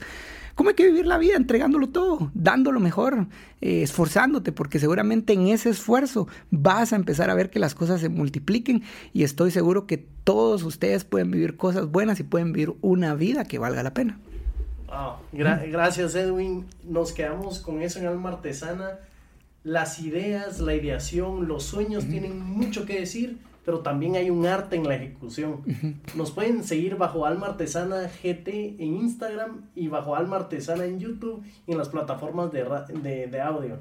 ¿Cómo 0.54 0.70
hay 0.70 0.74
que 0.74 0.86
vivir 0.86 1.06
la 1.06 1.18
vida? 1.18 1.36
Entregándolo 1.36 1.88
todo, 1.88 2.30
dándolo 2.34 2.80
mejor, 2.80 3.26
eh, 3.60 3.82
esforzándote, 3.82 4.52
porque 4.52 4.78
seguramente 4.78 5.32
en 5.32 5.48
ese 5.48 5.70
esfuerzo 5.70 6.28
vas 6.50 6.92
a 6.92 6.96
empezar 6.96 7.30
a 7.30 7.34
ver 7.34 7.50
que 7.50 7.58
las 7.58 7.74
cosas 7.74 8.00
se 8.00 8.08
multipliquen 8.08 8.82
y 9.12 9.22
estoy 9.22 9.50
seguro 9.50 9.86
que 9.86 9.98
todos 10.24 10.62
ustedes 10.62 11.04
pueden 11.04 11.30
vivir 11.30 11.56
cosas 11.56 11.86
buenas 11.86 12.20
y 12.20 12.22
pueden 12.22 12.52
vivir 12.52 12.74
una 12.80 13.14
vida 13.14 13.44
que 13.44 13.58
valga 13.58 13.82
la 13.82 13.94
pena. 13.94 14.18
gracias 15.32 16.14
Edwin, 16.14 16.66
nos 16.84 17.12
quedamos 17.12 17.58
con 17.58 17.82
eso 17.82 17.98
en 17.98 18.06
Alma 18.06 18.30
Artesana. 18.30 18.98
Las 19.64 20.00
ideas, 20.00 20.58
la 20.58 20.74
ideación, 20.74 21.46
los 21.46 21.62
sueños 21.62 22.06
tienen 22.06 22.40
mucho 22.40 22.84
que 22.84 22.98
decir 22.98 23.38
pero 23.64 23.80
también 23.80 24.16
hay 24.16 24.30
un 24.30 24.46
arte 24.46 24.76
en 24.76 24.88
la 24.88 24.96
ejecución. 24.96 25.62
Nos 26.14 26.30
pueden 26.32 26.64
seguir 26.64 26.96
bajo 26.96 27.26
Alma 27.26 27.46
Artesana 27.48 28.10
GT 28.22 28.76
en 28.78 28.96
Instagram 28.96 29.70
y 29.74 29.88
bajo 29.88 30.16
Alma 30.16 30.36
Artesana 30.36 30.84
en 30.84 30.98
YouTube 30.98 31.42
y 31.66 31.72
en 31.72 31.78
las 31.78 31.88
plataformas 31.88 32.52
de, 32.52 32.64
de, 33.02 33.26
de 33.26 33.40
audio. 33.40 33.78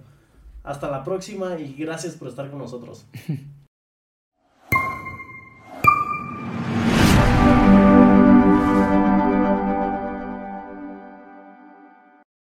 Hasta 0.64 0.90
la 0.92 1.04
próxima 1.04 1.58
y 1.60 1.74
gracias 1.74 2.16
por 2.16 2.28
estar 2.28 2.50
con 2.50 2.60
nosotros. 2.60 3.08